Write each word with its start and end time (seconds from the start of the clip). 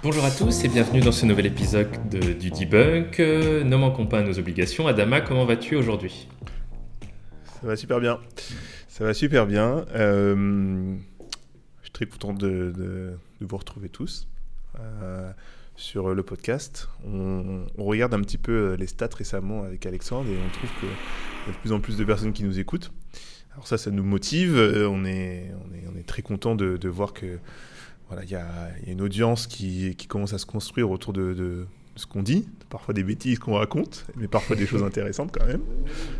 Bonjour 0.00 0.24
à 0.24 0.30
tous 0.30 0.62
et 0.62 0.68
bienvenue 0.68 1.00
dans 1.00 1.10
ce 1.10 1.26
nouvel 1.26 1.46
épisode 1.46 1.88
de- 2.08 2.32
du 2.32 2.52
debunk. 2.52 3.18
Euh, 3.18 3.64
ne 3.64 3.74
manquons 3.74 4.06
pas 4.06 4.22
nos 4.22 4.38
obligations. 4.38 4.86
Adama, 4.86 5.20
comment 5.20 5.44
vas-tu 5.44 5.74
aujourd'hui? 5.74 6.28
Ça 7.60 7.66
va 7.66 7.74
super 7.74 7.98
bien. 7.98 8.20
Ça 8.86 9.02
va 9.02 9.12
super 9.12 9.44
bien. 9.48 9.84
Euh, 9.96 10.94
je 11.80 11.86
suis 11.86 11.92
très 11.92 12.06
content 12.06 12.32
de, 12.32 13.18
vous 13.40 13.56
retrouver 13.56 13.88
tous 13.88 14.28
euh, 14.78 15.32
sur 15.74 16.14
le 16.14 16.22
podcast. 16.22 16.88
On, 17.04 17.66
regarde 17.78 18.14
un 18.14 18.20
petit 18.20 18.38
peu 18.38 18.52
euh, 18.52 18.76
les 18.76 18.86
stats 18.86 19.08
récemment 19.12 19.64
avec 19.64 19.84
Alexandre 19.84 20.30
et 20.30 20.36
on 20.36 20.48
trouve 20.50 20.70
qu'il 20.78 20.88
y 20.88 21.50
a 21.50 21.52
de 21.52 21.58
plus 21.58 21.72
en 21.72 21.80
plus 21.80 21.96
de 21.96 22.04
personnes 22.04 22.32
qui 22.32 22.44
nous 22.44 22.60
écoutent. 22.60 22.92
Alors 23.52 23.66
ça, 23.66 23.76
ça 23.76 23.90
nous 23.90 24.04
motive. 24.04 24.56
On 24.88 25.04
est, 25.04 25.50
très 26.06 26.22
content 26.22 26.54
de 26.54 26.88
voir 26.88 27.12
que 27.12 27.40
voilà, 28.08 28.24
il 28.24 28.30
y 28.30 28.34
a, 28.34 28.46
il 28.82 28.86
y 28.86 28.90
a 28.90 28.92
une 28.92 29.00
audience 29.02 29.46
qui, 29.46 29.94
qui 29.96 30.06
commence 30.06 30.32
à 30.32 30.38
se 30.38 30.46
construire 30.46 30.90
autour 30.90 31.12
de, 31.12 31.34
de- 31.34 31.66
ce 31.96 32.06
qu'on 32.06 32.22
dit, 32.22 32.48
parfois 32.70 32.94
des 32.94 33.02
bêtises 33.02 33.38
qu'on 33.38 33.54
raconte, 33.54 34.06
mais 34.16 34.28
parfois 34.28 34.56
des 34.56 34.66
choses 34.66 34.82
intéressantes 34.90 35.30
quand 35.36 35.46
même, 35.46 35.62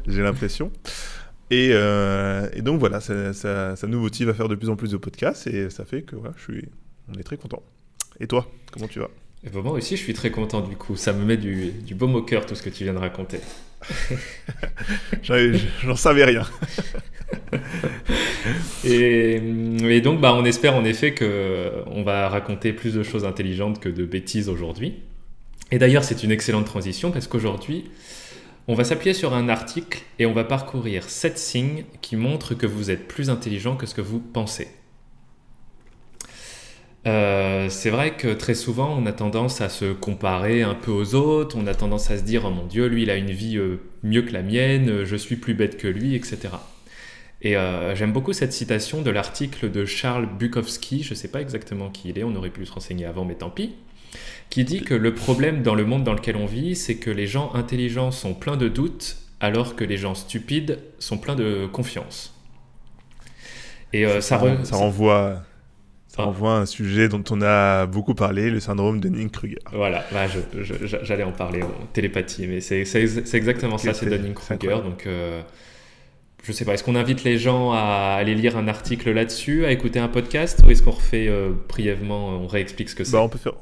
j'ai 0.06 0.22
l'impression. 0.22 0.70
Et, 1.50 1.70
euh, 1.72 2.48
et 2.52 2.60
donc 2.62 2.78
voilà, 2.80 3.00
ça, 3.00 3.32
ça- 3.32 3.74
ça 3.76 3.86
nous 3.86 4.00
motive 4.00 4.28
à 4.28 4.34
faire 4.34 4.48
de 4.48 4.54
plus 4.54 4.68
en 4.68 4.76
plus 4.76 4.90
de 4.90 4.96
podcasts 4.98 5.46
et 5.46 5.70
ça 5.70 5.84
fait 5.84 6.02
que 6.02 6.16
voilà, 6.16 6.34
je 6.36 6.42
suis, 6.52 6.68
on 7.10 7.18
est 7.18 7.22
très 7.22 7.36
content. 7.38 7.62
Et 8.20 8.26
toi, 8.26 8.50
comment 8.72 8.88
tu 8.88 8.98
vas? 8.98 9.08
Ben, 9.44 9.62
Moi 9.62 9.72
aussi, 9.72 9.96
je 9.96 10.02
suis 10.02 10.14
très 10.14 10.30
content 10.30 10.60
du 10.60 10.76
coup. 10.76 10.96
Ça 10.96 11.12
me 11.12 11.24
met 11.24 11.36
du, 11.36 11.70
du 11.70 11.94
baume 11.94 12.16
au 12.16 12.22
cœur 12.22 12.44
tout 12.44 12.54
ce 12.56 12.62
que 12.62 12.70
tu 12.70 12.84
viens 12.84 12.92
de 12.92 12.98
raconter. 12.98 13.38
J'en 15.22 15.96
savais 15.96 16.24
rien. 16.24 16.42
Et, 18.84 19.34
et 19.34 20.00
donc, 20.00 20.20
bah, 20.20 20.32
on 20.34 20.44
espère 20.44 20.74
en 20.74 20.84
effet 20.84 21.12
que 21.12 21.72
on 21.86 22.02
va 22.02 22.28
raconter 22.28 22.72
plus 22.72 22.94
de 22.94 23.02
choses 23.02 23.24
intelligentes 23.24 23.80
que 23.80 23.88
de 23.88 24.04
bêtises 24.06 24.48
aujourd'hui. 24.48 24.94
Et 25.70 25.78
d'ailleurs, 25.78 26.04
c'est 26.04 26.22
une 26.22 26.30
excellente 26.30 26.64
transition 26.64 27.10
parce 27.10 27.26
qu'aujourd'hui, 27.26 27.90
on 28.66 28.74
va 28.74 28.84
s'appuyer 28.84 29.14
sur 29.14 29.34
un 29.34 29.48
article 29.48 30.02
et 30.18 30.26
on 30.26 30.32
va 30.32 30.44
parcourir 30.44 31.08
7 31.08 31.38
signes 31.38 31.84
qui 32.00 32.16
montrent 32.16 32.54
que 32.54 32.66
vous 32.66 32.90
êtes 32.90 33.08
plus 33.08 33.30
intelligent 33.30 33.76
que 33.76 33.86
ce 33.86 33.94
que 33.94 34.00
vous 34.00 34.20
pensez. 34.20 34.68
Euh, 37.06 37.68
c'est 37.70 37.90
vrai 37.90 38.16
que 38.16 38.34
très 38.34 38.54
souvent, 38.54 38.96
on 38.98 39.06
a 39.06 39.12
tendance 39.12 39.60
à 39.60 39.68
se 39.68 39.92
comparer 39.92 40.62
un 40.62 40.74
peu 40.74 40.90
aux 40.90 41.14
autres, 41.14 41.56
on 41.58 41.66
a 41.66 41.74
tendance 41.74 42.10
à 42.10 42.18
se 42.18 42.22
dire, 42.22 42.44
oh 42.44 42.50
mon 42.50 42.66
Dieu, 42.66 42.86
lui, 42.86 43.02
il 43.02 43.10
a 43.10 43.16
une 43.16 43.30
vie 43.30 43.56
euh, 43.56 43.80
mieux 44.02 44.22
que 44.22 44.32
la 44.32 44.42
mienne, 44.42 45.04
je 45.04 45.16
suis 45.16 45.36
plus 45.36 45.54
bête 45.54 45.78
que 45.78 45.88
lui, 45.88 46.14
etc. 46.14 46.48
Et 47.40 47.56
euh, 47.56 47.94
j'aime 47.94 48.12
beaucoup 48.12 48.32
cette 48.32 48.52
citation 48.52 49.00
de 49.00 49.10
l'article 49.10 49.70
de 49.70 49.84
Charles 49.84 50.26
Bukowski, 50.26 51.02
je 51.04 51.10
ne 51.10 51.14
sais 51.14 51.28
pas 51.28 51.40
exactement 51.40 51.88
qui 51.88 52.08
il 52.08 52.18
est, 52.18 52.24
on 52.24 52.34
aurait 52.34 52.50
pu 52.50 52.66
se 52.66 52.72
renseigner 52.72 53.04
avant, 53.06 53.24
mais 53.24 53.36
tant 53.36 53.50
pis, 53.50 53.74
qui 54.50 54.64
dit 54.64 54.82
que 54.82 54.94
le 54.94 55.14
problème 55.14 55.62
dans 55.62 55.74
le 55.74 55.84
monde 55.84 56.02
dans 56.02 56.14
lequel 56.14 56.36
on 56.36 56.46
vit, 56.46 56.74
c'est 56.74 56.96
que 56.96 57.10
les 57.10 57.26
gens 57.26 57.54
intelligents 57.54 58.10
sont 58.10 58.34
pleins 58.34 58.56
de 58.56 58.68
doutes, 58.68 59.18
alors 59.40 59.76
que 59.76 59.84
les 59.84 59.96
gens 59.96 60.16
stupides 60.16 60.80
sont 60.98 61.16
pleins 61.16 61.36
de 61.36 61.66
confiance. 61.70 62.34
Et 63.92 64.04
euh, 64.04 64.20
ça, 64.20 64.40
ça 64.64 64.76
renvoie, 64.76 65.34
ça. 65.34 65.46
Renvoie 66.24 66.54
à 66.56 66.58
un 66.60 66.66
sujet 66.66 67.08
dont 67.08 67.22
on 67.30 67.40
a 67.42 67.86
beaucoup 67.86 68.14
parlé, 68.14 68.50
le 68.50 68.60
syndrome 68.60 69.00
de 69.00 69.08
Dunning-Kruger. 69.08 69.58
Voilà, 69.72 70.04
bah, 70.12 70.26
j'allais 71.02 71.22
en 71.24 71.32
parler 71.32 71.62
en 71.62 71.86
télépathie, 71.92 72.46
mais 72.46 72.60
c'est 72.60 72.84
c'est 72.84 73.02
ex- 73.02 73.20
c'est 73.24 73.36
exactement 73.36 73.78
ça, 73.78 73.94
c'est 73.94 74.06
Dunning-Kruger. 74.06 74.82
Donc, 74.82 75.06
euh, 75.06 75.42
je 76.44 76.52
sais 76.52 76.64
pas, 76.64 76.74
est-ce 76.74 76.84
qu'on 76.84 76.94
invite 76.94 77.24
les 77.24 77.36
gens 77.38 77.72
à 77.72 78.16
aller 78.18 78.34
lire 78.34 78.56
un 78.56 78.68
article 78.68 79.10
là-dessus, 79.12 79.64
à 79.66 79.72
écouter 79.72 79.98
un 79.98 80.08
podcast, 80.08 80.62
ou 80.66 80.70
est-ce 80.70 80.82
qu'on 80.82 80.92
refait 80.92 81.26
euh, 81.28 81.50
brièvement, 81.68 82.28
on 82.30 82.46
réexplique 82.46 82.88
ce 82.88 82.94
que 82.94 83.04
c'est? 83.04 83.12
Bah, 83.12 83.20
on 83.22 83.28
peut 83.28 83.38
faire, 83.38 83.54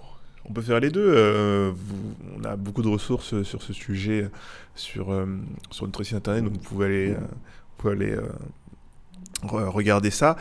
on 0.48 0.52
peut 0.52 0.62
faire 0.62 0.78
les 0.80 0.90
deux. 0.90 1.06
euh, 1.08 1.72
vous- 1.74 2.14
on 2.40 2.44
a 2.44 2.54
beaucoup 2.56 2.82
de 2.82 2.88
ressources 2.88 3.42
sur 3.42 3.62
ce 3.62 3.72
sujet 3.72 4.28
sur, 4.74 5.10
euh, 5.12 5.24
sur 5.70 5.86
notre 5.86 6.02
site 6.04 6.14
internet, 6.16 6.44
donc 6.44 6.52
vous 6.52 6.58
pouvez 6.60 6.86
aller, 6.86 7.10
euh, 7.12 7.14
vous 7.18 7.76
pouvez 7.78 7.92
aller 7.94 8.12
euh, 8.12 8.28
re- 9.44 9.68
regarder 9.68 10.10
ça. 10.10 10.36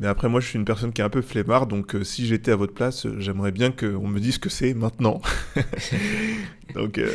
Mais 0.00 0.06
après, 0.06 0.28
moi, 0.28 0.40
je 0.40 0.48
suis 0.48 0.58
une 0.58 0.64
personne 0.64 0.92
qui 0.92 1.02
est 1.02 1.04
un 1.04 1.10
peu 1.10 1.22
flemmard, 1.22 1.66
donc 1.66 1.94
euh, 1.94 2.04
si 2.04 2.26
j'étais 2.26 2.50
à 2.50 2.56
votre 2.56 2.72
place, 2.72 3.06
euh, 3.06 3.20
j'aimerais 3.20 3.52
bien 3.52 3.70
qu'on 3.70 4.08
me 4.08 4.18
dise 4.18 4.34
ce 4.34 4.38
que 4.38 4.48
c'est 4.48 4.72
maintenant. 4.72 5.20
donc, 6.74 6.98
euh, 6.98 7.10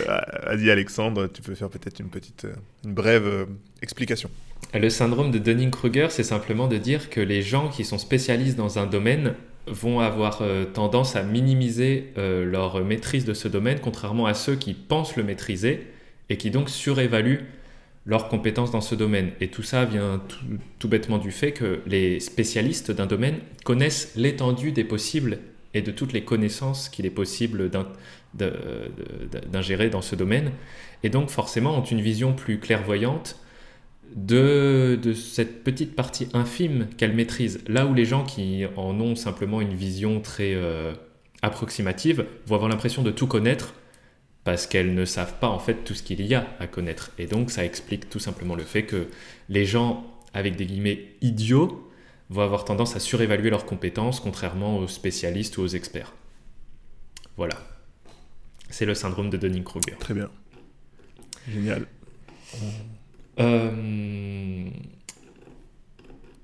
vas-y, 0.45 0.69
Alexandre, 0.69 1.27
tu 1.27 1.41
peux 1.41 1.55
faire 1.55 1.69
peut-être 1.69 1.99
une 1.99 2.09
petite, 2.09 2.45
euh, 2.45 2.53
une 2.85 2.93
brève 2.93 3.25
euh, 3.25 3.45
explication. 3.81 4.29
Le 4.73 4.89
syndrome 4.89 5.31
de 5.31 5.39
Dunning-Kruger, 5.39 6.07
c'est 6.09 6.23
simplement 6.23 6.67
de 6.67 6.77
dire 6.77 7.09
que 7.09 7.21
les 7.21 7.41
gens 7.41 7.69
qui 7.69 7.83
sont 7.85 7.97
spécialistes 7.97 8.55
dans 8.55 8.77
un 8.77 8.85
domaine 8.85 9.33
vont 9.67 9.99
avoir 9.99 10.39
euh, 10.41 10.65
tendance 10.65 11.15
à 11.15 11.23
minimiser 11.23 12.11
euh, 12.17 12.45
leur 12.45 12.83
maîtrise 12.83 13.25
de 13.25 13.33
ce 13.33 13.47
domaine, 13.47 13.79
contrairement 13.81 14.25
à 14.25 14.33
ceux 14.33 14.55
qui 14.55 14.73
pensent 14.73 15.15
le 15.15 15.23
maîtriser 15.23 15.87
et 16.29 16.37
qui 16.37 16.51
donc 16.51 16.69
surévaluent 16.69 17.41
leurs 18.05 18.29
compétences 18.29 18.71
dans 18.71 18.81
ce 18.81 18.95
domaine. 18.95 19.31
Et 19.41 19.47
tout 19.47 19.63
ça 19.63 19.85
vient 19.85 20.21
tout, 20.79 20.87
bêtement 20.87 21.17
du 21.17 21.31
fait 21.31 21.51
que 21.51 21.81
les 21.87 22.19
spécialistes 22.19 22.91
d'un 22.91 23.07
domaine 23.07 23.39
connaissent 23.63 24.13
l'étendue 24.15 24.71
des 24.71 24.83
possibles 24.83 25.39
et 25.73 25.81
de 25.81 25.91
toutes 25.91 26.13
les 26.13 26.23
connaissances 26.23 26.87
qu'il 26.87 27.05
est 27.05 27.11
possible 27.11 27.69
d'ingérer 29.51 29.89
dans 29.89 30.01
ce 30.01 30.15
domaine, 30.15 30.51
et 31.03 31.09
donc 31.09 31.29
forcément 31.29 31.77
ont 31.77 31.83
une 31.83 32.01
vision 32.01 32.33
plus 32.33 32.59
clairvoyante 32.59 33.39
de, 34.15 34.97
cette 35.13 35.63
petite 35.63 35.95
partie 35.95 36.29
infime 36.33 36.87
qu'elle 36.97 37.13
maîtrise. 37.13 37.59
Là 37.67 37.85
où 37.85 37.93
les 37.93 38.05
gens 38.05 38.23
qui 38.23 38.63
en 38.77 38.99
ont 39.01 39.15
simplement 39.15 39.59
une 39.59 39.73
vision 39.73 40.21
très 40.21 40.53
euh, 40.55 40.93
approximative 41.41 42.25
vont 42.45 42.55
avoir 42.55 42.69
l'impression 42.69 43.01
de 43.01 43.11
tout 43.11 43.27
connaître 43.27 43.73
parce 44.45 44.67
qu'elles 44.67 44.93
ne 44.93 45.03
savent 45.03 45.39
pas 45.39 45.49
en 45.49 45.59
fait 45.59 45.83
tout 45.83 45.95
ce 45.95 46.03
qu'il 46.03 46.21
y 46.21 46.33
a 46.33 46.47
à 46.59 46.67
connaître. 46.67 47.11
Et 47.17 47.25
donc 47.25 47.51
ça 47.51 47.65
explique 47.65 48.09
tout 48.09 48.19
simplement 48.19 48.55
le 48.55 48.63
fait 48.63 48.83
que 48.83 49.09
les 49.49 49.65
gens 49.65 50.05
avec 50.33 50.55
des 50.55 50.65
guillemets 50.65 51.15
idiots 51.21 51.91
vont 52.29 52.41
avoir 52.43 52.63
tendance 52.63 52.95
à 52.95 52.99
surévaluer 52.99 53.49
leurs 53.49 53.65
compétences 53.65 54.19
contrairement 54.19 54.77
aux 54.77 54.87
spécialistes 54.87 55.57
ou 55.57 55.63
aux 55.63 55.67
experts. 55.67 56.13
Voilà. 57.37 57.57
C'est 58.69 58.85
le 58.85 58.93
syndrome 58.93 59.29
de 59.29 59.37
Dunning-Kruger. 59.37 59.97
Très 59.99 60.13
bien. 60.13 60.29
Génial. 61.51 61.87
Euh, 63.39 64.69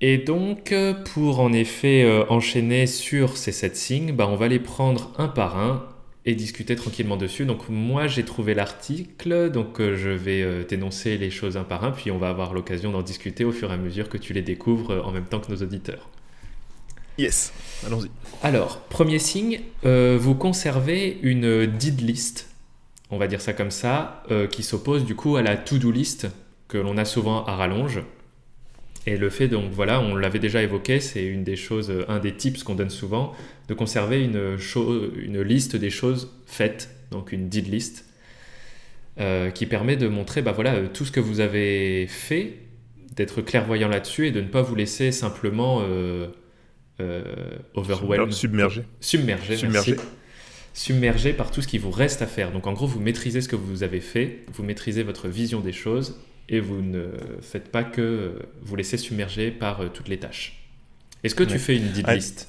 Et 0.00 0.18
donc, 0.18 0.74
pour 1.12 1.38
en 1.38 1.52
effet 1.52 2.02
euh, 2.02 2.24
enchaîner 2.28 2.88
sur 2.88 3.36
ces 3.36 3.52
sept 3.52 3.76
signes, 3.76 4.12
bah, 4.12 4.26
on 4.28 4.34
va 4.36 4.48
les 4.48 4.58
prendre 4.58 5.12
un 5.18 5.28
par 5.28 5.56
un 5.56 5.88
et 6.24 6.34
discuter 6.34 6.76
tranquillement 6.76 7.16
dessus. 7.16 7.44
Donc 7.44 7.68
moi, 7.68 8.06
j'ai 8.06 8.24
trouvé 8.24 8.54
l'article, 8.54 9.50
donc 9.50 9.80
euh, 9.80 9.96
je 9.96 10.10
vais 10.10 10.42
euh, 10.42 10.62
t'énoncer 10.62 11.18
les 11.18 11.30
choses 11.30 11.56
un 11.56 11.64
par 11.64 11.84
un, 11.84 11.90
puis 11.90 12.10
on 12.10 12.18
va 12.18 12.28
avoir 12.28 12.54
l'occasion 12.54 12.92
d'en 12.92 13.02
discuter 13.02 13.44
au 13.44 13.52
fur 13.52 13.70
et 13.70 13.74
à 13.74 13.76
mesure 13.76 14.08
que 14.08 14.18
tu 14.18 14.32
les 14.32 14.42
découvres 14.42 14.92
euh, 14.92 15.02
en 15.02 15.10
même 15.10 15.24
temps 15.24 15.40
que 15.40 15.50
nos 15.50 15.62
auditeurs. 15.62 16.08
Yes, 17.18 17.52
allons-y. 17.84 18.10
Alors, 18.42 18.80
premier 18.80 19.18
signe, 19.18 19.60
vous 19.82 20.34
conservez 20.34 21.18
une 21.20 21.66
did 21.66 22.00
list, 22.00 22.48
on 23.10 23.18
va 23.18 23.26
dire 23.26 23.42
ça 23.42 23.52
comme 23.52 23.70
ça, 23.70 24.22
qui 24.50 24.62
s'oppose 24.62 25.04
du 25.04 25.14
coup 25.14 25.36
à 25.36 25.42
la 25.42 25.58
to-do 25.58 25.90
list 25.90 26.28
que 26.68 26.78
l'on 26.78 26.96
a 26.96 27.04
souvent 27.04 27.44
à 27.44 27.54
rallonge. 27.54 28.00
Et 29.06 29.16
le 29.16 29.30
fait, 29.30 29.48
donc 29.48 29.72
voilà, 29.72 30.00
on 30.00 30.14
l'avait 30.14 30.38
déjà 30.38 30.62
évoqué, 30.62 31.00
c'est 31.00 31.24
une 31.24 31.42
des 31.42 31.56
choses, 31.56 31.90
euh, 31.90 32.04
un 32.08 32.20
des 32.20 32.34
tips 32.34 32.62
qu'on 32.62 32.74
donne 32.74 32.90
souvent, 32.90 33.34
de 33.68 33.74
conserver 33.74 34.22
une, 34.22 34.56
une 35.16 35.42
liste 35.42 35.76
des 35.76 35.90
choses 35.90 36.30
faites, 36.46 36.88
donc 37.10 37.32
une 37.32 37.48
did 37.48 37.68
list. 37.68 38.04
qui 39.54 39.66
permet 39.66 39.96
de 39.96 40.08
montrer 40.08 40.42
bah, 40.42 40.52
voilà, 40.52 40.80
tout 40.88 41.04
ce 41.04 41.12
que 41.12 41.20
vous 41.20 41.40
avez 41.40 42.06
fait, 42.06 42.54
d'être 43.16 43.42
clairvoyant 43.42 43.88
là-dessus 43.88 44.28
et 44.28 44.30
de 44.30 44.40
ne 44.40 44.48
pas 44.48 44.62
vous 44.62 44.74
laisser 44.74 45.12
simplement 45.12 45.82
euh, 47.00 47.22
overwhelmed. 47.74 48.32
Submergé. 48.32 48.84
Submergé, 49.00 49.56
Submergé. 49.56 49.96
Submergé 50.74 51.32
par 51.32 51.50
tout 51.50 51.62
ce 51.62 51.68
qui 51.68 51.78
vous 51.78 51.90
reste 51.90 52.22
à 52.22 52.26
faire. 52.26 52.52
Donc 52.52 52.66
en 52.66 52.72
gros, 52.72 52.86
vous 52.86 53.00
maîtrisez 53.00 53.40
ce 53.40 53.48
que 53.48 53.56
vous 53.56 53.82
avez 53.82 54.00
fait, 54.00 54.44
vous 54.52 54.62
maîtrisez 54.62 55.02
votre 55.02 55.28
vision 55.28 55.60
des 55.60 55.72
choses 55.72 56.20
et 56.48 56.60
vous 56.60 56.82
ne 56.82 57.08
faites 57.40 57.70
pas 57.70 57.84
que 57.84 58.38
vous 58.62 58.76
laisser 58.76 58.96
submerger 58.96 59.50
par 59.50 59.92
toutes 59.92 60.08
les 60.08 60.18
tâches. 60.18 60.68
Est-ce 61.24 61.34
que 61.34 61.44
tu 61.44 61.58
fais 61.58 61.76
une 61.76 61.88
did 61.88 62.08
list? 62.08 62.48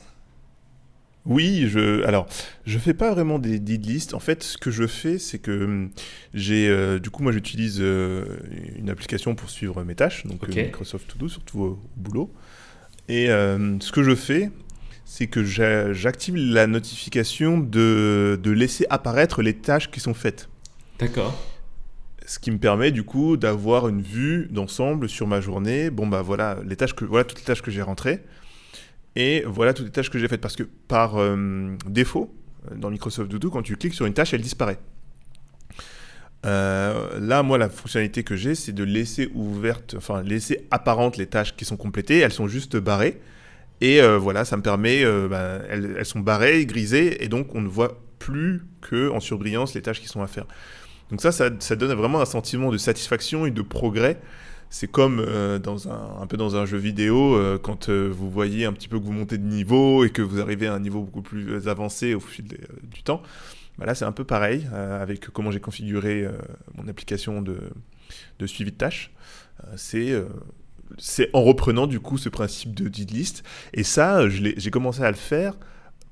oui, 1.26 1.68
je 1.70 2.04
alors 2.04 2.28
je 2.66 2.78
fais 2.78 2.94
pas 2.94 3.12
vraiment 3.12 3.40
des 3.40 3.60
did 3.60 3.86
list. 3.86 4.14
En 4.14 4.20
fait, 4.20 4.44
ce 4.44 4.58
que 4.58 4.72
je 4.72 4.88
fais, 4.88 5.18
c'est 5.20 5.40
que 5.40 5.64
hum, 5.64 5.90
j'ai 6.34 6.68
euh, 6.68 7.00
du 7.00 7.10
coup 7.10 7.24
moi 7.24 7.32
j'utilise 7.32 7.78
euh, 7.80 8.26
une 8.78 8.90
application 8.90 9.36
pour 9.36 9.50
suivre 9.50 9.84
mes 9.84 9.96
tâches, 9.96 10.26
donc 10.26 10.44
euh, 10.44 10.64
Microsoft 10.64 11.08
To 11.08 11.18
Do 11.18 11.30
surtout 11.30 11.62
au, 11.62 11.80
boulot. 11.96 12.34
Et 13.10 13.28
ce 13.28 13.92
que 13.92 14.02
je 14.02 14.16
fais, 14.16 14.50
c'est 15.04 15.28
que 15.28 15.44
j'active 15.44 16.38
la 16.38 16.68
notification 16.68 17.58
de, 17.58 18.40
de 18.42 18.52
laisser 18.52 18.86
apparaître 18.90 19.42
les 19.42 19.54
tâches 19.54 19.92
qui 19.92 20.00
sont 20.00 20.14
faites. 20.14 20.48
D'accord. 21.00 21.38
Ce 22.26 22.40
qui 22.40 22.52
me 22.52 22.58
permet 22.58 22.92
du 22.92 23.04
coup 23.04 23.36
d'avoir 23.36 23.90
une 23.90 24.02
vue 24.02 24.48
d'ensemble 24.50 25.10
sur 25.10 25.28
ma 25.28 25.42
journée. 25.42 25.90
Bon 25.90 26.08
bah 26.08 26.22
voilà 26.22 26.58
les 26.66 26.76
tâches 26.76 26.94
que 26.94 27.06
voilà 27.06 27.26
toutes 27.26 27.40
les 27.40 27.46
tâches 27.46 27.62
que 27.62 27.72
j'ai 27.72 27.82
rentrées. 27.82 28.24
Et 29.16 29.44
voilà 29.46 29.74
toutes 29.74 29.86
les 29.86 29.92
tâches 29.92 30.10
que 30.10 30.20
j'ai 30.20 30.28
faites. 30.28 30.42
Parce 30.42 30.56
que 30.56 30.64
par 30.64 31.18
euh, 31.18 31.76
défaut, 31.88 32.34
dans 32.76 32.90
Microsoft 32.90 33.30
Doodoo, 33.30 33.50
quand 33.50 33.62
tu 33.62 33.76
cliques 33.76 33.94
sur 33.94 34.06
une 34.06 34.14
tâche, 34.14 34.34
elle 34.34 34.42
disparaît. 34.42 34.80
Euh, 36.46 37.20
là, 37.20 37.44
moi, 37.44 37.58
la 37.58 37.70
fonctionnalité 37.70 38.24
que 38.24 38.36
j'ai, 38.36 38.56
c'est 38.56 38.74
de 38.74 38.84
laisser 38.84 39.30
ouverte, 39.34 39.96
enfin, 39.98 40.24
laisser 40.24 40.68
apparentes 40.72 41.18
les 41.18 41.28
tâches 41.28 41.56
qui 41.56 41.66
sont 41.66 41.78
complétées. 41.78 42.20
Elles 42.20 42.34
sont 42.34 42.48
juste 42.48 42.78
barrées. 42.78 43.22
Et 43.82 44.02
euh, 44.02 44.18
voilà, 44.18 44.46
ça 44.46 44.58
me 44.58 44.62
permet, 44.62 45.04
ben, 45.04 45.62
elles, 45.70 45.96
elles, 45.98 46.06
sont 46.06 46.22
barrées, 46.22 46.66
grisées, 46.66 47.24
et 47.24 47.28
donc 47.28 47.54
on 47.54 47.62
ne 47.62 47.68
voit 47.68 48.02
plus 48.18 48.64
que 48.82 49.10
en 49.10 49.20
surbrillance 49.20 49.74
les 49.74 49.82
tâches 49.82 50.00
qui 50.00 50.08
sont 50.08 50.22
à 50.22 50.28
faire. 50.28 50.46
Donc 51.14 51.22
ça, 51.22 51.32
ça, 51.32 51.76
donne 51.76 51.94
vraiment 51.94 52.22
un 52.22 52.26
sentiment 52.26 52.72
de 52.72 52.78
satisfaction 52.80 53.46
et 53.46 53.52
de 53.52 53.62
progrès 53.62 54.20
c'est 54.72 54.88
comme 54.88 55.20
euh, 55.20 55.60
dans 55.60 55.88
un, 55.88 56.26
peu 56.26 56.38
dans 56.38 56.56
un 56.56 56.66
jeu 56.66 56.80
vidéo, 56.80 57.36
euh, 57.36 57.60
quand 57.60 57.90
euh, 57.90 58.08
vous 58.08 58.32
voyez 58.32 58.66
un 58.66 58.74
petit 58.74 58.88
peu 58.88 59.00
que 59.00 59.06
vous 59.06 59.12
montez 59.12 59.38
de 59.38 59.46
niveau 59.46 60.04
et 60.04 60.10
que 60.10 60.24
vous 60.24 60.42
arrivez 60.42 60.66
à 60.66 60.74
un 60.74 60.80
niveau 60.80 61.02
beaucoup 61.02 61.22
plus 61.22 61.68
avancé 61.68 62.16
au 62.16 62.20
fil 62.20 62.46
du 62.82 63.04
temps. 63.04 63.22
Bah 63.78 63.86
là, 63.86 63.94
c'est 63.94 64.06
un 64.06 64.12
peu 64.12 64.24
pareil 64.24 64.68
avec 64.74 65.28
comment 65.28 65.52
j'ai 65.52 65.60
configuré 65.60 66.28
mon 66.76 66.88
application 66.88 67.44
de, 67.44 67.60
de, 68.40 68.48
suivi 68.48 68.72
de 68.72 68.78
tâches. 68.78 69.12
c'est 69.76 70.20
c'est 70.98 71.30
en 71.34 71.44
reprenant 71.44 71.86
du 71.86 72.00
coup 72.00 72.18
ce 72.18 72.30
principe 72.30 72.74
de 72.74 72.88
did 72.88 73.12
list. 73.12 73.44
Et 73.76 73.84
ça, 73.84 74.28
j'ai 74.28 74.72
commencé 74.72 75.04
à 75.04 75.12
le 75.12 75.18
faire 75.18 75.54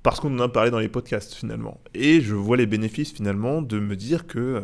parce 0.04 0.20
qu'on 0.20 0.34
en 0.38 0.44
a 0.44 0.50
parlé 0.50 0.72
dans 0.72 0.80
les 0.80 0.90
podcasts 0.90 1.34
finalement. 1.34 1.82
Et 1.94 2.22
je 2.22 2.36
vois 2.36 2.58
les 2.58 2.66
bénéfices 2.66 3.12
finalement 3.12 3.62
de 3.62 3.80
me 3.80 3.96
dire 3.96 4.28
que 4.28 4.64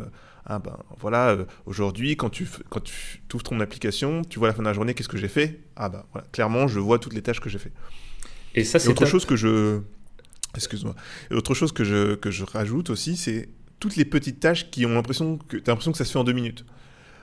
ah 0.50 0.58
ben 0.58 0.76
voilà, 0.98 1.28
euh, 1.28 1.44
aujourd'hui, 1.66 2.16
quand 2.16 2.30
tu, 2.30 2.48
quand 2.70 2.80
tu 2.80 3.20
ouvres 3.34 3.42
ton 3.42 3.60
application, 3.60 4.22
tu 4.24 4.38
vois 4.38 4.48
la 4.48 4.54
fin 4.54 4.62
de 4.62 4.68
la 4.68 4.72
journée, 4.72 4.94
qu'est-ce 4.94 5.08
que 5.08 5.18
j'ai 5.18 5.28
fait? 5.28 5.60
Ah 5.76 5.90
ben 5.90 6.04
voilà, 6.12 6.26
clairement, 6.32 6.66
je 6.68 6.80
vois 6.80 6.98
toutes 6.98 7.12
les 7.12 7.20
tâches 7.20 7.40
que 7.40 7.50
j'ai 7.50 7.58
fait. 7.58 7.72
Et 8.54 8.64
ça, 8.64 8.78
c'est 8.78 8.88
autre 8.88 9.04
chose 9.04 9.26
que 9.26 9.36
je. 9.36 9.80
Excuse-moi. 10.56 10.94
Et 11.30 11.34
autre 11.34 11.52
chose 11.52 11.72
que 11.72 11.84
je, 11.84 12.14
que 12.14 12.30
je 12.30 12.44
rajoute 12.44 12.88
aussi, 12.88 13.18
c'est 13.18 13.50
toutes 13.78 13.96
les 13.96 14.06
petites 14.06 14.40
tâches 14.40 14.70
qui 14.70 14.86
ont 14.86 14.94
l'impression 14.94 15.36
que. 15.36 15.58
Tu 15.58 15.64
as 15.66 15.72
l'impression 15.72 15.92
que 15.92 15.98
ça 15.98 16.06
se 16.06 16.12
fait 16.12 16.18
en 16.18 16.24
deux 16.24 16.32
minutes. 16.32 16.64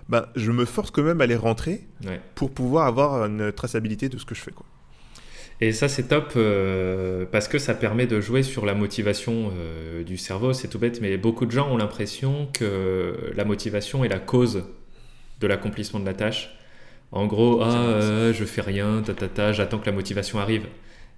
Ben, 0.08 0.28
je 0.36 0.52
me 0.52 0.66
force 0.66 0.92
quand 0.92 1.02
même 1.02 1.20
à 1.20 1.26
les 1.26 1.36
rentrer 1.36 1.88
pour 2.36 2.52
pouvoir 2.52 2.86
avoir 2.86 3.26
une 3.26 3.52
traçabilité 3.52 4.08
de 4.08 4.20
ce 4.20 4.26
que 4.26 4.36
je 4.36 4.42
fais. 4.42 4.52
Quoi. 4.52 4.68
Et 5.62 5.72
ça, 5.72 5.88
c'est 5.88 6.10
top 6.10 6.34
euh, 6.36 7.26
parce 7.32 7.48
que 7.48 7.60
ça 7.60 7.74
permet 7.74 8.08
de 8.08 8.20
jouer 8.20 8.44
sur 8.44 8.66
la 8.66 8.74
motivation 8.74 9.52
euh, 9.58 10.04
du 10.04 10.18
cerveau. 10.18 10.52
C'est 10.52 10.68
tout 10.68 10.80
bête, 10.80 11.00
mais 11.02 11.18
beaucoup 11.18 11.46
de 11.46 11.52
gens 11.52 11.72
ont 11.72 11.78
l'impression 11.78 12.50
que 12.54 13.32
la 13.36 13.46
motivation 13.46 14.04
est 14.04 14.10
la 14.10 14.20
cause 14.20 14.66
de 15.40 15.48
l'accomplissement 15.48 16.00
de 16.00 16.06
la 16.06 16.14
tâche. 16.14 16.50
En 17.12 17.26
gros, 17.28 17.62
ah, 17.62 17.74
euh, 17.74 18.34
je 18.34 18.44
fais 18.44 18.62
rien, 18.62 19.02
ta, 19.02 19.14
ta, 19.14 19.28
ta 19.30 19.54
j'attends 19.54 19.80
que 19.80 19.86
la 19.86 19.94
motivation 19.94 20.40
arrive. 20.40 20.66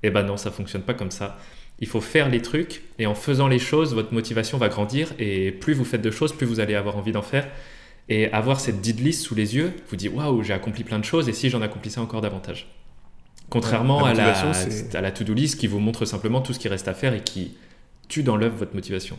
Eh 0.03 0.11
ben 0.11 0.23
non, 0.23 0.37
ça 0.37 0.51
fonctionne 0.51 0.83
pas 0.83 0.93
comme 0.93 1.11
ça. 1.11 1.39
Il 1.79 1.87
faut 1.87 2.01
faire 2.01 2.29
les 2.29 2.41
trucs 2.41 2.83
et 2.99 3.07
en 3.07 3.15
faisant 3.15 3.47
les 3.47 3.59
choses, 3.59 3.95
votre 3.95 4.13
motivation 4.13 4.57
va 4.59 4.69
grandir 4.69 5.13
et 5.17 5.51
plus 5.51 5.73
vous 5.73 5.85
faites 5.85 6.01
de 6.01 6.11
choses, 6.11 6.33
plus 6.33 6.45
vous 6.45 6.59
allez 6.59 6.75
avoir 6.75 6.97
envie 6.97 7.11
d'en 7.11 7.21
faire. 7.23 7.47
Et 8.09 8.31
avoir 8.31 8.59
cette 8.59 8.81
did 8.81 8.99
list 8.99 9.23
sous 9.23 9.35
les 9.35 9.55
yeux, 9.55 9.73
vous 9.89 9.95
dites 9.95 10.13
waouh, 10.13 10.43
j'ai 10.43 10.53
accompli 10.53 10.83
plein 10.83 10.99
de 10.99 11.05
choses 11.05 11.27
et 11.29 11.33
si 11.33 11.49
j'en 11.49 11.61
accomplissais 11.61 11.99
encore 11.99 12.21
davantage. 12.21 12.67
Contrairement 13.49 14.03
à, 14.03 14.13
la, 14.13 14.33
à 14.33 15.01
la 15.01 15.11
to-do 15.11 15.33
list 15.33 15.57
qui 15.57 15.67
vous 15.67 15.79
montre 15.79 16.05
simplement 16.05 16.41
tout 16.41 16.53
ce 16.53 16.59
qui 16.59 16.67
reste 16.67 16.87
à 16.87 16.93
faire 16.93 17.13
et 17.13 17.23
qui 17.23 17.55
tue 18.09 18.23
dans 18.23 18.35
l'œuvre 18.35 18.57
votre 18.57 18.75
motivation. 18.75 19.17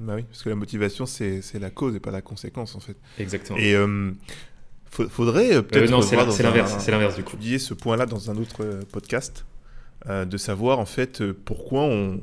Bah 0.00 0.14
oui, 0.16 0.22
parce 0.22 0.42
que 0.42 0.48
la 0.48 0.54
motivation, 0.56 1.06
c'est 1.06 1.42
la 1.58 1.70
cause 1.70 1.94
et 1.94 2.00
pas 2.00 2.10
la 2.10 2.22
conséquence 2.22 2.74
en 2.74 2.80
fait. 2.80 2.96
Exactement. 3.18 3.58
Et 3.58 3.74
euh, 3.74 4.12
faudrait 4.88 5.54
euh, 5.54 5.62
peut-être. 5.62 5.90
non, 5.90 6.02
c'est 6.02 6.16
l'inverse, 6.16 6.76
c'est 6.78 6.90
l'inverse 6.90 7.16
du 7.16 7.22
coup. 7.22 7.36
Oublier 7.36 7.58
ce 7.58 7.74
point-là 7.74 8.06
dans 8.06 8.30
un 8.30 8.36
autre 8.36 8.64
euh, 8.64 8.80
podcast, 8.90 9.44
de 10.08 10.36
savoir 10.38 10.78
en 10.78 10.86
fait 10.86 11.22
pourquoi 11.30 11.82
on, 11.82 12.20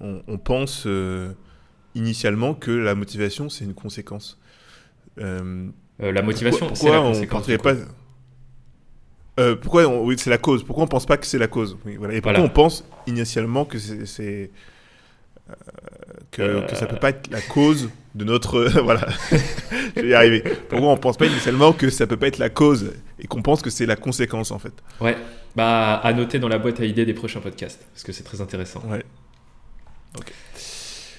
on, 0.00 0.36
pense 0.36 0.86
initialement 1.94 2.52
que 2.52 2.70
la 2.70 2.94
motivation, 2.94 3.48
c'est 3.48 3.64
une 3.64 3.72
conséquence. 3.72 4.38
la 5.16 6.22
motivation, 6.22 6.74
c'est 6.74 6.90
la 6.90 7.00
conséquence. 7.00 7.46
Pas 7.62 7.74
euh, 9.38 9.56
pourquoi 9.56 9.86
oui, 9.86 10.16
c'est 10.18 10.30
la 10.30 10.38
cause. 10.38 10.64
Pourquoi 10.64 10.84
on 10.84 10.88
pense 10.88 11.06
pas 11.06 11.16
que 11.16 11.26
c'est 11.26 11.38
la 11.38 11.46
cause? 11.46 11.76
Voilà. 11.98 12.14
Et 12.14 12.20
pourquoi 12.20 12.42
on 12.42 12.48
pense 12.48 12.84
initialement 13.06 13.64
que 13.64 13.78
c'est 13.78 14.50
euh, 15.48 15.54
que, 16.30 16.66
que, 16.66 16.76
ça 16.76 16.86
peut 16.86 16.96
pas 16.96 17.10
être 17.10 17.30
la 17.30 17.40
cause 17.40 17.90
de 18.14 18.24
notre 18.24 18.64
voilà. 18.82 19.06
Je 19.96 20.02
vais 20.02 20.08
y 20.08 20.14
arriver. 20.14 20.42
Pourquoi 20.68 20.88
on 20.88 20.96
pense 20.96 21.16
pas 21.16 21.26
initialement 21.26 21.72
que 21.72 21.88
ça 21.90 22.06
peut 22.06 22.16
pas 22.16 22.26
être 22.26 22.38
la 22.38 22.50
cause 22.50 22.92
et 23.18 23.26
qu'on 23.26 23.42
pense 23.42 23.62
que 23.62 23.70
c'est 23.70 23.86
la 23.86 23.96
conséquence 23.96 24.50
en 24.50 24.58
fait? 24.58 24.74
Ouais. 25.00 25.16
Bah 25.56 25.94
à 25.94 26.12
noter 26.12 26.38
dans 26.38 26.48
la 26.48 26.58
boîte 26.58 26.80
à 26.80 26.84
idées 26.84 27.06
des 27.06 27.14
prochains 27.14 27.40
podcasts 27.40 27.84
parce 27.92 28.02
que 28.02 28.12
c'est 28.12 28.24
très 28.24 28.40
intéressant. 28.40 28.82
Ouais. 28.88 29.04
Ok. 30.16 30.32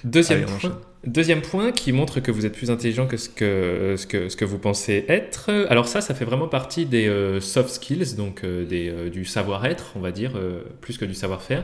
Deuxième, 0.04 0.46
point, 0.46 0.80
deuxième 1.06 1.42
point 1.42 1.72
qui 1.72 1.92
montre 1.92 2.20
que 2.20 2.32
vous 2.32 2.46
êtes 2.46 2.54
plus 2.54 2.72
intelligent 2.72 3.08
que 3.08 3.18
ce 3.18 3.30
que, 3.30 3.96
ce 3.98 4.36
que, 4.36 4.46
vous 4.46 4.60
pensez 4.60 5.06
être. 5.08 5.50
Alors 5.70 5.88
ça, 5.88 6.02
ça 6.02 6.14
fait 6.14 6.26
vraiment 6.26 6.48
partie 6.48 6.86
des 6.86 7.08
euh, 7.08 7.40
soft 7.40 7.70
skills, 7.70 8.16
donc 8.16 8.44
euh, 8.44 8.66
euh, 8.72 9.10
du 9.10 9.26
savoir-être, 9.26 9.94
on 9.96 10.00
va 10.00 10.12
dire, 10.12 10.34
plus 10.82 10.98
que 10.98 11.06
du 11.06 11.14
savoir-faire. 11.14 11.64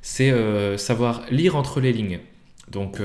C'est 0.00 0.32
savoir 0.78 1.22
lire 1.30 1.54
entre 1.54 1.80
les 1.80 1.92
lignes. 1.92 2.18
Donc 2.68 2.98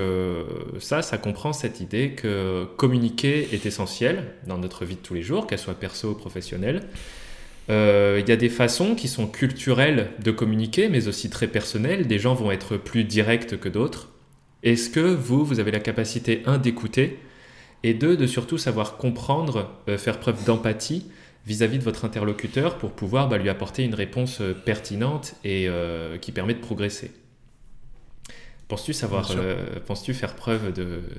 ça, 0.79 1.03
ça 1.03 1.17
comprend 1.19 1.53
cette 1.53 1.79
idée 1.79 2.11
que 2.11 2.65
communiquer 2.77 3.49
est 3.51 3.67
essentiel 3.67 4.23
dans 4.47 4.57
notre 4.57 4.83
vie 4.83 4.95
de 4.95 5.01
tous 5.01 5.13
les 5.13 5.21
jours, 5.21 5.45
qu'elle 5.45 5.59
soit 5.59 5.75
perso 5.75 6.11
ou 6.11 6.15
professionnelle. 6.15 6.81
Il 7.69 8.23
y 8.27 8.31
a 8.31 8.35
des 8.35 8.49
façons 8.49 8.95
qui 8.95 9.07
sont 9.07 9.27
culturelles 9.27 10.09
de 10.23 10.31
communiquer, 10.31 10.89
mais 10.89 11.07
aussi 11.07 11.29
très 11.29 11.47
personnelles. 11.47 12.07
Des 12.07 12.17
gens 12.17 12.33
vont 12.33 12.49
être 12.49 12.77
plus 12.77 13.03
directs 13.03 13.59
que 13.59 13.69
d'autres. 13.69 14.09
Est-ce 14.63 14.89
que 14.89 14.99
vous, 14.99 15.45
vous 15.45 15.59
avez 15.59 15.71
la 15.71 15.79
capacité, 15.79 16.41
un, 16.45 16.57
d'écouter, 16.57 17.19
et 17.83 17.93
deux, 17.93 18.17
de 18.17 18.25
surtout 18.25 18.57
savoir 18.57 18.97
comprendre, 18.97 19.71
euh, 19.87 19.97
faire 19.97 20.19
preuve 20.19 20.43
d'empathie 20.45 21.05
vis-à-vis 21.45 21.77
de 21.77 21.83
votre 21.83 22.05
interlocuteur 22.05 22.77
pour 22.77 22.91
pouvoir 22.91 23.29
bah, 23.29 23.37
lui 23.37 23.49
apporter 23.49 23.83
une 23.83 23.93
réponse 23.93 24.41
euh, 24.41 24.53
pertinente 24.53 25.35
et 25.43 25.67
euh, 25.69 26.17
qui 26.17 26.31
permet 26.31 26.53
de 26.53 26.59
progresser? 26.59 27.11
Penses-tu 28.67 28.91
savoir, 28.91 29.31
penses-tu 29.85 30.13
faire 30.13 30.35
preuve 30.35 30.73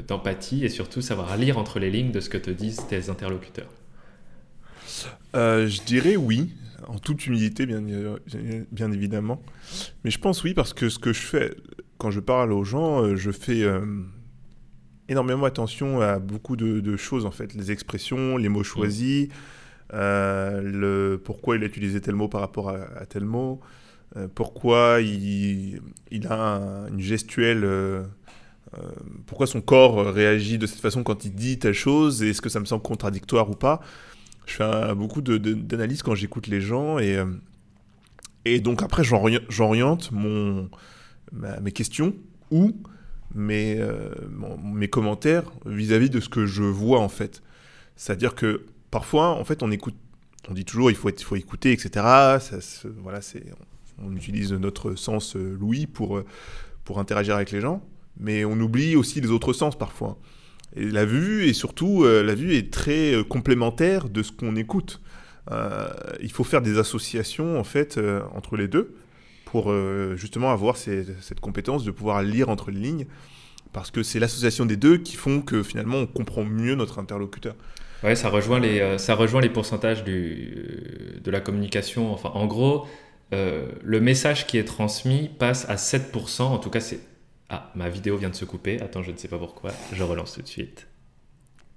d'empathie 0.06 0.66
et 0.66 0.68
surtout 0.68 1.00
savoir 1.00 1.34
lire 1.38 1.56
entre 1.56 1.78
les 1.78 1.90
lignes 1.90 2.10
de 2.10 2.20
ce 2.20 2.28
que 2.28 2.36
te 2.36 2.50
disent 2.50 2.82
tes 2.90 3.08
interlocuteurs? 3.08 3.70
Je 5.32 5.82
dirais 5.86 6.16
oui, 6.16 6.50
en 6.88 6.98
toute 6.98 7.26
humilité 7.26 7.64
bien, 7.64 7.80
bien 8.70 8.92
évidemment. 8.92 9.40
Mais 10.04 10.10
je 10.10 10.18
pense 10.18 10.44
oui 10.44 10.52
parce 10.52 10.74
que 10.74 10.90
ce 10.90 10.98
que 10.98 11.14
je 11.14 11.20
fais, 11.20 11.54
quand 11.98 12.10
je 12.10 12.20
parle 12.20 12.52
aux 12.52 12.64
gens, 12.64 13.02
euh, 13.02 13.16
je 13.16 13.30
fais 13.30 13.62
euh, 13.62 13.84
énormément 15.08 15.44
attention 15.44 16.00
à 16.00 16.18
beaucoup 16.18 16.56
de, 16.56 16.96
choses, 16.96 17.26
en 17.26 17.30
fait. 17.32 17.54
Les 17.54 17.70
expressions, 17.72 18.36
les 18.36 18.48
mots 18.48 18.62
choisis, 18.62 19.28
euh, 19.92 20.62
le, 20.62 21.20
pourquoi 21.22 21.56
il 21.56 21.62
a 21.64 21.66
utilisé 21.66 22.00
tel 22.00 22.14
mot 22.14 22.28
par 22.28 22.40
rapport 22.40 22.70
à, 22.70 23.04
tel 23.06 23.24
mot, 23.24 23.60
pourquoi 24.34 25.00
il, 25.00 25.80
a 26.30 26.86
une 26.90 27.00
gestuelle, 27.00 27.66
pourquoi 29.26 29.46
son 29.46 29.60
corps 29.60 30.12
réagit 30.12 30.56
de 30.58 30.66
cette 30.66 30.80
façon 30.80 31.02
quand 31.02 31.24
il 31.24 31.34
dit 31.34 31.58
telle 31.58 31.74
chose, 31.74 32.22
et 32.22 32.30
est-ce 32.30 32.40
que 32.40 32.48
ça 32.48 32.60
me 32.60 32.64
semble 32.64 32.82
contradictoire 32.82 33.50
ou 33.50 33.54
pas. 33.54 33.80
Je 34.46 34.54
fais 34.54 34.94
beaucoup 34.94 35.20
d'analyses 35.20 36.02
quand 36.02 36.14
j'écoute 36.14 36.46
les 36.46 36.60
gens, 36.60 36.98
et, 36.98 37.22
et 38.44 38.60
donc 38.60 38.82
après 38.82 39.04
j'oriente 39.04 40.10
mon 40.10 40.70
mes 41.32 41.72
questions 41.72 42.14
ou 42.50 42.76
mes, 43.34 43.78
mes 44.62 44.88
commentaires 44.88 45.50
vis-à-vis 45.66 46.10
de 46.10 46.20
ce 46.20 46.28
que 46.28 46.46
je 46.46 46.62
vois 46.62 47.00
en 47.00 47.08
fait. 47.08 47.42
C'est-à-dire 47.96 48.34
que 48.34 48.64
parfois, 48.90 49.30
en 49.30 49.44
fait, 49.44 49.62
on 49.62 49.70
écoute, 49.70 49.96
on 50.48 50.54
dit 50.54 50.64
toujours 50.64 50.90
il 50.90 50.96
faut, 50.96 51.10
il 51.10 51.24
faut 51.24 51.36
écouter, 51.36 51.72
etc. 51.72 52.06
Voilà, 53.02 53.20
on 54.02 54.16
utilise 54.16 54.52
notre 54.52 54.94
sens 54.94 55.36
Louis 55.36 55.86
pour, 55.86 56.22
pour 56.84 56.98
interagir 56.98 57.34
avec 57.34 57.50
les 57.50 57.60
gens, 57.60 57.82
mais 58.18 58.44
on 58.44 58.58
oublie 58.60 58.96
aussi 58.96 59.20
les 59.20 59.30
autres 59.30 59.52
sens 59.52 59.76
parfois. 59.76 60.18
Et 60.76 60.84
la 60.84 61.04
vue, 61.04 61.46
et 61.46 61.52
surtout, 61.52 62.04
la 62.04 62.34
vue 62.34 62.54
est 62.54 62.72
très 62.72 63.14
complémentaire 63.28 64.08
de 64.08 64.22
ce 64.22 64.32
qu'on 64.32 64.56
écoute. 64.56 65.00
Euh, 65.50 65.88
il 66.20 66.30
faut 66.30 66.44
faire 66.44 66.60
des 66.60 66.78
associations 66.78 67.58
en 67.58 67.64
fait 67.64 67.96
euh, 67.96 68.20
entre 68.34 68.56
les 68.56 68.68
deux 68.68 68.94
pour 69.50 69.70
euh, 69.70 70.14
justement 70.16 70.50
avoir 70.50 70.76
cette 70.76 71.40
compétence 71.40 71.84
de 71.84 71.90
pouvoir 71.90 72.22
lire 72.22 72.48
entre 72.48 72.70
les 72.70 72.80
lignes 72.80 73.06
parce 73.72 73.90
que 73.90 74.02
c'est 74.02 74.18
l'association 74.18 74.66
des 74.66 74.76
deux 74.76 74.98
qui 74.98 75.16
font 75.16 75.40
que 75.40 75.62
finalement 75.62 75.98
on 75.98 76.06
comprend 76.06 76.44
mieux 76.44 76.74
notre 76.74 76.98
interlocuteur. 76.98 77.54
Ouais, 78.02 78.14
ça 78.14 78.28
rejoint 78.28 78.60
les, 78.60 78.98
ça 78.98 79.14
rejoint 79.14 79.40
les 79.40 79.48
pourcentages 79.48 80.04
du, 80.04 81.20
de 81.22 81.30
la 81.30 81.40
communication. 81.40 82.12
Enfin, 82.12 82.30
en 82.34 82.46
gros, 82.46 82.86
le 83.32 84.00
message 84.00 84.46
qui 84.46 84.56
est 84.56 84.64
transmis 84.64 85.28
passe 85.38 85.68
à 85.68 85.74
7%. 85.74 86.42
En 86.42 86.58
tout 86.58 86.70
cas, 86.70 86.80
c'est. 86.80 87.00
Ah, 87.50 87.72
ma 87.74 87.88
vidéo 87.88 88.16
vient 88.16 88.30
de 88.30 88.36
se 88.36 88.44
couper. 88.44 88.80
Attends, 88.80 89.02
je 89.02 89.10
ne 89.10 89.16
sais 89.16 89.28
pas 89.28 89.38
pourquoi. 89.38 89.72
Je 89.92 90.02
relance 90.02 90.34
tout 90.34 90.42
de 90.42 90.46
suite. 90.46 90.86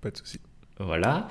Pas 0.02 0.12
de 0.12 0.18
souci. 0.18 0.40
Voilà. 0.80 1.28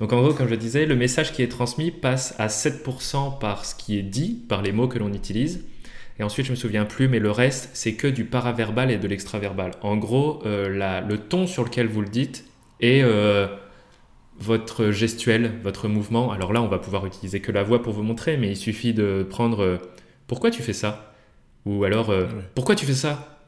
Donc 0.00 0.12
en 0.12 0.20
gros, 0.20 0.34
comme 0.34 0.48
je 0.48 0.54
disais, 0.54 0.86
le 0.86 0.96
message 0.96 1.32
qui 1.32 1.42
est 1.42 1.48
transmis 1.48 1.90
passe 1.90 2.34
à 2.38 2.48
7% 2.48 3.38
par 3.38 3.64
ce 3.64 3.74
qui 3.74 3.98
est 3.98 4.02
dit, 4.02 4.34
par 4.48 4.62
les 4.62 4.72
mots 4.72 4.88
que 4.88 4.98
l'on 4.98 5.12
utilise. 5.12 5.64
Et 6.18 6.24
ensuite, 6.24 6.46
je 6.46 6.50
me 6.50 6.56
souviens 6.56 6.84
plus, 6.84 7.08
mais 7.08 7.20
le 7.20 7.30
reste, 7.30 7.70
c'est 7.74 7.94
que 7.94 8.08
du 8.08 8.24
paraverbal 8.24 8.90
et 8.90 8.98
de 8.98 9.06
l'extraverbal. 9.06 9.72
En 9.82 9.96
gros, 9.96 10.42
euh, 10.46 11.00
le 11.06 11.18
ton 11.18 11.46
sur 11.46 11.64
lequel 11.64 11.86
vous 11.86 12.00
le 12.00 12.08
dites 12.08 12.44
et 12.80 13.02
euh, 13.04 13.46
votre 14.40 14.90
gestuel, 14.90 15.52
votre 15.62 15.86
mouvement. 15.86 16.32
Alors 16.32 16.52
là, 16.52 16.60
on 16.60 16.66
va 16.66 16.78
pouvoir 16.78 17.06
utiliser 17.06 17.40
que 17.40 17.52
la 17.52 17.62
voix 17.62 17.82
pour 17.82 17.92
vous 17.92 18.02
montrer, 18.02 18.36
mais 18.36 18.50
il 18.50 18.56
suffit 18.56 18.94
de 18.94 19.24
prendre 19.28 19.62
euh, 19.62 19.78
pourquoi 20.26 20.50
tu 20.50 20.62
fais 20.62 20.72
ça? 20.72 21.14
Ou 21.66 21.84
alors 21.84 22.12
pourquoi 22.54 22.74
tu 22.74 22.86
fais 22.86 22.94
ça? 22.94 23.38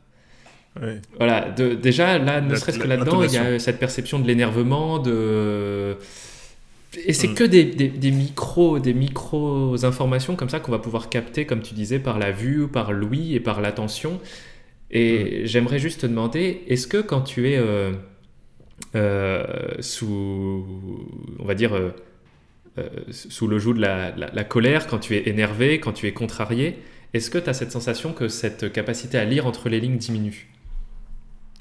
Voilà, 1.17 1.49
déjà, 1.51 2.19
là, 2.19 2.41
ne 2.41 2.55
serait-ce 2.55 2.79
que 2.79 2.87
là-dedans, 2.87 3.23
il 3.23 3.33
y 3.33 3.39
a 3.39 3.59
cette 3.59 3.79
perception 3.79 4.19
de 4.19 4.27
l'énervement, 4.27 4.99
de... 4.99 5.97
Et 6.97 7.13
c'est 7.13 7.29
mm. 7.29 7.35
que 7.35 7.45
des, 7.45 7.65
des, 7.65 8.11
micros, 8.11 8.79
des 8.79 8.95
micros 8.95 9.85
informations 9.85 10.35
comme 10.35 10.49
ça 10.49 10.61
qu'on 10.61 10.73
va 10.73 10.79
pouvoir 10.79 11.09
capter, 11.09 11.47
comme 11.47 11.63
tu 11.63 11.75
disais, 11.75 11.99
par 11.99 12.19
la 12.19 12.33
vue, 12.33 12.67
par 12.67 12.93
l'ouïe 12.93 13.35
et 13.35 13.41
par 13.41 13.61
l'attention. 13.61 14.21
Et 14.91 15.43
mm. 15.43 15.47
j'aimerais 15.47 15.79
juste 15.79 16.03
te 16.03 16.07
demander, 16.07 16.63
est-ce 16.67 16.87
que 16.87 16.99
quand 16.99 17.21
tu 17.23 17.49
es 17.49 17.57
euh, 17.57 17.93
euh, 18.97 19.45
sous, 19.79 20.67
on 21.39 21.45
va 21.45 21.55
dire, 21.55 21.75
euh, 21.75 21.91
sous 23.11 23.47
le 23.47 23.59
joug 23.59 23.75
de 23.75 23.81
la, 23.81 24.11
la, 24.17 24.45
colère, 24.45 24.89
quand 24.89 24.99
tu 24.99 25.15
es 25.17 25.29
énervé, 25.29 25.79
quand 25.79 25.93
tu 25.93 26.09
es 26.09 26.13
contrarié, 26.13 26.79
est-ce 27.15 27.31
que 27.31 27.39
tu 27.39 27.49
as 27.49 27.55
cette 27.55 27.73
sensation 27.73 28.13
que 28.13 28.29
cette 28.29 28.73
capacité 28.73 29.17
à 29.17 29.25
lire 29.25 29.47
entre 29.47 29.69
les 29.69 29.81
lignes 29.81 29.99
diminue? 29.99 30.49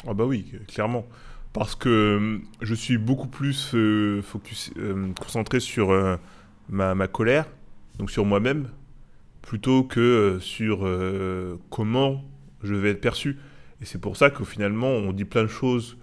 Ah 0.07 0.13
bah 0.13 0.25
oui, 0.25 0.45
clairement. 0.67 1.05
Parce 1.53 1.75
que 1.75 1.89
euh, 1.89 2.37
je 2.61 2.75
suis 2.75 2.97
beaucoup 2.97 3.27
plus 3.27 3.71
euh, 3.73 4.21
euh, 4.77 5.07
concentré 5.19 5.59
sur 5.59 5.89
ma, 6.69 7.07
colère, 7.07 7.45
donc 7.97 8.11
sur 8.11 8.25
moi-même, 8.25 8.69
plutôt 9.41 9.83
que 9.83 10.37
sur 10.39 10.87
comment 11.69 12.23
je 12.63 12.75
vais 12.75 12.91
être 12.91 13.01
perçu. 13.01 13.37
Et 13.81 13.85
c'est 13.85 13.99
pour 13.99 14.17
ça 14.17 14.29
que 14.29 14.43
finalement, 14.43 14.89
on 14.89 15.11
dit 15.13 15.25
plein 15.25 15.43
de 15.43 15.47
choses 15.47 15.97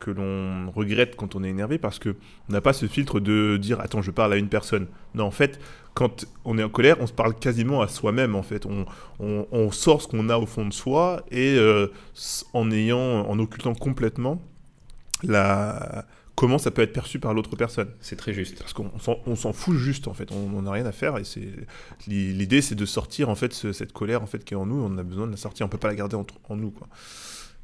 que 0.00 0.10
l'on 0.12 0.70
regrette 0.70 1.16
quand 1.16 1.34
on 1.34 1.42
est 1.42 1.48
énervé 1.48 1.76
parce 1.76 1.98
que 1.98 2.14
on 2.48 2.52
n'a 2.52 2.60
pas 2.60 2.72
ce 2.72 2.86
filtre 2.86 3.18
de 3.18 3.56
dire 3.56 3.80
attends 3.80 4.00
je 4.00 4.12
parle 4.12 4.32
à 4.32 4.36
une 4.36 4.48
personne. 4.48 4.86
Non 5.14 5.24
en 5.24 5.32
fait 5.32 5.58
quand 5.94 6.24
on 6.44 6.56
est 6.56 6.62
en 6.62 6.68
colère 6.68 6.98
on 7.00 7.08
se 7.08 7.12
parle 7.12 7.34
quasiment 7.34 7.82
à 7.82 7.88
soi-même 7.88 8.36
en 8.36 8.44
fait. 8.44 8.64
On, 8.64 8.86
on, 9.18 9.70
sort 9.72 10.00
ce 10.00 10.06
qu'on 10.06 10.28
a 10.28 10.38
au 10.38 10.46
fond 10.46 10.66
de 10.66 10.72
soi 10.72 11.24
et 11.32 11.58
en 12.52 12.70
ayant 12.70 13.26
en 13.28 13.38
occultant 13.40 13.74
complètement 13.74 14.40
la 15.22 16.06
comment 16.34 16.58
ça 16.58 16.70
peut 16.70 16.82
être 16.82 16.92
perçu 16.92 17.18
par 17.18 17.34
l'autre 17.34 17.56
personne. 17.56 17.88
C'est 18.00 18.14
très 18.14 18.32
juste. 18.32 18.58
Parce 18.60 18.72
qu'on 18.72 19.36
s'en 19.36 19.52
fout 19.52 19.76
juste 19.76 20.06
en 20.06 20.14
fait. 20.14 20.30
On 20.30 20.62
n'a 20.62 20.70
rien 20.70 20.86
à 20.86 20.92
faire 20.92 21.18
et 21.18 21.24
c'est 21.24 21.48
l'idée 22.06 22.62
c'est 22.62 22.76
de 22.76 22.86
sortir 22.86 23.28
en 23.28 23.34
fait 23.34 23.52
cette 23.52 23.92
colère 23.92 24.22
en 24.22 24.26
fait 24.26 24.44
qui 24.44 24.54
est 24.54 24.56
en 24.56 24.66
nous. 24.66 24.80
On 24.80 24.96
a 24.98 25.02
besoin 25.02 25.26
de 25.26 25.32
la 25.32 25.36
sortir. 25.36 25.66
On 25.66 25.68
peut 25.68 25.78
pas 25.78 25.88
la 25.88 25.96
garder 25.96 26.16
en 26.16 26.56
nous 26.56 26.70
quoi. 26.70 26.88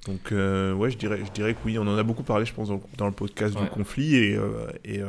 Donc, 0.07 0.33
euh, 0.33 0.75
ouais, 0.75 0.91
je 0.91 0.99
dirais, 0.99 1.21
je 1.25 1.31
dirais 1.33 1.55
que 1.55 1.61
oui, 1.65 1.79
on 1.79 1.83
en 1.87 1.97
a 1.97 2.03
beaucoup 2.03 2.23
parlé, 2.23 2.45
je 2.45 2.53
pense, 2.53 2.69
dans, 2.69 3.07
le 3.07 3.13
podcast 3.13 3.57
du 3.57 3.67
conflit, 3.69 4.17
et, 4.17 4.37
euh, 4.37 4.67
et 4.85 5.01
euh, 5.01 5.09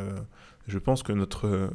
je 0.67 0.77
pense 0.77 1.03
que 1.03 1.11
notre, 1.11 1.69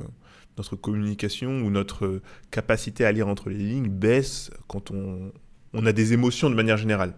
notre 0.57 0.77
communication 0.77 1.61
ou 1.61 1.71
notre 1.71 2.21
capacité 2.50 3.05
à 3.05 3.12
lire 3.12 3.29
entre 3.29 3.50
les 3.50 3.59
lignes 3.59 3.89
baisse 3.89 4.50
quand 4.69 4.91
on, 4.91 5.33
on 5.75 5.87
a 5.87 5.93
des 5.93 6.12
émotions 6.12 6.49
de 6.49 6.55
manière 6.55 6.79
générale. 6.79 7.15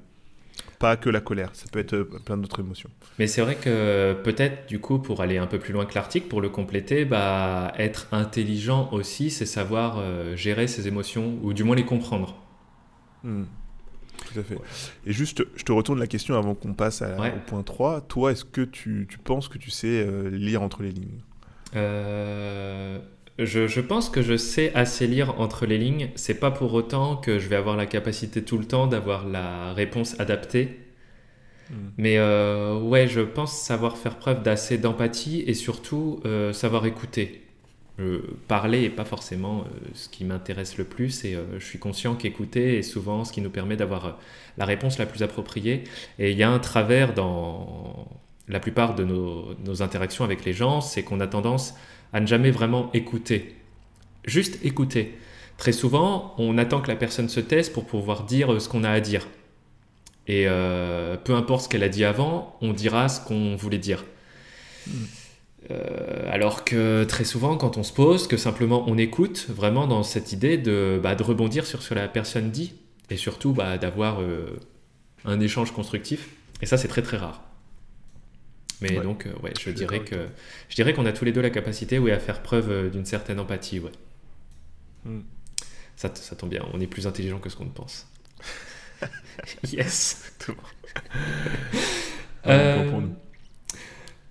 Pas 0.82 0.96
que 0.96 1.08
la 1.08 1.20
colère, 1.20 1.50
ça 1.54 1.64
peut 1.72 1.78
être 1.78 1.96
plein 2.24 2.36
d'autres 2.36 2.60
émotions. 2.60 2.90
Mais 3.18 3.26
c'est 3.26 3.40
vrai 3.40 3.54
que 3.54 4.14
peut-être, 4.22 4.68
du 4.68 4.80
coup, 4.80 4.98
pour 4.98 5.22
aller 5.22 5.38
un 5.38 5.46
peu 5.46 5.58
plus 5.58 5.72
loin 5.72 5.86
que 5.86 5.94
l'article, 5.94 6.26
pour 6.28 6.42
le 6.42 6.50
compléter, 6.50 7.06
bah, 7.06 7.72
être 7.78 8.08
intelligent 8.12 8.90
aussi, 8.92 9.30
c'est 9.30 9.46
savoir 9.46 10.02
gérer 10.36 10.66
ses 10.66 10.88
émotions, 10.88 11.38
ou 11.42 11.52
du 11.54 11.64
moins 11.64 11.76
les 11.76 11.86
comprendre. 11.86 12.36
Hmm. 13.24 13.44
Tout 14.32 14.40
à 14.40 14.42
fait. 14.42 14.58
Et 15.06 15.12
juste, 15.12 15.42
je 15.56 15.62
te 15.64 15.72
retourne 15.72 15.98
la 15.98 16.06
question 16.06 16.36
avant 16.36 16.54
qu'on 16.54 16.74
passe 16.74 17.02
au 17.02 17.40
point 17.46 17.62
3. 17.62 18.02
Toi, 18.02 18.32
est-ce 18.32 18.44
que 18.44 18.62
tu, 18.62 19.06
tu, 19.08 19.18
penses 19.18 19.48
que 19.48 19.58
tu 19.58 19.70
sais 19.70 20.04
euh, 20.06 20.30
lire 20.30 20.62
entre 20.62 20.82
les 20.82 20.90
lignes? 20.90 21.20
Euh, 21.74 22.98
je, 23.38 23.66
je, 23.66 23.80
pense 23.80 24.10
que 24.10 24.22
je 24.22 24.36
sais 24.36 24.72
assez 24.74 25.06
lire 25.06 25.40
entre 25.40 25.66
les 25.66 25.78
lignes. 25.78 26.10
C'est 26.14 26.38
pas 26.38 26.50
pour 26.50 26.74
autant 26.74 27.16
que 27.16 27.38
je 27.38 27.48
vais 27.48 27.56
avoir 27.56 27.76
la 27.76 27.86
capacité 27.86 28.42
tout 28.42 28.58
le 28.58 28.64
temps 28.64 28.86
d'avoir 28.86 29.26
la 29.26 29.72
réponse 29.72 30.18
adaptée. 30.20 30.80
Hmm. 31.70 31.74
Mais 31.98 32.18
euh, 32.18 32.78
ouais, 32.78 33.08
je 33.08 33.20
pense 33.20 33.56
savoir 33.56 33.96
faire 33.96 34.16
preuve 34.16 34.42
d'assez 34.42 34.78
d'empathie 34.78 35.44
et 35.46 35.54
surtout 35.54 36.20
savoir 36.52 36.86
écouter. 36.86 37.42
Euh, 38.00 38.22
parler 38.48 38.82
n'est 38.82 38.90
pas 38.90 39.04
forcément 39.04 39.60
euh, 39.60 39.88
ce 39.92 40.08
qui 40.08 40.24
m'intéresse 40.24 40.78
le 40.78 40.84
plus 40.84 41.26
et 41.26 41.34
euh, 41.34 41.44
je 41.58 41.64
suis 41.64 41.78
conscient 41.78 42.14
qu'écouter 42.14 42.78
est 42.78 42.82
souvent 42.82 43.26
ce 43.26 43.32
qui 43.34 43.42
nous 43.42 43.50
permet 43.50 43.76
d'avoir 43.76 44.18
la 44.56 44.64
réponse 44.64 44.98
la 44.98 45.04
plus 45.04 45.22
appropriée. 45.22 45.84
Et 46.18 46.30
il 46.30 46.38
y 46.38 46.42
a 46.42 46.50
un 46.50 46.58
travers 46.58 47.12
dans 47.12 48.08
la 48.48 48.60
plupart 48.60 48.94
de 48.94 49.04
nos, 49.04 49.82
interactions 49.82 50.24
avec 50.24 50.44
les 50.44 50.52
gens, 50.54 50.80
c'est 50.80 51.02
qu'on 51.02 51.20
a 51.20 51.26
tendance 51.26 51.74
à 52.12 52.20
ne 52.20 52.26
jamais 52.26 52.50
vraiment 52.50 52.90
écouter. 52.92 53.56
Juste 54.24 54.64
écouter. 54.64 55.16
Très 55.56 55.72
souvent, 55.72 56.34
on 56.38 56.58
attend 56.58 56.80
que 56.80 56.88
la 56.88 56.96
personne 56.96 57.28
se 57.28 57.40
taise 57.40 57.68
pour 57.68 57.86
pouvoir 57.86 58.24
dire 58.24 58.60
ce 58.60 58.68
qu'on 58.68 58.84
a 58.84 58.90
à 58.90 59.00
dire. 59.00 59.26
Et 60.28 60.46
peu 61.24 61.34
importe 61.34 61.64
ce 61.64 61.68
qu'elle 61.68 61.82
a 61.82 61.88
dit 61.88 62.04
avant, 62.04 62.56
on 62.60 62.72
dira 62.72 63.08
ce 63.08 63.20
qu'on 63.20 63.56
voulait 63.56 63.78
dire. 63.78 64.04
Euh, 65.70 66.28
alors 66.30 66.64
que 66.64 67.04
très 67.04 67.24
souvent, 67.24 67.56
quand 67.56 67.76
on 67.76 67.82
se 67.82 67.92
pose, 67.92 68.26
que 68.26 68.36
simplement 68.36 68.84
on 68.88 68.98
écoute, 68.98 69.46
vraiment 69.48 69.86
dans 69.86 70.02
cette 70.02 70.32
idée 70.32 70.58
de, 70.58 71.00
bah, 71.02 71.14
rebondir 71.18 71.66
sur 71.66 71.82
ce 71.82 71.90
que 71.90 71.94
la 71.94 72.08
personne 72.08 72.50
dit, 72.50 72.74
et 73.10 73.16
surtout 73.16 73.52
bah, 73.52 73.78
d'avoir 73.78 74.20
euh, 74.20 74.58
un 75.24 75.40
échange 75.40 75.72
constructif. 75.72 76.30
Et 76.60 76.66
ça, 76.66 76.76
c'est 76.76 76.88
très 76.88 77.02
très 77.02 77.16
rare. 77.16 77.42
Mais 78.82 79.00
donc, 79.00 79.26
euh, 79.26 79.32
ouais, 79.42 79.52
je, 79.60 79.70
dirais 79.70 80.00
que 80.00 80.26
je 80.68 80.74
dirais 80.74 80.92
qu'on 80.92 81.06
a 81.06 81.12
tous 81.12 81.24
les 81.24 81.32
deux 81.32 81.40
la 81.40 81.50
capacité, 81.50 81.98
oui, 81.98 82.10
à 82.10 82.18
faire 82.18 82.42
preuve 82.42 82.90
d'une 82.90 83.06
certaine 83.06 83.40
empathie, 83.40 83.80
ouais. 83.80 83.92
Hmm. 85.04 85.20
Ça, 85.96 86.10
ça 86.14 86.36
tombe 86.36 86.50
bien, 86.50 86.64
on 86.72 86.80
est 86.80 86.86
plus 86.86 87.06
intelligent 87.06 87.38
que 87.38 87.48
ce 87.48 87.56
qu'on 87.56 87.64
ne 87.64 87.70
pense. 87.70 88.08
yes. 89.72 90.32
Tout 90.38 90.54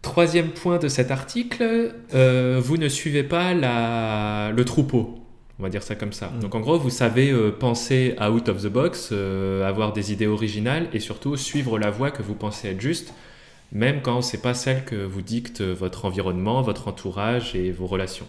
Troisième 0.02 0.50
point 0.50 0.80
de 0.80 0.88
cet 0.88 1.12
article, 1.12 1.94
euh, 2.14 2.60
vous 2.62 2.78
ne 2.78 2.90
suivez 2.90 3.24
pas 3.24 3.54
la, 3.54 4.52
le 4.52 4.66
troupeau. 4.66 5.20
On 5.60 5.64
va 5.64 5.70
dire 5.70 5.84
ça 5.84 5.94
comme 5.94 6.12
ça. 6.12 6.30
Mm. 6.30 6.40
Donc 6.40 6.56
en 6.56 6.60
gros, 6.60 6.80
vous 6.80 6.90
savez 6.90 7.30
euh, 7.30 7.52
penser 7.52 8.16
out 8.20 8.50
of 8.50 8.64
the 8.64 8.68
box, 8.68 9.10
euh, 9.12 9.64
avoir 9.68 9.94
des 9.94 10.12
idées 10.12 10.26
originales 10.26 10.88
et 10.92 11.00
surtout 11.00 11.38
suivre 11.38 11.78
la 11.78 11.92
voie 11.92 12.10
que 12.10 12.24
vous 12.24 12.34
pensez 12.34 12.70
être 12.70 12.82
juste, 12.82 13.14
même 13.72 14.02
quand 14.02 14.22
c'est 14.22 14.42
pas 14.42 14.54
celle 14.54 14.86
que 14.86 14.96
vous 14.96 15.22
dicte 15.22 15.62
votre 15.62 16.06
environnement, 16.06 16.62
votre 16.62 16.88
entourage 16.88 17.56
et 17.56 17.72
vos 17.72 17.88
relations. 17.88 18.28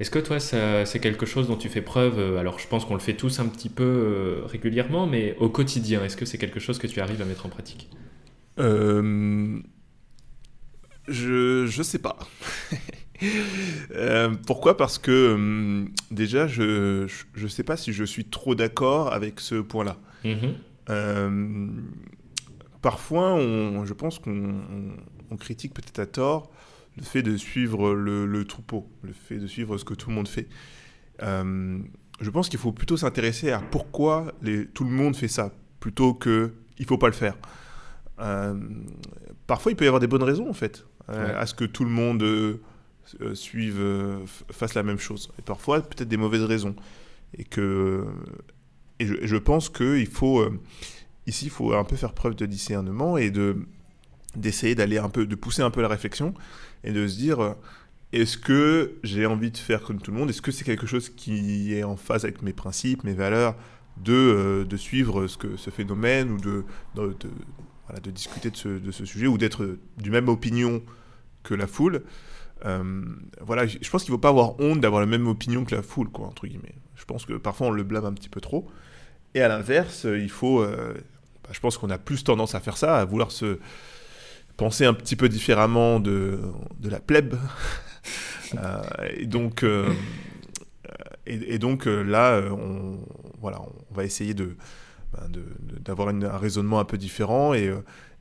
Est-ce 0.00 0.10
que 0.10 0.18
toi, 0.20 0.38
c'est 0.38 1.00
quelque 1.00 1.26
chose 1.26 1.48
dont 1.48 1.56
tu 1.56 1.68
fais 1.68 1.82
preuve 1.82 2.36
Alors 2.36 2.58
je 2.60 2.68
pense 2.68 2.84
qu'on 2.84 2.94
le 2.94 3.00
fait 3.00 3.14
tous 3.14 3.40
un 3.40 3.46
petit 3.46 3.68
peu 3.68 4.42
régulièrement, 4.46 5.08
mais 5.08 5.34
au 5.40 5.48
quotidien, 5.48 6.04
est-ce 6.04 6.16
que 6.16 6.24
c'est 6.24 6.38
quelque 6.38 6.60
chose 6.60 6.78
que 6.78 6.86
tu 6.86 7.00
arrives 7.00 7.20
à 7.20 7.24
mettre 7.24 7.46
en 7.46 7.48
pratique? 7.48 7.90
Je, 11.08 11.66
je 11.66 11.82
sais 11.82 11.98
pas. 11.98 12.18
Euh, 13.96 14.32
pourquoi? 14.46 14.76
Parce 14.76 14.96
que 14.96 15.34
hum, 15.34 15.90
déjà, 16.12 16.46
je, 16.46 17.08
je 17.34 17.46
sais 17.48 17.64
pas 17.64 17.76
si 17.76 17.92
je 17.92 18.04
suis 18.04 18.26
trop 18.26 18.54
d'accord 18.54 19.12
avec 19.12 19.40
ce 19.40 19.56
point-là. 19.56 19.96
Mm-hmm. 20.24 20.52
Euh, 20.90 21.66
parfois, 22.82 23.34
on, 23.34 23.84
je 23.84 23.92
pense 23.92 24.18
qu'on 24.18 24.62
on 25.30 25.36
critique 25.36 25.74
peut-être 25.74 25.98
à 25.98 26.06
tort 26.06 26.50
le 26.96 27.04
fait 27.04 27.22
de 27.22 27.36
suivre 27.36 27.92
le, 27.94 28.44
troupeau, 28.44 28.88
le 29.02 29.12
fait 29.12 29.38
de 29.38 29.46
suivre 29.46 29.78
ce 29.78 29.84
que 29.84 29.94
tout 29.94 30.10
le 30.10 30.16
monde 30.16 30.28
fait. 30.28 30.48
Euh, 31.22 31.78
je 32.20 32.30
pense 32.30 32.48
qu'il 32.48 32.58
faut 32.58 32.72
plutôt 32.72 32.96
s'intéresser 32.96 33.52
à 33.52 33.60
pourquoi 33.60 34.32
les, 34.42 34.66
tout 34.66 34.84
le 34.84 34.90
monde 34.90 35.14
fait 35.14 35.28
ça, 35.28 35.52
plutôt 35.80 36.14
que 36.14 36.52
il 36.78 36.86
faut 36.86 36.98
pas 36.98 37.06
le 37.06 37.12
faire. 37.12 37.36
Euh, 38.20 38.54
parfois, 39.46 39.72
il 39.72 39.76
peut 39.76 39.84
y 39.84 39.88
avoir 39.88 40.00
des 40.00 40.06
bonnes 40.08 40.22
raisons, 40.24 40.48
en 40.48 40.54
fait, 40.54 40.84
euh, 41.08 41.40
à 41.40 41.46
ce 41.46 41.54
que 41.54 41.64
tout 41.64 41.84
le 41.84 41.90
monde 41.90 42.24
suive, 43.34 43.80
fasse 44.50 44.74
la 44.74 44.82
même 44.82 44.98
chose. 44.98 45.30
Et 45.38 45.42
parfois, 45.42 45.80
peut-être 45.80 46.08
des 46.08 46.16
mauvaises 46.16 46.42
raisons. 46.42 46.74
Et 47.36 47.44
que, 47.44 48.04
et 48.98 49.06
je, 49.06 49.14
je 49.22 49.36
pense 49.36 49.68
qu'il 49.68 50.06
faut, 50.06 50.44
ici, 51.28 51.46
il 51.46 51.50
faut 51.50 51.74
un 51.74 51.84
peu 51.84 51.96
faire 51.96 52.14
preuve 52.14 52.34
de 52.34 52.46
discernement 52.46 53.16
et 53.18 53.30
de 53.30 53.66
d'essayer 54.36 54.74
d'aller 54.74 54.98
un 54.98 55.08
peu, 55.08 55.26
de 55.26 55.34
pousser 55.34 55.62
un 55.62 55.70
peu 55.70 55.80
la 55.82 55.88
réflexion 55.88 56.34
et 56.84 56.92
de 56.92 57.06
se 57.06 57.16
dire 57.16 57.40
euh, 57.40 57.54
est-ce 58.12 58.38
que 58.38 58.98
j'ai 59.02 59.26
envie 59.26 59.50
de 59.50 59.56
faire 59.56 59.82
comme 59.82 60.00
tout 60.00 60.10
le 60.10 60.18
monde? 60.18 60.30
Est-ce 60.30 60.42
que 60.42 60.52
c'est 60.52 60.64
quelque 60.64 60.86
chose 60.86 61.08
qui 61.08 61.74
est 61.74 61.82
en 61.82 61.96
phase 61.96 62.24
avec 62.24 62.42
mes 62.42 62.52
principes, 62.52 63.04
mes 63.04 63.14
valeurs, 63.14 63.54
de, 63.96 64.12
euh, 64.12 64.64
de 64.64 64.76
suivre 64.76 65.26
ce, 65.26 65.36
que, 65.36 65.56
ce 65.56 65.70
phénomène 65.70 66.30
ou 66.30 66.38
de, 66.38 66.64
de, 66.94 68.10
discuter 68.10 68.50
de 68.50 68.56
ce, 68.90 69.04
sujet 69.04 69.26
ou 69.26 69.38
d'être 69.38 69.78
du 69.96 70.10
même 70.10 70.28
opinion 70.28 70.82
que 71.42 71.54
la 71.54 71.66
foule? 71.66 72.02
Euh, 72.64 73.04
voilà, 73.40 73.66
je 73.66 73.90
pense 73.90 74.04
qu'il 74.04 74.12
ne 74.12 74.16
faut 74.16 74.20
pas 74.20 74.30
avoir 74.30 74.58
honte 74.60 74.80
d'avoir 74.80 75.00
la 75.00 75.06
même 75.06 75.26
opinion 75.26 75.64
que 75.64 75.74
la 75.74 75.82
foule, 75.82 76.10
quoi, 76.10 76.26
entre 76.26 76.46
guillemets. 76.46 76.74
Je 76.96 77.04
pense 77.04 77.24
que 77.24 77.34
parfois 77.34 77.68
on 77.68 77.70
le 77.70 77.82
blâme 77.82 78.04
un 78.04 78.12
petit 78.12 78.28
peu 78.28 78.40
trop. 78.40 78.68
Et 79.34 79.40
à 79.42 79.48
l'inverse, 79.48 80.04
il 80.04 80.30
faut. 80.30 80.64
Bah, 81.48 81.54
je 81.54 81.60
pense 81.60 81.78
qu'on 81.78 81.88
a 81.88 81.96
plus 81.96 82.24
tendance 82.24 82.54
à 82.54 82.60
faire 82.60 82.76
ça, 82.76 82.98
à 82.98 83.04
vouloir 83.06 83.30
se, 83.30 83.58
penser 84.58 84.84
un 84.84 84.92
petit 84.92 85.16
peu 85.16 85.30
différemment 85.30 86.00
de, 86.00 86.40
de 86.78 86.90
la 86.90 87.00
plèbe. 87.00 87.34
Euh, 88.54 88.80
et 89.14 89.26
donc, 89.26 89.62
euh, 89.62 89.92
et, 91.26 91.58
donc 91.58 91.86
euh, 91.86 92.00
là, 92.02 92.40
on, 92.50 92.98
voilà, 93.42 93.60
on 93.60 93.94
va 93.94 94.04
essayer 94.04 94.32
de, 94.32 94.56
ben, 95.12 95.30
d'avoir 95.84 96.08
un 96.08 96.38
raisonnement 96.38 96.80
un 96.80 96.86
peu 96.86 96.96
différent 96.96 97.52
et, 97.52 97.70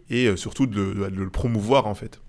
et 0.10 0.36
surtout 0.36 0.68
de, 0.68 1.08
de, 1.10 1.24
le 1.24 1.30
promouvoir 1.30 1.88
en 1.88 1.96
fait. 1.96 2.20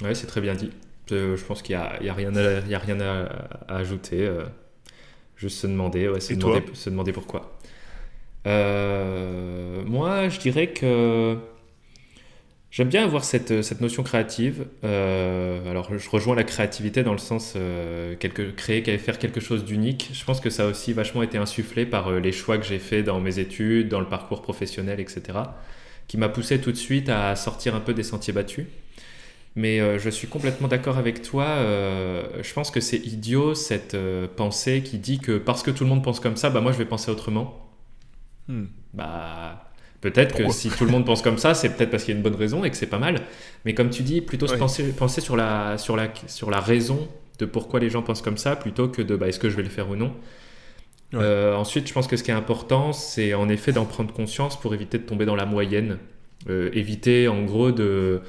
Ouais, 0.00 0.14
c'est 0.14 0.26
très 0.26 0.40
bien 0.40 0.54
dit. 0.54 0.70
Je 1.10 1.44
pense 1.44 1.60
qu'il 1.60 1.76
n'y 1.76 1.82
a, 1.82 2.02
y 2.02 2.08
a, 2.08 2.14
rien 2.14 2.34
à, 2.36 2.60
y 2.60 2.74
a 2.74 2.78
rien 2.78 2.98
à, 3.02 3.28
ajouter. 3.68 4.34
juste 5.36 5.58
se 5.58 5.66
demander, 5.66 6.08
ouais, 6.08 6.20
se, 6.20 6.32
demander, 6.32 6.64
se 6.72 6.88
demander 6.88 7.12
pourquoi. 7.12 7.55
Moi, 8.46 10.28
je 10.28 10.38
dirais 10.38 10.68
que 10.68 11.38
J'aime 12.76 12.88
bien 12.88 13.04
avoir 13.04 13.24
cette, 13.24 13.52
euh, 13.52 13.62
cette 13.62 13.80
notion 13.80 14.02
créative. 14.02 14.66
Euh, 14.84 15.70
alors, 15.70 15.96
je 15.96 16.10
rejoins 16.10 16.36
la 16.36 16.44
créativité 16.44 17.02
dans 17.02 17.12
le 17.12 17.18
sens 17.18 17.54
euh, 17.56 18.14
créer, 18.16 18.82
faire 18.98 19.18
quelque 19.18 19.40
chose 19.40 19.64
d'unique. 19.64 20.10
Je 20.12 20.22
pense 20.26 20.40
que 20.40 20.50
ça 20.50 20.64
a 20.64 20.66
aussi 20.66 20.92
vachement 20.92 21.22
été 21.22 21.38
insufflé 21.38 21.86
par 21.86 22.10
les 22.10 22.32
choix 22.32 22.58
que 22.58 22.66
j'ai 22.66 22.78
faits 22.78 23.06
dans 23.06 23.18
mes 23.18 23.38
études, 23.38 23.88
dans 23.88 24.00
le 24.00 24.06
parcours 24.06 24.42
professionnel, 24.42 25.00
etc., 25.00 25.38
qui 26.06 26.18
m'a 26.18 26.28
poussé 26.28 26.60
tout 26.60 26.70
de 26.70 26.76
suite 26.76 27.08
à 27.08 27.34
sortir 27.34 27.74
un 27.74 27.80
peu 27.80 27.94
des 27.94 28.02
sentiers 28.02 28.34
battus. 28.34 28.66
Mais 29.54 29.98
je 29.98 30.10
suis 30.10 30.28
complètement 30.28 30.68
d'accord 30.68 30.98
avec 30.98 31.22
toi. 31.22 31.46
je 32.42 32.52
pense 32.52 32.70
que 32.70 32.80
c'est 32.80 32.98
idiot 32.98 33.54
cette 33.54 33.96
pensée 34.36 34.82
qui 34.82 34.98
dit 34.98 35.18
que 35.18 35.38
parce 35.38 35.62
que 35.62 35.70
tout 35.70 35.82
le 35.84 35.88
monde 35.88 36.04
pense 36.04 36.20
comme 36.20 36.36
ça, 36.36 36.50
bah 36.50 36.60
moi 36.60 36.72
je 36.72 36.78
vais 36.78 36.84
penser 36.84 37.10
autrement. 37.10 37.65
Hmm. 38.48 38.66
Bah 38.94 39.66
Peut-être 40.00 40.36
que 40.36 40.52
si 40.52 40.70
tout 40.70 40.84
le 40.84 40.90
monde 40.90 41.04
pense 41.04 41.22
comme 41.22 41.38
ça, 41.38 41.54
c'est 41.54 41.70
peut-être 41.70 41.90
parce 41.90 42.04
qu'il 42.04 42.12
y 42.12 42.14
a 42.14 42.18
une 42.18 42.22
bonne 42.22 42.36
raison 42.36 42.64
et 42.64 42.70
que 42.70 42.76
c'est 42.76 42.86
pas 42.86 42.98
mal. 42.98 43.22
Mais 43.64 43.74
comme 43.74 43.90
tu 43.90 44.02
dis, 44.02 44.20
plutôt 44.20 44.46
se 44.46 44.54
penser, 44.54 44.92
penser 44.92 45.20
sur, 45.20 45.36
la, 45.36 45.78
sur, 45.78 45.96
la, 45.96 46.12
sur 46.28 46.50
la 46.50 46.60
raison 46.60 47.08
de 47.38 47.44
pourquoi 47.46 47.80
les 47.80 47.90
gens 47.90 48.02
pensent 48.02 48.22
comme 48.22 48.36
ça, 48.36 48.56
plutôt 48.56 48.88
que 48.88 49.02
de 49.02 49.16
bah, 49.16 49.28
est-ce 49.28 49.40
que 49.40 49.50
je 49.50 49.56
vais 49.56 49.62
le 49.62 49.68
faire 49.68 49.90
ou 49.90 49.96
non. 49.96 50.14
Euh, 51.14 51.54
ensuite, 51.54 51.88
je 51.88 51.92
pense 51.92 52.06
que 52.06 52.16
ce 52.16 52.22
qui 52.22 52.30
est 52.30 52.34
important, 52.34 52.92
c'est 52.92 53.34
en 53.34 53.48
effet 53.48 53.72
d'en 53.72 53.84
prendre 53.84 54.12
conscience 54.12 54.60
pour 54.60 54.74
éviter 54.74 54.98
de 54.98 55.04
tomber 55.04 55.24
dans 55.24 55.36
la 55.36 55.46
moyenne. 55.46 55.98
Euh, 56.48 56.70
éviter 56.72 57.26
en 57.26 57.42
gros 57.42 57.72
de, 57.72 58.20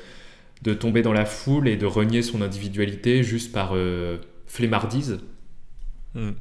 de 0.64 0.74
tomber 0.74 1.02
dans 1.02 1.14
la 1.14 1.26
foule 1.26 1.68
et 1.68 1.76
de 1.76 1.86
renier 1.86 2.22
son 2.22 2.42
individualité 2.42 3.24
juste 3.24 3.52
par 3.52 3.72
euh, 3.76 4.18
flemmardise. 4.48 5.20
Hmm. 6.16 6.32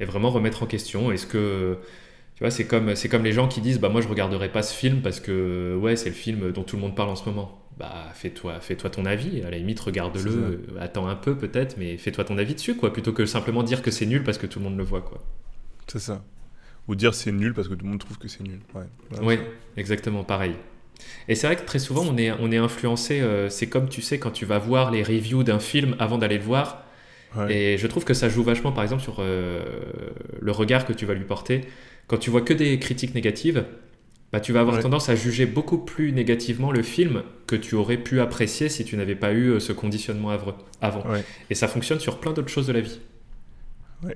Et 0.00 0.04
vraiment 0.04 0.30
remettre 0.30 0.62
en 0.62 0.66
question 0.66 1.12
est-ce 1.12 1.26
que 1.26 1.78
c'est 2.50 2.66
comme, 2.66 2.94
c'est 2.96 3.08
comme 3.08 3.24
les 3.24 3.32
gens 3.32 3.48
qui 3.48 3.60
disent 3.60 3.78
bah 3.78 3.88
moi 3.88 4.00
je 4.00 4.08
regarderai 4.08 4.50
pas 4.50 4.62
ce 4.62 4.74
film 4.74 5.00
parce 5.00 5.20
que 5.20 5.76
ouais 5.76 5.96
c'est 5.96 6.08
le 6.08 6.14
film 6.14 6.50
dont 6.52 6.62
tout 6.62 6.76
le 6.76 6.82
monde 6.82 6.96
parle 6.96 7.10
en 7.10 7.16
ce 7.16 7.28
moment. 7.28 7.58
Bah 7.78 8.10
fais-toi, 8.14 8.60
fais-toi 8.60 8.90
ton 8.90 9.04
avis. 9.06 9.42
À 9.42 9.50
la 9.50 9.58
limite 9.58 9.80
regarde-le, 9.80 10.30
euh, 10.30 10.80
attends 10.80 11.08
un 11.08 11.14
peu 11.14 11.36
peut-être, 11.36 11.76
mais 11.78 11.96
fais-toi 11.96 12.24
ton 12.24 12.38
avis 12.38 12.54
dessus 12.54 12.76
quoi, 12.76 12.92
plutôt 12.92 13.12
que 13.12 13.26
simplement 13.26 13.62
dire 13.62 13.82
que 13.82 13.90
c'est 13.90 14.06
nul 14.06 14.24
parce 14.24 14.38
que 14.38 14.46
tout 14.46 14.58
le 14.58 14.64
monde 14.64 14.76
le 14.76 14.84
voit 14.84 15.02
quoi. 15.02 15.22
C'est 15.86 15.98
ça. 15.98 16.24
Ou 16.88 16.94
dire 16.94 17.14
c'est 17.14 17.32
nul 17.32 17.54
parce 17.54 17.68
que 17.68 17.74
tout 17.74 17.84
le 17.84 17.90
monde 17.90 18.00
trouve 18.00 18.18
que 18.18 18.28
c'est 18.28 18.42
nul. 18.42 18.60
Ouais. 18.74 18.84
oui, 19.22 19.38
exactement 19.76 20.24
pareil. 20.24 20.54
Et 21.28 21.34
c'est 21.34 21.46
vrai 21.46 21.56
que 21.56 21.64
très 21.64 21.78
souvent 21.78 22.04
on 22.04 22.16
est, 22.16 22.32
on 22.32 22.50
est 22.50 22.56
influencé. 22.56 23.20
Euh, 23.20 23.48
c'est 23.48 23.68
comme 23.68 23.88
tu 23.88 24.02
sais 24.02 24.18
quand 24.18 24.30
tu 24.30 24.46
vas 24.46 24.58
voir 24.58 24.90
les 24.90 25.02
reviews 25.02 25.44
d'un 25.44 25.58
film 25.58 25.96
avant 25.98 26.18
d'aller 26.18 26.38
le 26.38 26.44
voir. 26.44 26.84
Et 27.48 27.78
je 27.78 27.86
trouve 27.86 28.04
que 28.04 28.14
ça 28.14 28.28
joue 28.28 28.42
vachement, 28.42 28.72
par 28.72 28.84
exemple, 28.84 29.02
sur 29.02 29.16
euh, 29.20 29.62
le 30.38 30.52
regard 30.52 30.84
que 30.84 30.92
tu 30.92 31.06
vas 31.06 31.14
lui 31.14 31.24
porter 31.24 31.62
quand 32.06 32.18
tu 32.18 32.30
vois 32.30 32.42
que 32.42 32.52
des 32.52 32.78
critiques 32.78 33.14
négatives, 33.14 33.64
bah, 34.32 34.40
tu 34.40 34.52
vas 34.52 34.60
avoir 34.60 34.80
tendance 34.80 35.10
à 35.10 35.14
juger 35.14 35.44
beaucoup 35.44 35.78
plus 35.78 36.12
négativement 36.12 36.72
le 36.72 36.82
film 36.82 37.22
que 37.46 37.54
tu 37.54 37.74
aurais 37.74 37.98
pu 37.98 38.20
apprécier 38.20 38.70
si 38.70 38.84
tu 38.84 38.96
n'avais 38.96 39.14
pas 39.14 39.32
eu 39.32 39.50
euh, 39.50 39.60
ce 39.60 39.72
conditionnement 39.72 40.30
avant. 40.80 41.04
Et 41.50 41.54
ça 41.54 41.68
fonctionne 41.68 42.00
sur 42.00 42.18
plein 42.18 42.32
d'autres 42.32 42.48
choses 42.48 42.66
de 42.66 42.72
la 42.72 42.80
vie. 42.80 42.98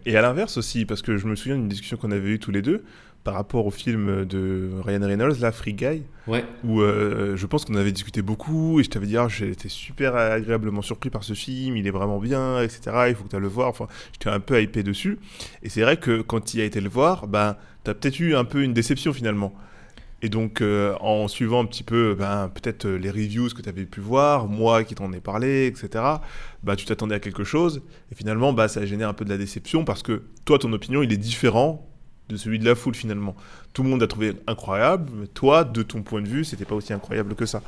Et 0.05 0.17
à 0.17 0.23
l'inverse 0.23 0.57
aussi, 0.57 0.85
parce 0.85 1.03
que 1.03 1.17
je 1.17 1.27
me 1.27 1.37
souviens 1.37 1.57
d'une 1.57 1.69
discussion 1.69 1.97
qu'on 1.97 2.11
avait 2.11 2.31
eue 2.31 2.39
tous 2.39 2.51
les 2.51 2.63
deux 2.63 2.83
par 3.25 3.35
rapport 3.35 3.67
au 3.67 3.71
film 3.71 4.25
de 4.25 4.71
Ryan 4.85 5.05
Reynolds, 5.05 5.41
La 5.41 5.51
Free 5.51 5.75
Guy, 5.75 6.03
ouais. 6.29 6.45
où 6.65 6.81
euh, 6.81 7.37
je 7.37 7.47
pense 7.47 7.65
qu'on 7.65 7.75
avait 7.75 7.91
discuté 7.91 8.23
beaucoup 8.23 8.79
et 8.79 8.85
je 8.85 8.89
t'avais 8.89 9.07
dit 9.07 9.17
ah, 9.17 9.27
j'étais 9.29 9.69
super 9.69 10.15
agréablement 10.15 10.81
surpris 10.81 11.11
par 11.11 11.25
ce 11.25 11.35
film, 11.35 11.77
il 11.77 11.87
est 11.89 11.91
vraiment 11.91 12.21
bien, 12.21 12.63
etc. 12.63 13.07
Il 13.09 13.17
faut 13.17 13.25
que 13.25 13.29
tu 13.29 13.37
ailles 13.37 13.43
le 13.43 13.49
voir. 13.49 13.69
Enfin, 13.69 13.89
j'étais 14.13 14.31
un 14.31 14.39
peu 14.39 14.63
hypé 14.63 14.85
dessus. 14.85 15.19
Et 15.65 15.69
c'est 15.69 15.83
vrai 15.83 15.97
que 15.97 16.23
quand 16.23 16.55
il 16.55 16.61
a 16.61 16.65
été 16.65 16.81
le 16.81 16.89
voir, 16.89 17.27
ben, 17.27 17.57
tu 17.93 17.99
peut-être 17.99 18.21
eu 18.21 18.35
un 18.35 18.45
peu 18.45 18.63
une 18.63 18.75
déception 18.75 19.13
finalement. 19.13 19.55
Et 20.23 20.29
donc, 20.29 20.61
euh, 20.61 20.95
en 21.01 21.29
suivant 21.29 21.61
un 21.61 21.67
petit 21.67 21.83
peu, 21.83 22.15
ben, 22.19 22.49
peut-être 22.49 22.87
euh, 22.87 22.97
les 22.97 23.11
reviews 23.11 23.51
que 23.51 23.61
tu 23.61 23.69
avais 23.69 23.85
pu 23.85 24.01
voir, 24.01 24.49
moi 24.49 24.83
qui 24.83 24.95
t'en 24.95 25.13
ai 25.13 25.21
parlé, 25.21 25.67
etc., 25.67 26.03
ben, 26.63 26.75
tu 26.75 26.87
t'attendais 26.87 27.15
à 27.15 27.21
quelque 27.21 27.45
chose. 27.45 27.83
Et 28.11 28.15
finalement, 28.15 28.53
ben, 28.55 28.67
ça 28.67 28.81
a 28.81 28.87
généré 28.87 29.09
un 29.11 29.13
peu 29.13 29.27
de 29.27 29.31
la 29.31 29.37
déception 29.37 29.85
parce 29.85 30.03
que 30.03 30.23
toi, 30.47 30.59
ton 30.59 30.73
opinion, 30.73 31.03
il 31.03 31.13
est 31.13 31.19
différent 31.19 31.87
de 32.29 32.37
celui 32.37 32.59
de 32.59 32.65
la 32.65 32.75
foule 32.75 32.95
finalement. 32.95 33.37
Tout 33.73 33.83
le 33.83 33.91
monde 33.91 34.03
a 34.03 34.07
trouvé 34.07 34.33
incroyable, 34.47 35.11
mais 35.15 35.27
toi, 35.27 35.65
de 35.65 35.83
ton 35.83 36.03
point 36.03 36.23
de 36.23 36.29
vue, 36.29 36.45
c'était 36.45 36.65
pas 36.65 36.75
aussi 36.75 36.93
incroyable 36.93 37.35
que 37.35 37.47
ça. 37.47 37.63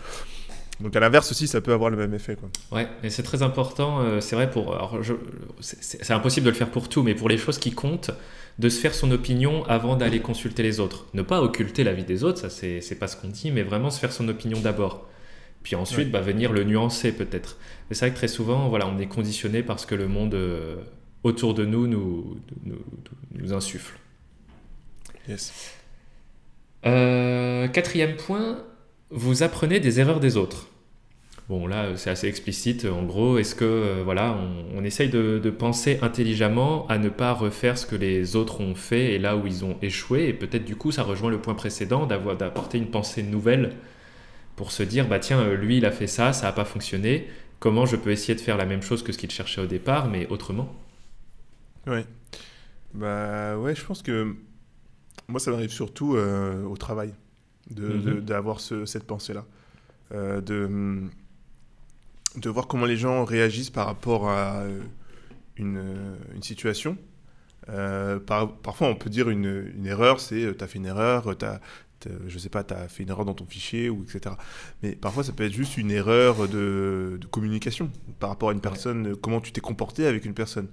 Donc 0.81 0.95
à 0.95 1.01
l'inverse 1.01 1.31
aussi, 1.31 1.49
ça 1.49 1.61
peut 1.61 1.73
avoir 1.73 1.91
le 1.91 1.97
même 1.97 2.15
effet. 2.15 2.37
Quoi. 2.37 2.49
Ouais, 2.73 2.89
et 3.03 3.11
c'est 3.11 3.23
très 3.23 3.43
important. 3.43 4.01
Euh, 4.01 4.21
c'est 4.21 4.37
vrai 4.37 4.49
pour. 4.51 4.75
C'est 5.61 6.13
impossible 6.13 6.47
de 6.47 6.51
le 6.51 6.57
faire 6.57 6.71
pour 6.71 6.89
tout, 6.89 7.03
mais 7.03 7.15
pour 7.15 7.29
les 7.29 7.39
choses 7.39 7.59
qui 7.59 7.73
comptent, 7.73 8.11
de 8.59 8.69
se 8.69 8.81
faire 8.81 8.95
son 8.95 9.11
opinion 9.11 9.65
avant 9.67 9.97
d'aller 9.97 10.21
consulter 10.21 10.63
les 10.63 10.81
autres. 10.81 11.07
Ne 11.15 11.23
pas 11.23 11.41
occulter 11.41 11.85
la 11.85 11.93
vie 11.93 12.05
des 12.05 12.25
autres, 12.25 12.39
ça 12.39 12.51
c'est 12.51 12.99
pas 12.99 13.09
ce 13.09 13.17
qu'on 13.17 13.29
dit, 13.29 13.51
mais 13.51 13.63
vraiment 13.63 13.91
se 13.91 14.01
faire 14.01 14.13
son 14.13 14.29
opinion 14.29 14.61
d'abord. 14.61 15.09
Puis 15.63 15.77
ensuite, 15.77 16.11
bah, 16.11 16.21
venir 16.21 16.53
le 16.53 16.65
nuancer 16.65 17.13
peut-être. 17.13 17.59
Mais 17.89 17.95
c'est 17.95 18.07
vrai 18.07 18.13
que 18.13 18.17
très 18.17 18.29
souvent, 18.29 18.69
voilà, 18.69 18.87
on 18.87 18.99
est 18.99 19.07
conditionné 19.07 19.63
parce 19.63 19.87
que 19.87 19.95
le 19.95 20.09
monde 20.09 20.35
euh, 20.35 20.77
autour 21.25 21.55
de 21.55 21.65
nous 21.65 21.87
nous, 21.87 22.41
nous, 22.65 22.79
nous 23.33 23.53
insuffle. 23.53 23.99
Yes. 25.29 25.53
Euh, 26.87 27.69
quatrième 27.69 28.17
point, 28.17 28.65
vous 29.11 29.43
apprenez 29.43 29.81
des 29.81 30.01
erreurs 30.01 30.21
des 30.21 30.37
autres. 30.37 30.69
Bon, 31.49 31.67
là, 31.67 31.97
c'est 31.97 32.11
assez 32.11 32.29
explicite. 32.29 32.85
En 32.85 33.05
gros, 33.05 33.39
est-ce 33.39 33.55
que, 33.55 33.65
euh, 33.65 34.03
voilà, 34.05 34.37
on, 34.75 34.85
essaye 34.85 35.09
de, 35.09 35.51
penser 35.51 35.99
intelligemment 36.03 36.87
à 36.89 36.99
ne 36.99 37.09
pas 37.09 37.33
refaire 37.33 37.79
ce 37.79 37.87
que 37.87 37.97
les 37.97 38.37
autres 38.37 38.61
ont 38.61 38.75
fait 38.75 39.15
et 39.15 39.19
là 39.19 39.35
où 39.37 39.47
ils 39.47 39.65
ont 39.65 39.79
échoué? 39.81 40.29
Et 40.29 40.35
peut-être, 40.35 40.67
du 40.67 40.77
coup, 40.77 40.93
ça 40.93 41.03
rejoint 41.03 41.31
le 41.31 41.41
point 41.41 41.55
précédent 41.55 42.05
d'avoir, 42.05 42.37
d'apporter 42.37 42.77
une 42.77 42.91
pensée 42.91 43.23
nouvelle 43.23 43.73
pour 44.57 44.73
se 44.73 44.83
dire, 44.83 45.09
bah 45.09 45.19
tiens, 45.19 45.41
euh, 45.41 45.57
lui, 45.57 45.79
il 45.79 45.87
a 45.87 45.91
fait 45.91 46.07
ça, 46.07 46.35
ça 46.35 46.47
n'a 46.47 46.53
pas 46.53 46.67
fonctionné. 46.67 47.29
Comment 47.61 47.87
je 47.87 47.97
peux 47.97 48.11
essayer 48.11 48.35
de 48.35 48.41
faire 48.41 48.59
la 48.59 48.67
même 48.67 48.83
chose 48.83 49.03
que 49.03 49.13
ce 49.13 49.19
qu'il 49.19 49.31
cherchait 49.31 49.63
au 49.63 49.67
départ, 49.67 50.09
mais 50.09 50.27
autrement? 50.29 50.75
Ouais. 51.87 52.05
Bah 52.93 53.57
ouais, 53.57 53.75
je 53.75 53.85
pense 53.87 54.03
que 54.03 54.35
moi, 55.29 55.41
ça 55.41 55.51
m'arrive 55.51 55.71
surtout 55.71 56.15
euh, 56.15 56.63
au 56.65 56.77
travail 56.77 57.15
mhm. 57.75 58.21
d'avoir 58.21 58.61
cette 58.61 59.05
pensée-là. 59.05 59.47
de 60.13 61.09
de 62.41 62.51
voir 62.51 62.67
comment 62.67 62.87
les 62.87 62.97
gens 62.97 63.25
réagissent 63.25 63.71
par 63.71 63.87
rapport 63.87 64.29
à 64.29 64.61
euh, 64.61 64.81
une, 65.57 65.79
euh, 65.79 66.17
une 66.35 66.43
situation. 66.43 66.97
Euh, 67.69 68.19
parfois, 68.19 68.89
on 68.89 68.95
peut 68.95 69.11
dire 69.11 69.29
une, 69.29 69.73
une 69.77 69.87
erreur, 69.87 70.21
c'est 70.21 70.57
tu 70.57 70.65
as 70.65 70.67
fait 70.67 70.79
une 70.79 70.87
erreur, 70.87 71.37
tu 71.37 71.47
je 72.27 72.39
sais 72.39 72.49
pas, 72.49 72.65
tu 72.65 72.73
as 72.75 72.89
fait 72.89 73.03
une 73.03 73.11
erreur 73.11 73.25
dans 73.25 73.35
ton 73.35 73.45
fichier, 73.45 73.91
ou 73.91 74.05
etc. 74.05 74.37
Mais 74.83 74.95
parfois, 74.95 75.25
ça 75.25 75.33
peut 75.33 75.45
être 75.45 75.53
juste 75.53 75.77
une 75.77 75.91
erreur 75.91 76.49
de, 76.49 77.19
communication 77.31 77.91
par 78.21 78.31
rapport 78.31 78.51
à 78.51 78.53
une 78.53 78.61
personne, 78.61 79.17
comment 79.17 79.41
tu 79.41 79.53
t'es 79.53 79.61
comporté 79.61 80.07
avec 80.07 80.25
une 80.25 80.35
personne. 80.35 80.69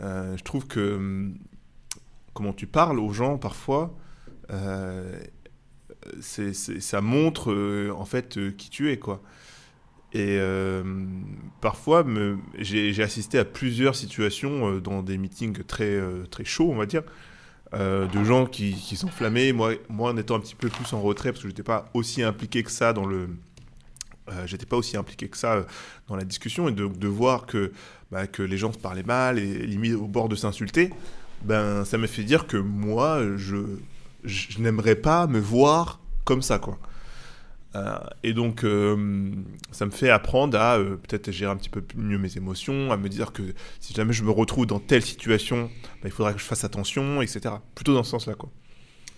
je 0.00 0.42
trouve 0.42 0.66
que 0.66 0.96
hum, 0.96 1.38
comment 2.34 2.52
tu 2.52 2.66
parles 2.66 2.98
aux 2.98 3.12
gens, 3.12 3.38
parfois, 3.38 3.96
ça 6.20 7.00
montre 7.00 7.90
en 7.94 8.04
fait 8.06 8.56
qui 8.56 8.70
tu 8.70 8.90
es, 8.90 8.98
quoi. 8.98 9.22
Et 10.14 10.38
euh, 10.38 10.82
parfois, 11.60 12.04
j'ai 12.58 13.02
assisté 13.02 13.38
à 13.38 13.44
plusieurs 13.44 13.94
situations 13.94 14.70
euh, 14.70 14.80
dans 14.80 15.02
des 15.02 15.18
meetings 15.18 15.64
très, 15.64 15.84
euh, 15.84 16.24
très 16.30 16.44
chauds, 16.44 16.70
on 16.70 16.76
va 16.76 16.86
dire, 16.86 17.02
de 17.74 18.24
gens 18.24 18.46
qui, 18.46 18.72
qui 18.72 18.96
s'enflammaient. 18.96 19.52
Moi, 19.52 19.74
moi, 19.90 20.10
en 20.10 20.16
étant 20.16 20.36
un 20.36 20.40
petit 20.40 20.54
peu 20.54 20.68
plus 20.68 20.90
en 20.94 21.02
retrait, 21.02 21.32
parce 21.32 21.42
que 21.42 21.48
je 21.48 21.52
n'étais 21.52 21.62
pas 21.62 21.90
aussi 21.92 22.22
impliqué 22.22 22.62
que 22.62 22.70
ça 22.70 22.94
dans 22.94 23.04
le. 23.04 23.28
j'étais 24.46 24.64
pas 24.64 24.78
aussi 24.78 24.96
impliqué 24.96 25.28
que 25.28 25.36
ça 25.36 25.66
dans 26.06 26.16
la 26.16 26.24
discussion, 26.24 26.68
et 26.68 26.72
de, 26.72 27.06
voir 27.06 27.44
que, 27.44 27.72
bah, 28.10 28.26
que 28.26 28.42
les 28.42 28.56
gens 28.56 28.72
se 28.72 28.78
parlaient 28.78 29.02
mal 29.02 29.38
et 29.38 29.66
limite 29.66 29.96
au 29.96 30.06
bord 30.06 30.30
de 30.30 30.36
s'insulter, 30.36 30.90
ben, 31.42 31.84
ça 31.84 31.98
m'a 31.98 32.06
fait 32.06 32.24
dire 32.24 32.46
que 32.46 32.56
moi, 32.56 33.20
je, 33.36 33.58
je 34.24 34.58
n'aimerais 34.60 34.96
pas 34.96 35.26
me 35.26 35.38
voir 35.38 36.00
comme 36.24 36.40
ça, 36.40 36.58
quoi. 36.58 36.78
Euh, 37.78 37.98
et 38.22 38.32
donc, 38.32 38.64
euh, 38.64 39.30
ça 39.70 39.86
me 39.86 39.90
fait 39.90 40.10
apprendre 40.10 40.58
à 40.58 40.78
euh, 40.78 40.96
peut-être 40.96 41.30
gérer 41.30 41.50
un 41.50 41.56
petit 41.56 41.68
peu 41.68 41.82
mieux 41.96 42.18
mes 42.18 42.36
émotions, 42.36 42.90
à 42.90 42.96
me 42.96 43.08
dire 43.08 43.32
que 43.32 43.42
si 43.80 43.94
jamais 43.94 44.12
je 44.12 44.24
me 44.24 44.30
retrouve 44.30 44.66
dans 44.66 44.80
telle 44.80 45.02
situation, 45.02 45.70
bah, 46.02 46.06
il 46.06 46.10
faudra 46.10 46.32
que 46.32 46.40
je 46.40 46.44
fasse 46.44 46.64
attention, 46.64 47.22
etc. 47.22 47.56
Plutôt 47.74 47.94
dans 47.94 48.02
ce 48.02 48.10
sens-là, 48.10 48.34
quoi. 48.34 48.50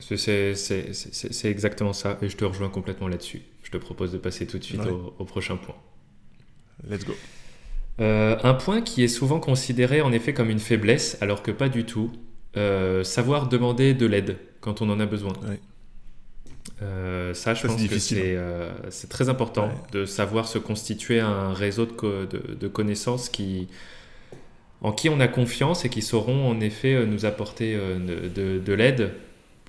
C'est 0.01 1.45
exactement 1.45 1.93
ça, 1.93 2.19
et 2.23 2.29
je 2.29 2.37
te 2.37 2.45
rejoins 2.45 2.71
complètement 2.71 3.09
là-dessus. 3.09 3.43
Je 3.63 3.71
te 3.71 3.77
propose 3.77 4.13
de 4.13 4.19
passer 4.19 4.47
tout 4.47 4.59
de 4.59 4.65
suite 4.65 4.81
au, 5.19 5.25
prochain 5.25 5.57
point. 5.57 5.77
Let's 6.89 7.05
go. 7.05 7.15
un 7.99 8.55
point 8.55 8.81
qui 8.81 9.05
est 9.05 9.09
souvent 9.09 9.41
considéré 9.41 10.01
en 10.01 10.11
effet 10.13 10.33
comme 10.33 10.49
une 10.49 10.59
faiblesse, 10.59 11.19
alors 11.21 11.43
que 11.43 11.51
pas 11.51 11.69
du 11.69 11.85
tout. 11.85 12.11
savoir 13.05 13.49
demander 13.49 13.93
de 13.93 14.07
l'aide 14.07 14.39
quand 14.61 14.81
on 14.81 14.89
en 14.89 15.01
a 15.01 15.07
besoin. 15.07 15.35
Euh, 16.83 17.35
ça, 17.35 17.55
je 17.55 17.67
pense 17.67 17.77
que 17.77 18.15
euh, 18.15 18.71
c'est 18.89 19.09
très 19.09 19.29
important 19.29 19.71
de 19.93 20.07
savoir 20.07 20.49
se 20.49 20.59
constituer 20.59 21.21
un 21.21 21.53
réseau 21.53 21.85
de, 21.85 22.55
de, 22.55 22.69
connaissances 22.69 23.29
qui, 23.29 23.69
en 24.81 24.93
qui 24.93 25.11
on 25.11 25.21
a 25.21 25.29
confiance 25.29 25.85
et 25.85 25.91
qui 25.91 26.01
sauront 26.01 26.49
en 26.49 26.61
effet 26.61 26.95
euh, 26.95 27.05
nous 27.05 27.27
apporter 27.27 27.75
de, 27.77 28.73
l'aide 28.73 29.13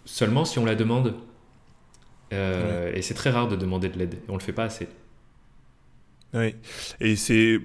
seulement 0.06 0.46
si 0.46 0.60
on 0.60 0.66
la 0.66 0.76
demande. 0.76 1.16
Et 2.32 3.02
c'est 3.02 3.14
très 3.14 3.30
rare 3.30 3.50
de 3.50 3.58
demander 3.58 3.90
de 3.90 4.00
l'aide. 4.00 4.16
On 4.30 4.36
le 4.36 4.40
fait 4.40 4.54
pas 4.54 4.64
assez. 4.64 4.88
Oui. 6.34 6.56
Et 7.02 7.18
c'est, 7.18 7.60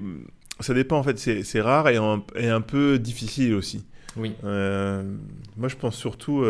ça 0.58 0.74
dépend 0.74 0.98
en 0.98 1.04
fait. 1.04 1.18
C'est 1.18 1.60
rare 1.60 1.88
et 1.88 1.96
un, 1.96 2.24
et 2.34 2.48
un, 2.48 2.60
peu 2.60 2.98
difficile 2.98 3.54
aussi. 3.54 3.84
Oui. 4.16 4.34
moi, 4.42 5.68
je 5.68 5.76
pense 5.76 5.94
surtout 5.94 6.44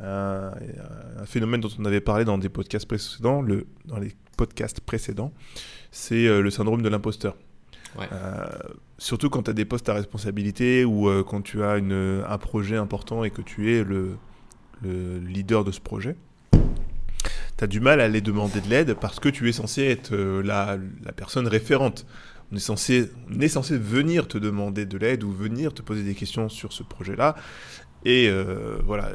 un, 0.00 0.52
phénomène 1.26 1.60
dont 1.60 1.70
on 1.78 1.84
avait 1.84 2.00
parlé 2.00 2.24
dans 2.24 2.38
des 2.38 2.48
podcasts 2.48 2.86
précédents, 2.86 3.42
le, 3.42 3.66
dans 3.84 3.98
les 3.98 4.12
podcasts 4.36 4.80
précédents, 4.80 5.32
c'est 5.90 6.26
euh, 6.26 6.40
le 6.40 6.50
syndrome 6.50 6.82
de 6.82 6.88
l'imposteur. 6.88 7.36
Euh, 8.00 8.46
surtout 8.98 9.30
quand 9.30 9.44
tu 9.44 9.50
as 9.50 9.54
des 9.54 9.64
postes 9.64 9.88
à 9.88 9.94
responsabilité 9.94 10.84
ou 10.84 11.08
euh, 11.08 11.22
quand 11.22 11.42
tu 11.42 11.62
as 11.62 11.76
une, 11.76 12.24
un 12.28 12.38
projet 12.38 12.76
important 12.76 13.22
et 13.22 13.30
que 13.30 13.40
tu 13.40 13.72
es 13.72 13.84
le, 13.84 14.16
le 14.82 15.18
leader 15.20 15.62
de 15.62 15.70
ce 15.70 15.80
projet, 15.80 16.16
tu 17.56 17.62
as 17.62 17.66
du 17.68 17.78
mal 17.78 18.00
à 18.00 18.04
aller 18.04 18.20
demander 18.20 18.60
de 18.60 18.68
l'aide 18.68 18.94
parce 18.94 19.20
que 19.20 19.28
tu 19.28 19.48
es 19.48 19.52
censé 19.52 19.84
être 19.84 20.16
la, 20.16 20.76
la, 21.04 21.12
personne 21.12 21.46
référente. 21.46 22.04
On 22.50 22.56
est, 22.56 22.60
censé, 22.60 23.10
on 23.32 23.40
est 23.40 23.48
censé 23.48 23.78
venir 23.78 24.26
te 24.26 24.38
demander 24.38 24.86
de 24.86 24.98
l'aide 24.98 25.22
ou 25.22 25.30
venir 25.30 25.72
te 25.72 25.80
poser 25.80 26.02
des 26.02 26.14
questions 26.14 26.48
sur 26.48 26.72
ce 26.72 26.82
projet-là. 26.82 27.36
Et 28.04 28.28
euh, 28.28 28.78
voilà, 28.84 29.12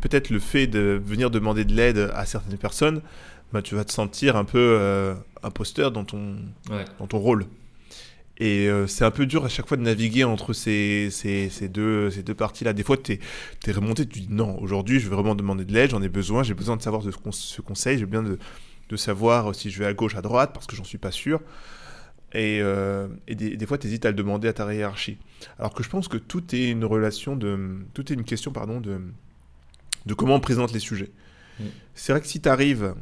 peut-être 0.00 0.30
le 0.30 0.38
fait 0.38 0.66
de 0.66 1.00
venir 1.04 1.30
demander 1.30 1.64
de 1.64 1.74
l'aide 1.74 2.10
à 2.14 2.24
certaines 2.24 2.58
personnes, 2.58 3.02
bah, 3.52 3.62
tu 3.62 3.74
vas 3.74 3.84
te 3.84 3.92
sentir 3.92 4.36
un 4.36 4.44
peu 4.44 4.58
euh, 4.58 5.14
imposteur 5.42 5.90
dans 5.90 6.04
ton, 6.04 6.36
dans 6.98 7.06
ton 7.06 7.18
rôle. 7.18 7.46
Et 8.40 8.68
euh, 8.68 8.86
c'est 8.86 9.04
un 9.04 9.10
peu 9.10 9.26
dur 9.26 9.44
à 9.44 9.48
chaque 9.48 9.66
fois 9.66 9.76
de 9.76 9.82
naviguer 9.82 10.22
entre 10.22 10.52
ces, 10.52 11.08
ces, 11.10 11.48
ces 11.48 11.68
deux, 11.68 12.10
ces 12.10 12.22
deux 12.22 12.34
parties-là. 12.34 12.72
Des 12.72 12.84
fois, 12.84 12.96
tu 12.96 13.12
es, 13.12 13.20
es, 13.66 13.72
remonté, 13.72 14.06
tu 14.06 14.20
dis 14.20 14.28
non, 14.30 14.56
aujourd'hui, 14.60 15.00
je 15.00 15.08
vais 15.08 15.16
vraiment 15.16 15.34
demander 15.34 15.64
de 15.64 15.72
l'aide, 15.72 15.90
j'en 15.90 16.02
ai 16.02 16.08
besoin, 16.08 16.44
j'ai 16.44 16.54
besoin 16.54 16.76
de 16.76 16.82
savoir 16.82 17.02
ce, 17.02 17.10
ce 17.32 17.60
conseil, 17.60 17.98
j'ai 17.98 18.06
besoin 18.06 18.22
de, 18.22 18.38
de, 18.88 18.96
savoir 18.96 19.52
si 19.56 19.70
je 19.70 19.80
vais 19.80 19.86
à 19.86 19.92
gauche, 19.92 20.14
à 20.14 20.22
droite, 20.22 20.52
parce 20.54 20.66
que 20.66 20.76
j'en 20.76 20.84
suis 20.84 20.98
pas 20.98 21.10
sûr. 21.10 21.40
Et, 22.34 22.60
euh, 22.60 23.08
des, 23.26 23.66
fois, 23.66 23.78
tu 23.78 23.86
hésites 23.86 24.04
à 24.04 24.10
le 24.10 24.16
demander 24.16 24.48
à 24.48 24.52
ta 24.52 24.72
hiérarchie. 24.72 25.18
Alors 25.58 25.72
que 25.72 25.82
je 25.82 25.88
pense 25.88 26.08
que 26.08 26.18
tout 26.18 26.54
est 26.54 26.70
une 26.70 26.84
relation 26.84 27.36
de. 27.36 27.78
Tout 27.94 28.12
est 28.12 28.14
une 28.14 28.24
question, 28.24 28.52
pardon, 28.52 28.80
de, 28.80 29.00
de 30.06 30.14
comment 30.14 30.34
on 30.34 30.40
présente 30.40 30.72
les 30.72 30.80
sujets. 30.80 31.10
Mm. 31.58 31.64
C'est 31.94 32.12
vrai 32.12 32.20
que 32.20 32.26
si 32.26 32.40
tu 32.40 32.48
arrives 32.48 32.94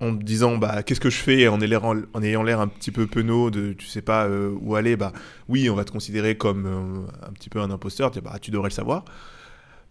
en 0.00 0.12
me 0.12 0.22
disant 0.22 0.56
bah 0.56 0.82
qu'est-ce 0.82 1.00
que 1.00 1.10
je 1.10 1.16
fais 1.16 1.48
en, 1.48 1.58
en 1.60 2.22
ayant 2.22 2.42
l'air 2.42 2.60
un 2.60 2.68
petit 2.68 2.90
peu 2.90 3.06
penaud 3.06 3.50
de 3.50 3.72
tu 3.72 3.86
sais 3.86 4.02
pas 4.02 4.26
euh, 4.26 4.52
où 4.60 4.74
aller 4.74 4.96
bah 4.96 5.12
oui 5.48 5.70
on 5.70 5.74
va 5.74 5.84
te 5.84 5.92
considérer 5.92 6.36
comme 6.36 6.66
euh, 6.66 7.26
un 7.26 7.32
petit 7.32 7.48
peu 7.48 7.60
un 7.60 7.70
imposteur 7.70 8.10
tu, 8.10 8.20
bah, 8.20 8.38
tu 8.40 8.50
devrais 8.50 8.70
le 8.70 8.74
savoir 8.74 9.04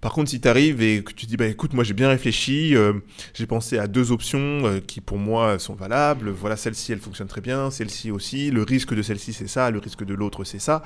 par 0.03 0.11
contre, 0.11 0.31
si 0.31 0.41
tu 0.41 0.49
arrives 0.49 0.81
et 0.81 1.01
que 1.01 1.13
tu 1.13 1.25
dis, 1.27 1.37
bah 1.37 1.47
écoute, 1.47 1.71
moi 1.71 1.85
j'ai 1.85 1.93
bien 1.93 2.09
réfléchi, 2.09 2.75
euh, 2.75 2.91
j'ai 3.33 3.47
pensé 3.47 3.77
à 3.77 3.87
deux 3.87 4.11
options 4.11 4.65
euh, 4.65 4.81
qui 4.81 4.99
pour 4.99 5.17
moi 5.17 5.57
sont 5.59 5.75
valables, 5.75 6.29
voilà, 6.29 6.57
celle-ci 6.57 6.91
elle 6.91 6.99
fonctionne 6.99 7.29
très 7.29 7.39
bien, 7.39 7.71
celle-ci 7.71 8.11
aussi, 8.11 8.51
le 8.51 8.63
risque 8.63 8.93
de 8.93 9.01
celle-ci 9.01 9.31
c'est 9.31 9.47
ça, 9.47 9.71
le 9.71 9.79
risque 9.79 10.03
de 10.03 10.13
l'autre 10.13 10.43
c'est 10.43 10.59
ça, 10.59 10.83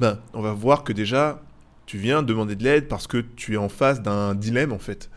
ben 0.00 0.18
on 0.34 0.42
va 0.42 0.52
voir 0.54 0.82
que 0.82 0.92
déjà 0.92 1.40
tu 1.86 1.98
viens 1.98 2.24
demander 2.24 2.56
de 2.56 2.64
l'aide 2.64 2.88
parce 2.88 3.06
que 3.06 3.18
tu 3.36 3.54
es 3.54 3.56
en 3.56 3.68
face 3.68 4.02
d'un 4.02 4.34
dilemme 4.34 4.72
en 4.72 4.80
fait. 4.80 5.08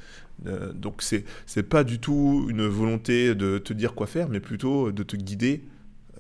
Euh, 0.45 0.71
donc 0.71 1.01
c'est 1.01 1.25
c'est 1.47 1.63
pas 1.63 1.83
du 1.83 1.97
tout 1.97 2.45
une 2.47 2.67
volonté 2.67 3.33
de 3.33 3.57
te 3.57 3.73
dire 3.73 3.95
quoi 3.95 4.05
faire, 4.05 4.29
mais 4.29 4.39
plutôt 4.39 4.91
de 4.91 5.01
te 5.01 5.15
guider 5.15 5.63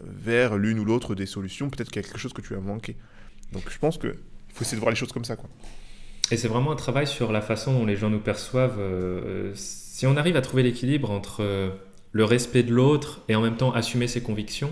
vers 0.03 0.57
l'une 0.57 0.79
ou 0.79 0.85
l'autre 0.85 1.13
des 1.13 1.27
solutions, 1.27 1.69
peut-être 1.69 1.91
quelque 1.91 2.17
chose 2.17 2.33
que 2.33 2.41
tu 2.41 2.55
as 2.55 2.59
manqué. 2.59 2.95
Donc 3.51 3.69
je 3.69 3.77
pense 3.77 3.99
qu'il 3.99 4.15
faut 4.55 4.63
essayer 4.63 4.77
de 4.77 4.81
voir 4.81 4.89
les 4.89 4.97
choses 4.97 5.11
comme 5.11 5.25
ça 5.25 5.35
quoi. 5.35 5.51
Et 6.31 6.37
c'est 6.37 6.47
vraiment 6.47 6.71
un 6.71 6.77
travail 6.77 7.07
sur 7.07 7.33
la 7.33 7.41
façon 7.41 7.73
dont 7.73 7.85
les 7.85 7.97
gens 7.97 8.09
nous 8.09 8.21
perçoivent. 8.21 8.79
Euh, 8.79 9.51
si 9.53 10.07
on 10.07 10.15
arrive 10.15 10.37
à 10.37 10.41
trouver 10.41 10.63
l'équilibre 10.63 11.11
entre 11.11 11.43
euh, 11.43 11.69
le 12.13 12.23
respect 12.23 12.63
de 12.63 12.73
l'autre 12.73 13.21
et 13.27 13.35
en 13.35 13.41
même 13.41 13.57
temps 13.57 13.73
assumer 13.73 14.07
ses 14.07 14.21
convictions, 14.23 14.71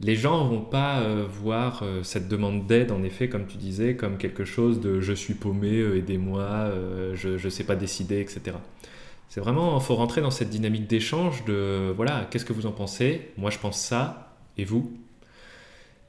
les 0.00 0.16
gens 0.16 0.44
ne 0.44 0.50
vont 0.50 0.60
pas 0.60 0.98
euh, 0.98 1.24
voir 1.30 1.84
cette 2.02 2.26
demande 2.26 2.66
d'aide, 2.66 2.90
en 2.90 3.04
effet, 3.04 3.28
comme 3.28 3.46
tu 3.46 3.58
disais, 3.58 3.94
comme 3.94 4.18
quelque 4.18 4.44
chose 4.44 4.80
de 4.80 5.00
je 5.00 5.12
suis 5.12 5.34
paumé, 5.34 5.78
aidez-moi, 5.98 6.72
je 7.14 7.42
ne 7.42 7.50
sais 7.50 7.64
pas 7.64 7.76
décider, 7.76 8.20
etc. 8.20 8.56
C'est 9.28 9.40
vraiment, 9.40 9.78
il 9.78 9.84
faut 9.84 9.94
rentrer 9.94 10.20
dans 10.20 10.32
cette 10.32 10.50
dynamique 10.50 10.88
d'échange 10.88 11.44
de 11.44 11.92
voilà, 11.94 12.26
qu'est-ce 12.30 12.44
que 12.44 12.52
vous 12.52 12.66
en 12.66 12.72
pensez? 12.72 13.30
Moi 13.36 13.50
je 13.50 13.58
pense 13.58 13.80
ça, 13.80 14.34
et 14.58 14.64
vous? 14.64 14.92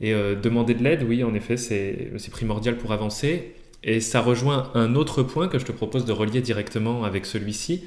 Et 0.02 0.12
demander 0.12 0.74
de 0.74 0.84
l'aide, 0.84 1.04
oui, 1.04 1.24
en 1.24 1.36
effet, 1.36 1.56
c'est 1.58 2.32
primordial 2.32 2.78
pour 2.78 2.92
avancer. 2.92 3.54
Et 3.84 4.00
ça 4.00 4.22
rejoint 4.22 4.72
un 4.76 4.96
autre 4.96 5.24
point 5.24 5.48
que 5.48 5.60
je 5.60 5.66
te 5.66 5.72
propose 5.72 6.06
de 6.06 6.14
relier 6.14 6.42
directement 6.42 7.04
avec 7.04 7.26
celui-ci, 7.26 7.84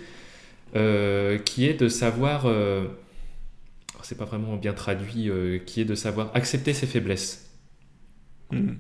euh, 0.75 1.39
qui 1.39 1.67
est 1.67 1.75
de 1.75 1.89
savoir, 1.89 2.43
euh, 2.45 2.85
c'est 4.03 4.19
pas 4.19 4.27
vraiment 4.27 4.57
bien 4.57 4.75
traduit, 4.75 5.31
euh, 5.31 5.59
qui 5.59 5.81
est 5.81 5.87
de 5.87 5.95
savoir 5.95 6.31
accepter 6.35 6.75
ses 6.75 6.87
faiblesses. 6.87 7.51
Hmm. 8.51 8.75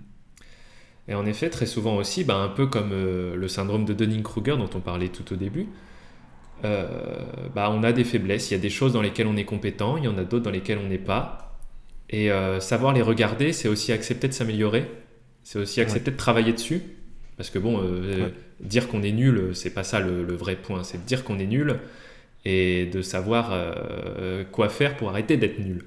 Et 1.08 1.14
en 1.14 1.24
effet, 1.24 1.48
très 1.48 1.66
souvent 1.66 1.96
aussi, 1.96 2.22
bah, 2.22 2.36
un 2.36 2.48
peu 2.48 2.66
comme 2.66 2.90
le 2.90 3.48
syndrome 3.48 3.84
de 3.84 3.94
Dunning-Kruger 3.94 4.56
dont 4.56 4.68
on 4.74 4.80
parlait 4.80 5.08
tout 5.08 5.32
au 5.32 5.36
début, 5.36 5.68
bah, 6.62 7.70
on 7.70 7.84
a 7.84 7.92
des 7.92 8.02
faiblesses, 8.02 8.50
il 8.50 8.54
y 8.54 8.56
a 8.56 8.60
des 8.60 8.70
choses 8.70 8.92
dans 8.92 9.02
lesquelles 9.02 9.28
on 9.28 9.36
est 9.36 9.44
compétent, 9.44 9.96
il 9.96 10.04
y 10.04 10.08
en 10.08 10.18
a 10.18 10.24
d'autres 10.24 10.44
dans 10.44 10.50
lesquelles 10.50 10.80
on 10.84 10.88
n'est 10.88 10.98
pas. 10.98 11.60
Et 12.10 12.28
savoir 12.58 12.92
les 12.92 13.02
regarder, 13.02 13.52
c'est 13.52 13.68
aussi 13.68 13.92
accepter 13.92 14.26
de 14.26 14.32
s'améliorer, 14.32 14.90
c'est 15.44 15.60
aussi 15.60 15.80
accepter 15.80 16.10
de 16.10 16.16
travailler 16.16 16.52
dessus. 16.52 16.95
Parce 17.36 17.50
que 17.50 17.58
bon, 17.58 17.80
euh, 17.82 18.30
dire 18.60 18.88
qu'on 18.88 19.02
est 19.02 19.12
nul, 19.12 19.54
c'est 19.54 19.70
pas 19.70 19.84
ça 19.84 20.00
le, 20.00 20.34
vrai 20.34 20.56
point. 20.56 20.84
C'est 20.84 20.98
de 20.98 21.06
dire 21.06 21.22
qu'on 21.22 21.38
est 21.38 21.46
nul 21.46 21.78
et 22.44 22.86
de 22.86 23.02
savoir 23.02 23.50
euh, 23.52 24.44
quoi 24.44 24.68
faire 24.68 24.96
pour 24.96 25.10
arrêter 25.10 25.36
d'être 25.36 25.58
nul. 25.58 25.84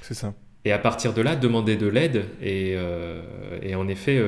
C'est 0.00 0.14
ça. 0.14 0.34
Et 0.64 0.72
à 0.72 0.78
partir 0.78 1.12
de 1.12 1.20
là, 1.20 1.36
demander 1.36 1.76
de 1.76 1.86
l'aide 1.86 2.24
et, 2.40 2.74
euh, 2.76 3.20
et, 3.62 3.74
en 3.74 3.86
effet 3.86 4.22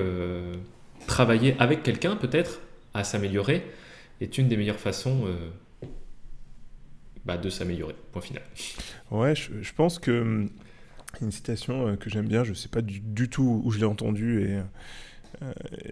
travailler 1.07 1.55
avec 1.59 1.83
quelqu'un 1.83 2.17
peut-être 2.17 2.61
à 2.93 3.05
s'améliorer 3.05 3.65
est 4.21 4.37
une 4.39 4.49
des 4.49 4.57
meilleures 4.57 4.81
façons 4.81 5.25
bah, 7.25 7.39
de 7.39 7.49
s'améliorer. 7.49 7.95
Point 8.13 8.21
final. 8.21 8.43
Ouais, 9.11 9.35
je, 9.35 9.63
je 9.63 9.73
pense 9.73 9.99
que 9.99 10.11
hum, 10.11 10.51
une 11.23 11.33
citation 11.33 11.97
que 11.97 12.11
j'aime 12.11 12.27
bien, 12.27 12.45
je 12.45 12.53
sais 12.53 12.69
pas 12.69 12.83
du, 12.83 13.01
du, 13.01 13.31
tout 13.31 13.63
où 13.65 13.71
je 13.71 13.79
l'ai 13.79 13.87
entendue 13.87 14.43
et 14.43 14.61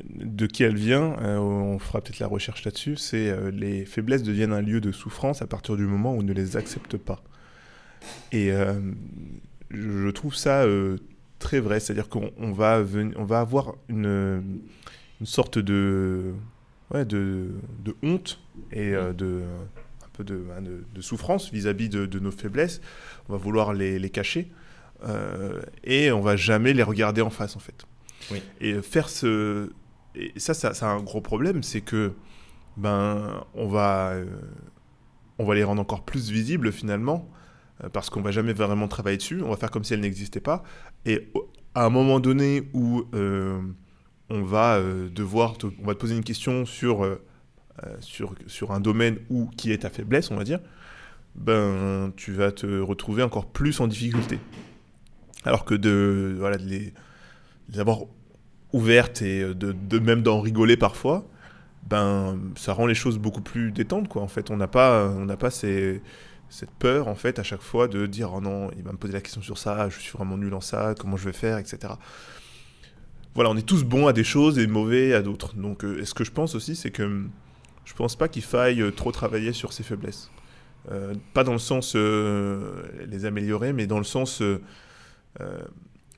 de 0.08 0.46
qui 0.46 0.62
elle 0.62 0.76
vient, 0.76 1.16
on 1.20 1.78
fera 1.78 2.00
peut-être 2.00 2.18
la 2.18 2.26
recherche 2.26 2.64
là-dessus, 2.64 2.96
c'est 2.96 3.34
les 3.50 3.84
faiblesses 3.84 4.22
deviennent 4.22 4.52
un 4.52 4.62
lieu 4.62 4.80
de 4.80 4.92
souffrance 4.92 5.42
à 5.42 5.46
partir 5.46 5.76
du 5.76 5.84
moment 5.84 6.14
où 6.14 6.20
on 6.20 6.22
ne 6.22 6.32
les 6.32 6.56
accepte 6.56 6.96
pas. 6.96 7.22
Et 8.32 8.50
je 9.70 10.08
trouve 10.10 10.34
ça 10.34 10.64
très 11.38 11.60
vrai, 11.60 11.80
c'est-à-dire 11.80 12.08
qu'on 12.08 12.52
va, 12.52 12.82
on 13.16 13.24
va 13.24 13.40
avoir 13.40 13.74
une, 13.88 14.60
sorte 15.24 15.58
de, 15.58 16.32
de, 16.92 17.50
honte 18.02 18.40
et 18.72 18.92
de 18.92 19.42
un 20.02 20.08
peu 20.14 20.24
de, 20.24 20.42
de, 20.94 21.00
souffrance 21.00 21.50
vis-à-vis 21.52 21.88
de, 21.88 22.06
de, 22.06 22.18
nos 22.18 22.30
faiblesses. 22.30 22.80
On 23.28 23.32
va 23.32 23.38
vouloir 23.38 23.74
les, 23.74 23.98
les 23.98 24.10
cacher 24.10 24.50
et 25.84 26.10
on 26.12 26.20
va 26.20 26.36
jamais 26.36 26.72
les 26.72 26.82
regarder 26.82 27.20
en 27.20 27.30
face 27.30 27.56
en 27.56 27.60
fait. 27.60 27.84
Et 28.60 28.80
faire 28.82 29.08
ce. 29.08 29.70
Et 30.14 30.32
ça, 30.37 30.54
ça, 30.54 30.74
ça, 30.74 30.90
a 30.90 30.94
un 30.94 31.02
gros 31.02 31.20
problème, 31.20 31.62
c'est 31.62 31.80
que 31.80 32.12
ben, 32.76 33.44
on 33.54 33.68
va, 33.68 34.10
euh, 34.10 34.26
on 35.38 35.44
va 35.44 35.54
les 35.54 35.64
rendre 35.64 35.80
encore 35.80 36.04
plus 36.04 36.30
visibles 36.30 36.72
finalement, 36.72 37.28
euh, 37.82 37.88
parce 37.88 38.10
qu'on 38.10 38.22
va 38.22 38.30
jamais 38.30 38.52
vraiment 38.52 38.88
travailler 38.88 39.16
dessus. 39.16 39.42
On 39.42 39.50
va 39.50 39.56
faire 39.56 39.70
comme 39.70 39.84
si 39.84 39.94
elles 39.94 40.00
n'existaient 40.00 40.40
pas. 40.40 40.62
Et 41.04 41.30
à 41.74 41.84
un 41.84 41.90
moment 41.90 42.20
donné 42.20 42.68
où 42.72 43.04
euh, 43.14 43.60
on 44.30 44.42
va 44.42 44.80
devoir, 44.80 45.56
on 45.82 45.87
va 45.87 45.94
te 45.94 46.00
poser 46.00 46.16
une 46.16 46.24
question 46.24 46.64
sur, 46.64 47.18
sur, 48.00 48.34
sur 48.46 48.70
un 48.70 48.80
domaine 48.80 49.18
où 49.28 49.50
qui 49.56 49.72
est 49.72 49.78
ta 49.78 49.90
faiblesse, 49.90 50.30
on 50.30 50.37
va 50.37 50.44
dire, 50.44 50.60
ben, 51.34 52.12
tu 52.16 52.32
vas 52.32 52.52
te 52.52 52.80
retrouver 52.80 53.22
encore 53.22 53.46
plus 53.46 53.80
en 53.80 53.88
difficulté. 53.88 54.38
Alors 55.44 55.64
que 55.64 55.74
de, 55.74 56.37
voilà, 56.38 56.56
de 56.56 56.64
les 56.64 56.94
d'avoir 57.68 58.00
ouverte 58.72 59.22
et 59.22 59.42
euh, 59.42 59.55
de, 59.55 59.98
même 59.98 60.22
d'en 60.22 60.40
rigoler 60.40 60.77
parfois, 60.77 61.27
ben 61.88 62.38
ça 62.57 62.72
rend 62.72 62.87
les 62.87 62.94
choses 62.94 63.18
beaucoup 63.18 63.42
plus 63.42 63.72
détentes 63.72 64.09
quoi. 64.09 64.22
En 64.22 64.29
fait, 64.29 64.50
on 64.50 64.57
n'a 64.57 64.68
pas 64.68 65.09
on 65.09 65.24
n'a 65.27 65.37
pas 65.37 65.50
cette 65.50 66.00
peur 66.79 67.09
en 67.09 67.14
fait 67.14 67.38
à 67.38 67.42
chaque 67.42 67.62
fois 67.62 67.88
de 67.88 68.07
dire 68.07 68.33
oh 68.35 68.40
non 68.40 68.70
il 68.77 68.83
va 68.83 68.92
me 68.92 68.96
poser 68.96 69.12
la 69.12 69.20
question 69.20 69.42
sur 69.42 69.59
ça, 69.59 69.88
je 69.88 69.98
suis 70.00 70.12
vraiment 70.12 70.37
nul 70.37 70.53
en 70.55 70.61
ça, 70.61 70.94
comment 70.98 71.16
je 71.16 71.24
vais 71.27 71.33
faire, 71.33 71.59
etc. 71.59 71.94
Voilà, 73.35 73.50
on 73.50 73.57
est 73.57 73.66
tous 73.66 73.85
bons 73.85 74.07
à 74.07 74.12
des 74.12 74.24
choses 74.24 74.59
et 74.59 74.66
mauvais 74.68 75.12
à 75.12 75.20
d'autres. 75.20 75.57
Donc, 75.57 75.85
euh, 75.85 76.05
ce 76.05 76.14
que 76.14 76.22
je 76.22 76.31
pense 76.31 76.55
aussi, 76.55 76.77
c'est 76.77 76.92
que 76.92 77.24
je 77.85 77.92
pense 77.94 78.14
pas 78.14 78.29
qu'il 78.29 78.44
faille 78.44 78.81
euh, 78.81 78.92
trop 78.92 79.11
travailler 79.11 79.53
sur 79.53 79.72
ses 79.72 79.83
faiblesses. 79.83 80.31
pas 81.33 81.42
dans 81.42 81.53
le 81.53 81.59
sens 81.59 81.96
les 81.96 83.24
améliorer, 83.24 83.72
mais 83.72 83.87
dans 83.87 83.98
le 83.98 84.05
sens 84.05 84.42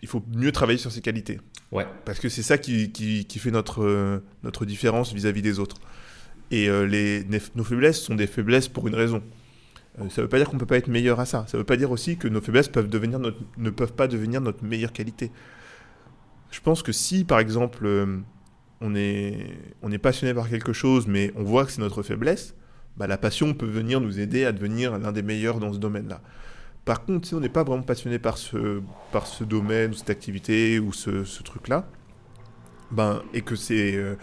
il 0.02 0.08
faut 0.08 0.22
mieux 0.34 0.52
travailler 0.52 0.78
sur 0.78 0.92
ses 0.92 1.00
qualités. 1.00 1.40
Ouais. 1.72 1.86
Parce 2.04 2.18
que 2.18 2.28
c'est 2.28 2.42
ça 2.42 2.58
qui, 2.58 2.92
qui, 2.92 3.38
fait 3.38 3.50
notre, 3.50 3.82
euh, 3.82 4.22
notre 4.42 4.64
différence 4.64 5.12
vis-à-vis 5.12 5.42
des 5.42 5.58
autres. 5.58 5.76
Et 6.50 6.68
euh, 6.68 6.86
les, 6.86 7.24
nos 7.54 7.64
faiblesses 7.64 8.00
sont 8.00 8.14
des 8.14 8.26
faiblesses 8.26 8.68
pour 8.68 8.86
une 8.86 8.94
raison. 8.94 9.22
Euh, 9.98 10.08
ça 10.10 10.20
ne 10.20 10.26
veut 10.26 10.28
pas 10.28 10.38
dire 10.38 10.48
qu'on 10.48 10.54
ne 10.54 10.60
peut 10.60 10.66
pas 10.66 10.76
être 10.76 10.88
meilleur 10.88 11.18
à 11.18 11.26
ça. 11.26 11.44
Ça 11.48 11.56
ne 11.56 11.62
veut 11.62 11.66
pas 11.66 11.76
dire 11.76 11.90
aussi 11.90 12.16
que 12.16 12.28
nos 12.28 12.40
faiblesses 12.40 12.68
peuvent 12.68 12.88
devenir 12.88 13.18
notre, 13.18 13.38
ne 13.56 13.70
peuvent 13.70 13.94
pas 13.94 14.06
devenir 14.06 14.40
notre 14.40 14.64
meilleure 14.64 14.92
qualité. 14.92 15.32
Je 16.50 16.60
pense 16.60 16.82
que 16.82 16.92
si, 16.92 17.24
par 17.24 17.40
exemple, 17.40 17.88
on 18.80 18.94
est, 18.94 19.58
on 19.82 19.90
est 19.90 19.98
passionné 19.98 20.32
par 20.32 20.48
quelque 20.48 20.72
chose, 20.72 21.06
mais 21.06 21.32
on 21.34 21.42
voit 21.42 21.64
que 21.64 21.72
c'est 21.72 21.80
notre 21.80 22.02
faiblesse, 22.02 22.54
bah, 22.96 23.06
la 23.06 23.18
passion 23.18 23.52
peut 23.52 23.66
venir 23.66 24.00
nous 24.00 24.20
aider 24.20 24.44
à 24.44 24.52
devenir 24.52 24.98
l'un 24.98 25.12
des 25.12 25.22
meilleurs 25.22 25.58
dans 25.58 25.72
ce 25.72 25.78
domaine-là. 25.78 26.22
Par 26.86 27.04
contre, 27.04 27.26
si 27.26 27.34
on 27.34 27.40
n'est 27.40 27.48
pas 27.48 27.64
vraiment 27.64 27.82
passionné 27.82 28.20
par 28.20 28.38
ce, 28.38 28.80
domaine, 29.44 29.92
cette 29.92 30.08
activité, 30.08 30.78
ou 30.78 30.92
ce, 30.92 31.42
truc-là, 31.42 31.88
ben, 32.92 33.22
et 33.34 33.42
que 33.42 33.56
c'est 33.56 33.96
euh, 33.96 34.14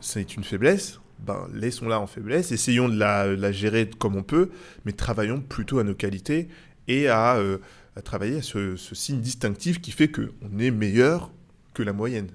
c'est 0.00 0.34
une 0.34 0.42
faiblesse, 0.42 0.98
ben, 1.20 1.48
laissons-la 1.54 2.00
en 2.00 2.08
faiblesse, 2.08 2.50
essayons 2.50 2.88
de 2.88 2.98
la, 2.98 3.52
gérer 3.52 3.88
comme 3.88 4.16
on 4.16 4.24
peut, 4.24 4.50
mais 4.84 4.90
travaillons 4.90 5.40
plutôt 5.40 5.78
à 5.78 5.84
nos 5.84 5.94
qualités 5.94 6.48
et 6.88 7.06
à, 7.06 7.36
euh, 7.36 7.58
à 7.94 8.02
travailler 8.02 8.38
à 8.38 8.42
ce, 8.42 8.74
ce, 8.74 8.96
signe 8.96 9.20
distinctif 9.20 9.80
qui 9.80 9.92
fait 9.92 10.10
qu'on 10.10 10.58
est 10.58 10.72
meilleur 10.72 11.30
que 11.74 11.84
la 11.84 11.92
moyenne. 11.92 12.32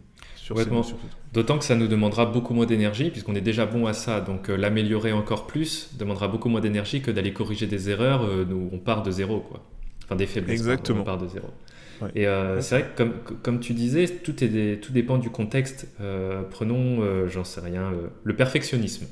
D'autant 1.34 1.58
que 1.58 1.66
ça 1.66 1.76
nous 1.76 1.88
demandera 1.88 2.26
beaucoup 2.26 2.54
moins 2.54 2.66
d'énergie, 2.66 3.10
puisqu'on 3.10 3.36
est 3.36 3.42
déjà 3.42 3.66
bon 3.66 3.88
à 3.88 3.94
ça. 3.94 4.22
Donc 4.22 4.50
euh, 4.50 4.56
l'améliorer 4.56 5.12
encore 5.12 5.48
plus 5.48 5.90
demandera 5.98 6.28
beaucoup 6.28 6.50
moins 6.50 6.62
d'énergie 6.62 7.02
que 7.02 7.12
d'aller 7.12 7.34
corriger 7.34 7.68
des 7.68 7.90
erreurs 7.90 8.24
euh, 8.24 8.46
où 8.46 8.70
on 8.72 8.78
part 8.78 9.04
de 9.04 9.12
zéro. 9.12 9.40
Quoi. 9.40 9.64
Enfin, 10.04 10.16
des 10.16 10.28
faiblesses. 10.28 10.60
Exactement. 10.60 11.02
on 11.02 11.04
part 11.04 11.18
de 11.18 11.28
zéro. 11.28 11.48
Et 12.14 12.28
euh, 12.28 12.62
c'est 12.62 12.80
vrai 12.80 12.90
que, 12.90 12.98
comme, 12.98 13.14
comme, 13.42 13.60
tu 13.60 13.74
disais, 13.74 14.08
tout, 14.08 14.44
est 14.44 14.82
tout 14.82 14.92
dépend 14.92 15.18
du 15.18 15.30
contexte. 15.30 15.88
prenons, 16.52 17.28
j'en 17.28 17.46
sais 17.46 17.62
rien, 17.62 17.92
le 18.24 18.36
perfectionnisme. 18.36 19.08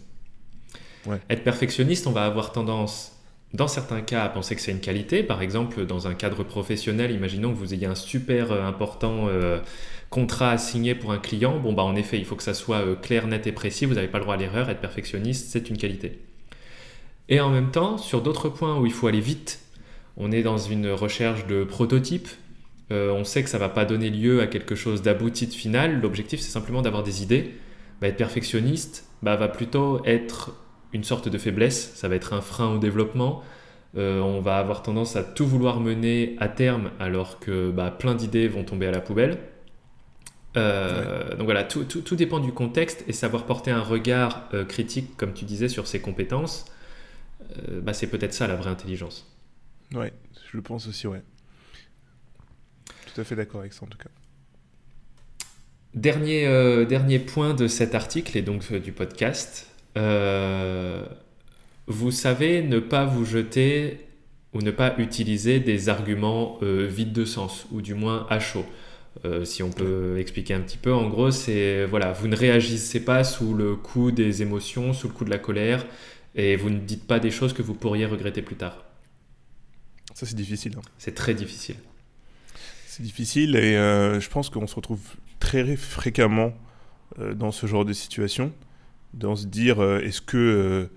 Être 1.30 1.44
perfectionniste, 1.44 2.08
on 2.08 2.12
va 2.12 2.26
avoir 2.26 2.52
tendance, 2.52 3.18
dans 3.54 3.70
certains 3.70 4.02
cas, 4.02 4.24
à 4.24 4.30
penser 4.30 4.56
que 4.56 4.62
c'est 4.62 4.72
une 4.72 4.82
qualité. 4.82 5.24
Par 5.24 5.42
exemple, 5.42 5.86
dans 5.86 6.08
un 6.08 6.14
cadre 6.14 6.44
professionnel, 6.44 7.12
imaginons 7.12 7.52
que 7.54 7.58
vous 7.58 7.74
ayez 7.74 7.88
un 7.88 7.96
super 7.96 8.52
important 8.52 9.30
contrat 10.14 10.52
à 10.52 10.58
signer 10.60 10.94
pour 10.94 11.12
un 11.12 11.18
client, 11.18 11.60
bon 11.60 11.74
bah 11.74 11.82
en 11.82 11.96
effet, 11.96 12.20
il 12.20 12.26
faut 12.26 12.36
que 12.36 12.44
ça 12.44 12.54
soit 12.54 12.86
euh, 12.86 12.96
clair, 12.96 13.26
net 13.26 13.48
et 13.48 13.52
précis, 13.52 13.88
vous 13.88 13.96
n'avez 13.96 14.08
pas 14.08 14.20
le 14.20 14.24
droit 14.24 14.36
à 14.36 14.38
l'erreur, 14.38 14.70
être 14.70 14.80
perfectionniste, 14.80 15.50
c'est 15.50 15.72
une 15.72 15.78
qualité. 15.78 16.20
Et 17.30 17.40
en 17.40 17.50
même 17.50 17.72
temps, 17.72 17.98
sur 17.98 18.22
d'autres 18.22 18.48
points 18.48 18.78
où 18.78 18.86
il 18.86 18.94
faut 18.94 19.08
aller 19.08 19.20
vite, 19.20 19.60
on 20.16 20.32
est 20.32 20.44
dans 20.44 20.60
une 20.60 20.92
recherche 20.92 21.48
de 21.48 21.64
prototype, 21.64 22.28
euh, 22.92 23.12
on 23.12 23.24
sait 23.24 23.42
que 23.42 23.50
ça 23.50 23.58
va 23.58 23.70
pas 23.70 23.86
donner 23.86 24.12
lieu 24.12 24.42
à 24.42 24.46
quelque 24.46 24.76
chose 24.76 25.02
d'abouti 25.02 25.48
de 25.48 25.54
final, 25.54 26.00
l'objectif 26.00 26.42
c'est 26.42 26.52
simplement 26.52 26.84
d'avoir 26.84 27.02
des 27.02 27.24
idées. 27.24 27.56
Bah, 28.00 28.08
être 28.08 28.18
perfectionniste 28.18 29.10
bah, 29.24 29.36
va 29.36 29.48
plutôt 29.48 30.06
être 30.06 30.52
une 30.94 31.04
sorte 31.04 31.28
de 31.28 31.40
faiblesse, 31.40 31.92
ça 31.96 32.08
va 32.08 32.14
être 32.14 32.34
un 32.34 32.42
frein 32.42 32.76
au 32.76 32.78
développement, 32.78 33.42
euh, 33.98 34.20
on 34.22 34.42
va 34.42 34.58
avoir 34.58 34.84
tendance 34.84 35.16
à 35.16 35.24
tout 35.24 35.48
vouloir 35.48 35.80
mener 35.80 36.36
à 36.40 36.50
terme 36.50 36.92
alors 37.00 37.40
que 37.40 37.72
bah, 37.72 37.90
plein 37.90 38.14
d'idées 38.14 38.48
vont 38.48 38.64
tomber 38.64 38.86
à 38.86 38.92
la 38.92 39.02
poubelle. 39.02 39.40
Euh, 40.56 41.36
donc 41.36 41.46
voilà, 41.46 41.64
tout, 41.64 41.84
tout, 41.84 42.16
dépend 42.16 42.40
du 42.40 42.52
contexte 42.52 43.04
et 43.08 43.14
savoir 43.14 43.46
porter 43.46 43.72
un 43.72 43.82
regard 43.82 44.48
euh, 44.54 44.66
critique, 44.66 45.18
comme 45.18 45.34
tu 45.34 45.46
disais, 45.46 45.68
sur 45.68 45.88
ses 45.88 46.00
compétences, 46.00 46.66
euh, 47.70 47.82
bah, 47.82 47.94
c'est 47.94 48.08
peut-être 48.08 48.34
ça 48.34 48.48
la 48.48 48.56
vraie 48.56 48.70
intelligence. 48.70 49.28
Ouais, 49.94 50.14
je 50.52 50.58
le 50.58 50.64
pense 50.64 50.88
aussi, 50.88 51.08
ouais. 51.08 51.22
Tout 53.14 53.22
à 53.22 53.24
fait 53.24 53.36
d'accord 53.36 53.62
avec 53.62 53.74
ça 53.74 53.86
en 53.86 53.88
tout 53.88 53.98
cas. 53.98 54.10
Dernier, 55.94 56.48
dernier 56.88 57.20
point 57.20 57.54
de 57.54 57.68
cet 57.68 57.94
article 57.94 58.36
et 58.36 58.42
donc 58.42 58.74
du 58.74 58.92
podcast. 58.92 59.68
vous 59.96 60.02
savez 62.12 62.64
ne 62.64 62.80
pas 62.80 63.06
vous 63.06 63.26
jeter 63.26 64.00
ou 64.54 64.62
ne 64.62 64.72
pas 64.72 64.96
utiliser 64.98 65.60
des 65.60 65.90
arguments 65.90 66.58
vides 66.64 67.14
de 67.14 67.26
sens, 67.26 67.68
ou 67.72 67.84
du 67.84 67.94
moins 67.94 68.26
à 68.32 68.40
chaud. 68.40 68.66
Euh, 69.26 69.46
si 69.46 69.64
on 69.64 69.70
peut 69.70 70.20
expliquer 70.20 70.54
un 70.54 70.62
petit 70.62 70.78
peu, 70.78 70.94
en 70.94 71.08
gros, 71.08 71.32
c'est 71.32 71.86
voilà, 71.86 72.12
vous 72.12 72.28
ne 72.28 72.36
réagissez 72.36 73.06
pas 73.06 73.24
sous 73.24 73.54
le 73.54 73.76
coup 73.76 74.12
des 74.12 74.42
émotions, 74.42 74.94
sous 74.94 75.08
le 75.08 75.14
coup 75.14 75.24
de 75.24 75.30
la 75.30 75.38
colère, 75.38 75.86
et 76.36 76.56
vous 76.56 76.70
ne 76.70 76.80
dites 76.80 77.06
pas 77.06 77.20
des 77.20 77.32
choses 77.32 77.54
que 77.54 77.62
vous 77.62 77.76
pourriez 77.76 78.06
regretter 78.06 78.42
plus 78.42 78.56
tard. 78.56 78.84
Ça, 80.14 80.26
c'est 80.26 80.36
difficile. 80.36 80.74
Hein. 80.78 80.82
C'est 80.98 81.16
très 81.16 81.34
difficile. 81.34 81.78
C'est 82.88 83.04
difficile, 83.04 83.56
et 83.56 83.78
euh, 83.78 84.20
je 84.20 84.30
pense 84.30 84.50
qu'on 84.50 84.68
se 84.68 84.76
retrouve 84.76 85.02
très 85.40 85.76
fréquemment 85.76 86.54
euh, 87.20 87.34
dans 87.34 87.52
ce 87.52 87.66
genre 87.66 87.86
de 87.86 87.94
situation, 87.94 88.52
dans 89.14 89.36
se 89.36 89.46
dire 89.46 89.82
est-ce 90.00 90.22
que, 90.22 90.90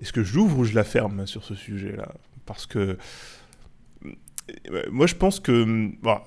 est-ce 0.00 0.12
que 0.12 0.22
j'ouvre 0.22 0.58
ou 0.58 0.64
je 0.64 0.74
la 0.74 0.84
ferme 0.84 1.26
sur 1.26 1.44
ce 1.44 1.54
sujet-là? 1.54 2.14
Parce 2.46 2.66
que 2.66 2.96
moi, 4.90 5.06
je 5.06 5.14
pense 5.14 5.40
que. 5.40 5.92
Bon, 6.02 6.18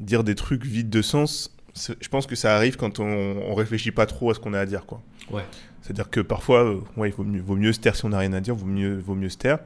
dire 0.00 0.24
des 0.24 0.34
trucs 0.34 0.64
vides 0.64 0.90
de 0.90 1.02
sens, 1.02 1.54
je 1.74 2.08
pense 2.08 2.26
que 2.26 2.34
ça 2.34 2.56
arrive 2.56 2.76
quand 2.76 2.98
on, 2.98 3.04
on 3.04 3.54
réfléchit 3.54 3.92
pas 3.92 4.06
trop 4.06 4.30
à 4.30 4.34
ce 4.34 4.40
qu'on 4.40 4.54
a 4.54 4.60
à 4.60 4.66
dire. 4.66 4.86
Quoi. 4.86 5.00
Ouais. 5.30 5.44
C'est-à-dire 5.82 6.10
que 6.10 6.20
parfois, 6.20 6.64
euh, 6.64 6.80
ouais, 6.96 7.08
il 7.10 7.14
vaut 7.14 7.24
mieux, 7.24 7.40
vaut 7.40 7.56
mieux, 7.56 7.72
se 7.72 7.80
taire 7.80 7.96
si 7.96 8.04
on 8.04 8.10
n'a 8.10 8.18
rien 8.18 8.32
à 8.32 8.40
dire, 8.40 8.54
vaut 8.54 8.66
mieux, 8.66 8.98
vaut 8.98 9.14
mieux 9.14 9.28
se 9.28 9.38
taire. 9.38 9.58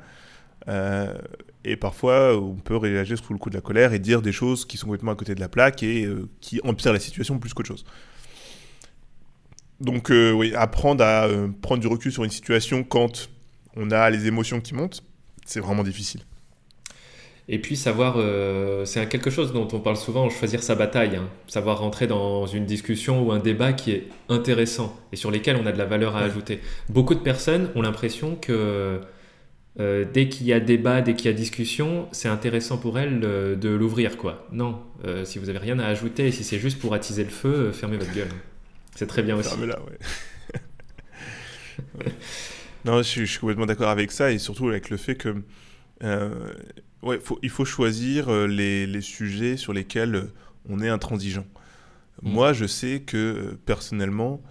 Euh, 0.69 1.15
et 1.65 1.77
parfois, 1.77 2.37
on 2.39 2.55
peut 2.55 2.77
réagir 2.77 3.19
sous 3.19 3.33
le 3.33 3.39
coup 3.39 3.51
de 3.51 3.55
la 3.55 3.61
colère 3.61 3.93
et 3.93 3.99
dire 3.99 4.23
des 4.23 4.33
choses 4.33 4.65
qui 4.65 4.77
sont 4.77 4.87
complètement 4.87 5.13
à 5.13 5.17
côté 5.17 5.35
de 5.35 5.41
la 5.41 5.49
plaque 5.49 5.83
et 5.83 6.05
euh, 6.05 6.29
qui 6.41 6.61
empirent 6.65 6.93
la 6.93 7.01
situation 7.01 7.39
plus 7.39 7.53
qu'autre 7.53 7.69
chose. 7.69 7.85
Donc, 9.81 10.11
oui, 10.11 10.55
apprendre 10.55 11.05
à 11.05 11.29
prendre 11.61 11.81
du 11.81 11.89
recul 11.89 12.13
sur 12.13 12.23
une 12.25 12.31
situation 12.31 12.85
quand 12.85 13.29
on 13.77 13.91
a 13.91 14.09
les 14.09 14.27
émotions 14.27 14.61
qui 14.61 14.73
montent, 14.73 15.03
c'est 15.45 15.59
vraiment 15.61 15.83
difficile. 15.83 16.23
Et 17.49 17.59
puis 17.59 17.77
savoir, 17.77 18.15
euh, 18.17 18.87
c'est 18.87 19.07
quelque 19.09 19.29
chose 19.29 19.53
dont 19.53 19.69
on 19.73 19.81
parle 19.81 19.97
souvent, 19.97 20.31
choisir 20.31 20.63
sa 20.63 20.75
bataille, 20.75 21.17
hein. 21.17 21.29
savoir 21.47 21.81
rentrer 21.81 22.07
dans 22.07 22.47
une 22.47 22.65
discussion 22.65 23.23
ou 23.23 23.33
un 23.33 23.39
débat 23.39 23.75
qui 23.75 23.93
est 23.93 24.09
intéressant 24.31 24.99
et 25.13 25.17
sur 25.17 25.31
lesquels 25.31 25.57
on 25.57 25.67
a 25.67 25.73
de 25.73 25.79
la 25.79 25.85
valeur 25.85 26.17
à 26.17 26.21
ajouter. 26.21 26.61
Beaucoup 26.89 27.15
de 27.15 27.21
personnes 27.21 27.69
ont 27.75 27.83
l'impression 27.83 28.35
que 28.35 29.01
euh, 29.81 30.05
dès 30.11 30.29
qu'il 30.29 30.47
y 30.47 30.55
a 30.55 30.61
débat, 30.61 31.03
dès 31.03 31.15
qu'il 31.15 31.27
y 31.27 31.29
a 31.29 31.35
discussion, 31.35 32.09
c'est 32.13 32.29
intéressant 32.29 32.79
pour 32.79 32.99
elles 32.99 33.21
de 33.21 33.69
l'ouvrir. 33.69 34.17
quoi. 34.17 34.47
Non, 34.51 34.81
euh, 35.05 35.27
si 35.27 35.39
vous 35.39 35.51
avez 35.51 35.59
rien 35.59 35.79
à 35.79 35.87
ajouter, 35.87 36.33
si 36.33 36.45
c'est 36.45 36.59
juste 36.59 36.79
pour 36.79 36.95
attiser 36.95 37.25
le 37.25 37.31
feu, 37.31 37.73
fermez 37.73 37.99
votre 37.99 38.15
gueule. 38.15 38.29
C'est 38.95 39.07
très 39.07 39.23
bien 39.23 39.37
aussi. 39.37 39.55
Là, 39.67 39.79
ouais. 41.99 42.13
Non, 42.85 42.99
je, 42.99 43.25
suis 43.25 43.39
complètement 43.39 43.67
d'accord 43.67 43.89
avec 43.89 44.13
ça 44.13 44.31
et 44.31 44.39
surtout 44.39 44.69
avec 44.69 44.91
le 44.91 44.97
fait 44.97 45.17
que 45.17 45.35
euh, 46.05 46.53
ouais, 47.03 47.19
faut, 47.21 47.39
il 47.43 47.51
faut 47.51 47.65
choisir 47.65 48.29
euh, 48.29 48.47
les, 48.47 48.87
les, 48.87 49.01
sujets 49.01 49.57
sur 49.57 49.73
lesquels 49.73 50.15
euh, 50.15 50.33
on 50.69 50.81
est 50.81 50.89
intransigeant. 50.89 51.47
Mm. 52.23 52.33
Moi, 52.33 52.53
je 52.53 52.67
sais 52.67 53.01
que 53.01 53.59
personnellement, 53.65 54.43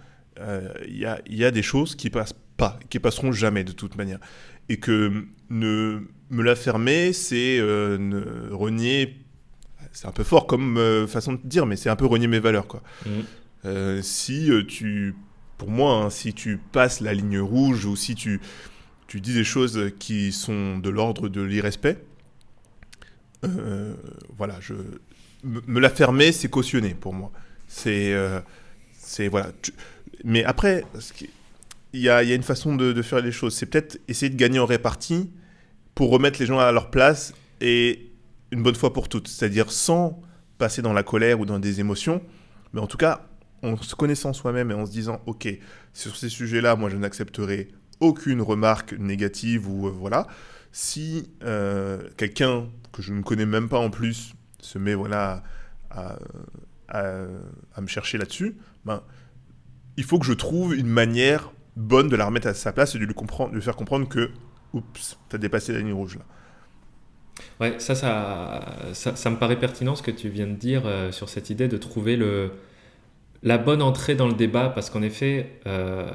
il 0.86 0.98
y, 0.98 1.06
a, 1.06 1.20
y, 1.28 1.44
a, 1.44 1.52
des 1.52 1.62
choses 1.62 1.94
qui 1.94 2.10
passent 2.10 2.34
pas, 2.56 2.80
qui 2.90 2.98
passeront 2.98 3.30
jamais 3.30 3.62
de 3.62 3.70
toute 3.70 3.96
manière. 3.96 4.18
Et 4.68 4.78
que 4.78 5.26
ne 5.48 6.00
me 6.30 6.42
la 6.42 6.56
fermer, 6.56 7.12
c'est 7.12 7.58
ne 7.60 8.50
renier. 8.50 9.16
C'est 9.92 10.08
un 10.08 10.12
peu 10.12 10.24
fort 10.24 10.48
comme 10.48 11.06
façon 11.06 11.34
de 11.34 11.40
dire, 11.44 11.66
mais 11.66 11.76
c'est 11.76 11.88
un 11.88 11.94
peu 11.94 12.06
renier 12.06 12.26
mes 12.26 12.40
valeurs. 12.40 12.66
Quoi. 12.66 12.82
Mm. 13.06 14.02
si 14.02 14.50
tu 14.66 15.14
pour 15.56 15.70
moi, 15.70 15.94
hein, 15.94 16.10
si 16.10 16.34
tu 16.34 16.58
passes 16.72 17.00
la 17.00 17.14
ligne 17.14 17.38
rouge 17.38 17.84
ou 17.86 17.96
si 17.96 18.14
tu, 18.14 18.40
tu 19.06 19.20
dis 19.20 19.34
des 19.34 19.44
choses 19.44 19.92
qui 19.98 20.32
sont 20.32 20.78
de 20.78 20.90
l'ordre 20.90 21.28
de 21.28 21.42
l'irrespect, 21.42 21.98
euh, 23.44 23.94
voilà, 24.36 24.56
je, 24.60 24.74
me 25.44 25.80
la 25.80 25.90
fermer, 25.90 26.32
c'est 26.32 26.48
cautionner 26.48 26.94
pour 26.94 27.12
moi. 27.12 27.30
C'est, 27.68 28.12
euh, 28.12 28.40
c'est 28.98 29.28
voilà. 29.28 29.50
mais 30.24 30.44
après, 30.44 30.84
il 31.92 32.00
y 32.00 32.08
a, 32.08 32.22
une 32.22 32.42
façon 32.42 32.76
de, 32.76 32.92
de 32.92 33.02
faire 33.02 33.20
les 33.20 33.32
choses. 33.32 33.54
C'est 33.54 33.66
peut-être 33.66 33.98
essayer 34.08 34.30
de 34.30 34.36
gagner 34.36 34.58
en 34.58 34.66
répartie 34.66 35.30
pour 35.94 36.10
remettre 36.10 36.40
les 36.40 36.46
gens 36.46 36.58
à 36.58 36.72
leur 36.72 36.90
place 36.90 37.34
et 37.60 38.10
une 38.50 38.62
bonne 38.62 38.74
fois 38.74 38.92
pour 38.92 39.08
toutes. 39.08 39.28
C'est-à-dire 39.28 39.70
sans 39.70 40.20
passer 40.58 40.82
dans 40.82 40.92
la 40.92 41.02
colère 41.02 41.40
ou 41.40 41.46
dans 41.46 41.58
des 41.58 41.80
émotions, 41.80 42.22
mais 42.72 42.80
en 42.80 42.86
tout 42.86 42.96
cas 42.96 43.26
en 43.62 43.76
se 43.78 43.94
connaissant 43.94 44.32
soi-même 44.32 44.70
et 44.70 44.74
en 44.74 44.84
se 44.84 44.90
disant, 44.90 45.22
ok, 45.26 45.48
sur 45.94 46.16
ces 46.16 46.28
sujets-là, 46.28 46.76
moi 46.76 46.90
je 46.90 46.96
n'accepterai 46.96 47.68
aucune 48.00 48.42
remarque 48.42 48.92
négative 48.94 49.68
ou 49.68 49.88
euh, 49.88 49.90
voilà. 49.90 50.26
Si 50.72 51.30
euh, 51.42 52.08
quelqu'un 52.16 52.66
que 52.92 53.02
je 53.02 53.12
ne 53.12 53.22
connais 53.22 53.46
même 53.46 53.68
pas 53.68 53.78
en 53.78 53.90
plus 53.90 54.34
se 54.60 54.78
met 54.78 54.94
voilà 54.94 55.42
à, 55.90 56.16
me 57.80 57.86
chercher 57.86 58.18
là-dessus, 58.18 58.56
ben, 58.84 59.02
il 59.96 60.04
faut 60.04 60.18
que 60.18 60.26
je 60.26 60.32
trouve 60.32 60.74
une 60.74 60.88
manière 60.88 61.52
bonne 61.76 62.08
de 62.08 62.16
la 62.16 62.26
remettre 62.26 62.48
à 62.48 62.54
sa 62.54 62.72
place 62.72 62.94
et 62.94 62.98
de 62.98 63.04
lui, 63.04 63.14
comprendre, 63.14 63.50
de 63.50 63.56
lui 63.56 63.62
faire 63.62 63.76
comprendre 63.76 64.08
que, 64.08 64.30
oups, 64.72 65.18
t'as 65.28 65.38
dépassé 65.38 65.72
la 65.72 65.78
ligne 65.78 65.92
rouge 65.92 66.16
là. 66.16 66.24
Ouais, 67.60 67.78
ça 67.78 67.94
ça, 67.94 69.16
ça, 69.16 69.30
me 69.30 69.36
paraît 69.36 69.58
pertinent 69.58 69.96
ce 69.96 70.02
que 70.02 70.10
tu 70.10 70.28
viens 70.28 70.46
de 70.46 70.54
dire 70.54 70.82
euh, 70.86 71.10
sur 71.10 71.28
cette 71.28 71.50
idée 71.50 71.66
de 71.66 71.76
trouver 71.76 72.16
le, 72.16 72.52
la 73.44 73.58
bonne 73.58 73.82
entrée 73.82 74.14
dans 74.14 74.26
le 74.26 74.32
débat, 74.32 74.70
parce 74.70 74.88
qu'en 74.88 75.02
effet, 75.02 75.60
euh, 75.66 76.08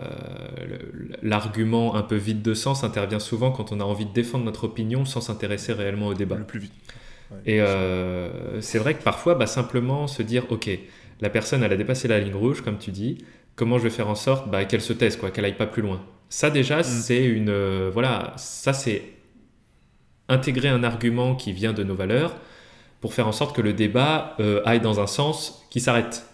l'argument 1.21 1.95
un 1.95 2.01
peu 2.01 2.15
vide 2.15 2.41
de 2.41 2.55
sens 2.55 2.83
intervient 2.83 3.19
souvent 3.19 3.51
quand 3.51 3.71
on 3.71 3.79
a 3.79 3.83
envie 3.83 4.07
de 4.07 4.11
défendre 4.11 4.45
notre 4.45 4.63
opinion 4.63 5.05
sans 5.05 5.21
s'intéresser 5.21 5.73
réellement 5.73 6.07
au 6.07 6.15
débat. 6.15 6.37
Le 6.37 6.43
plus 6.43 6.59
vite. 6.59 6.73
et 7.45 7.61
euh, 7.61 8.59
c'est 8.61 8.79
vrai 8.79 8.95
que 8.95 9.03
parfois, 9.03 9.35
bah, 9.35 9.45
simplement 9.45 10.07
se 10.07 10.23
dire, 10.23 10.47
ok, 10.49 10.71
la 11.21 11.29
personne, 11.29 11.61
elle 11.61 11.71
a 11.71 11.77
dépassé 11.77 12.07
la 12.07 12.19
ligne 12.19 12.33
rouge, 12.33 12.61
comme 12.61 12.79
tu 12.79 12.89
dis, 12.89 13.19
comment 13.55 13.77
je 13.77 13.83
vais 13.83 13.91
faire 13.91 14.09
en 14.09 14.15
sorte 14.15 14.49
bah, 14.49 14.65
qu'elle 14.65 14.81
se 14.81 14.93
taise, 14.93 15.15
quoi, 15.15 15.29
qu'elle 15.29 15.45
aille 15.45 15.57
pas 15.57 15.67
plus 15.67 15.83
loin? 15.83 16.01
Ça 16.29 16.49
déjà, 16.49 16.79
mm. 16.79 16.83
c'est 16.83 17.23
une, 17.23 17.49
euh, 17.49 17.91
voilà, 17.93 18.33
ça 18.37 18.73
c'est 18.73 19.03
intégrer 20.29 20.69
un 20.69 20.83
argument 20.83 21.35
qui 21.35 21.53
vient 21.53 21.73
de 21.73 21.83
nos 21.83 21.95
valeurs 21.95 22.35
pour 23.01 23.13
faire 23.13 23.27
en 23.27 23.31
sorte 23.31 23.55
que 23.55 23.61
le 23.61 23.73
débat 23.73 24.35
aille 24.65 24.81
dans 24.81 24.99
un 24.99 25.07
sens 25.07 25.65
qui 25.71 25.79
s'arrête 25.79 26.29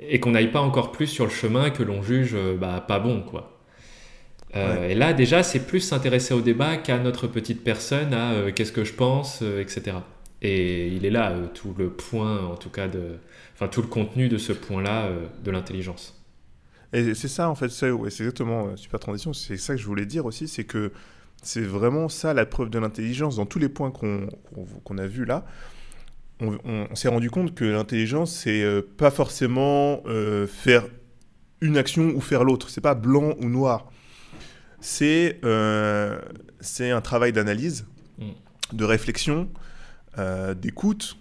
et 0.00 0.20
qu'on 0.20 0.32
n'aille 0.32 0.50
pas 0.50 0.60
encore 0.60 0.92
plus 0.92 1.06
sur 1.06 1.24
le 1.24 1.30
chemin 1.30 1.70
que 1.70 1.82
l'on 1.82 2.02
juge 2.02 2.32
euh, 2.34 2.56
bah, 2.56 2.84
pas 2.86 2.98
bon. 2.98 3.22
quoi. 3.22 3.60
Euh, 4.56 4.88
et 4.88 4.94
là, 4.94 5.12
déjà, 5.12 5.42
c'est 5.42 5.66
plus 5.66 5.80
s'intéresser 5.80 6.32
au 6.32 6.40
débat 6.40 6.76
qu'à 6.76 6.98
notre 6.98 7.26
petite 7.26 7.64
personne, 7.64 8.14
à 8.14 8.32
euh, 8.32 8.52
qu'est-ce 8.52 8.72
que 8.72 8.84
je 8.84 8.92
pense, 8.92 9.42
etc. 9.42 9.96
Et 10.42 10.88
il 10.88 11.04
est 11.04 11.10
là 11.10 11.34
tout 11.54 11.74
le 11.76 11.90
point, 11.90 12.44
en 12.44 12.54
tout 12.54 12.70
cas, 12.70 12.86
de, 12.86 13.16
enfin 13.54 13.66
tout 13.66 13.82
le 13.82 13.88
contenu 13.88 14.28
de 14.28 14.38
ce 14.38 14.52
point-là 14.52 15.08
de 15.42 15.50
l'intelligence. 15.50 16.22
Et 16.92 17.14
c'est 17.14 17.28
ça, 17.28 17.48
en 17.48 17.54
fait, 17.54 17.70
c'est 17.70 17.90
exactement, 17.90 18.76
super 18.76 19.00
transition, 19.00 19.32
c'est 19.32 19.56
ça 19.56 19.74
que 19.74 19.80
je 19.80 19.86
voulais 19.86 20.06
dire 20.06 20.26
aussi, 20.26 20.46
c'est 20.46 20.64
que 20.64 20.92
c'est 21.42 21.62
vraiment 21.62 22.08
ça 22.08 22.34
la 22.34 22.46
preuve 22.46 22.70
de 22.70 22.78
l'intelligence 22.78 23.36
dans 23.36 23.46
tous 23.46 23.58
les 23.58 23.70
points 23.70 23.90
qu'on 23.90 24.98
a 24.98 25.06
vus 25.06 25.24
là 25.24 25.44
on, 26.64 26.94
s'est 26.94 27.08
rendu 27.08 27.30
compte 27.30 27.54
que 27.54 27.64
l'intelligence, 27.64 28.32
c'est 28.32 28.62
euh, 28.62 28.82
pas 28.96 29.10
forcément 29.10 30.02
euh, 30.06 30.46
faire 30.46 30.86
une 31.60 31.76
action 31.76 32.12
ou 32.14 32.20
faire 32.20 32.44
l'autre. 32.44 32.70
C'est 32.70 32.80
pas 32.80 32.94
blanc 32.94 33.34
ou 33.40 33.48
noir. 33.48 33.90
C'est 34.80 35.40
euh, 35.44 36.20
un 36.80 37.00
travail 37.00 37.32
d'analyse, 37.32 37.86
mm. 38.18 38.24
de 38.72 38.84
réflexion, 38.84 39.48
d'écoute, 40.56 41.16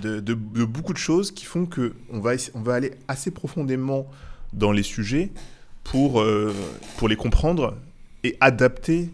de, 0.00 0.20
de, 0.20 0.34
beaucoup 0.34 0.92
de 0.92 0.98
choses 0.98 1.32
qui 1.32 1.44
font 1.44 1.66
que 1.66 1.94
on 2.10 2.20
va, 2.20 2.32
on 2.54 2.60
va 2.60 2.74
aller 2.74 2.92
assez 3.08 3.32
profondément 3.32 4.06
dans 4.52 4.70
les 4.70 4.84
sujets 4.84 5.32
pour, 5.82 6.24
pour 6.98 7.08
les 7.08 7.16
comprendre 7.16 7.76
et 8.22 8.36
adapter 8.40 9.10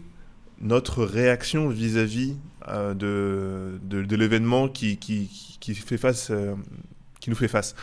notre 0.61 1.03
réaction 1.03 1.69
vis-à-vis 1.69 2.35
euh, 2.69 2.93
de, 2.93 4.15
l'événement 4.15 4.69
qui, 4.69 4.97
qui, 4.97 5.57
qui, 5.59 5.75
fait 5.75 5.97
face, 5.97 6.29
euh, 6.31 6.55
qui 7.19 7.29
nous 7.29 7.35
fait 7.35 7.47
face. 7.47 7.75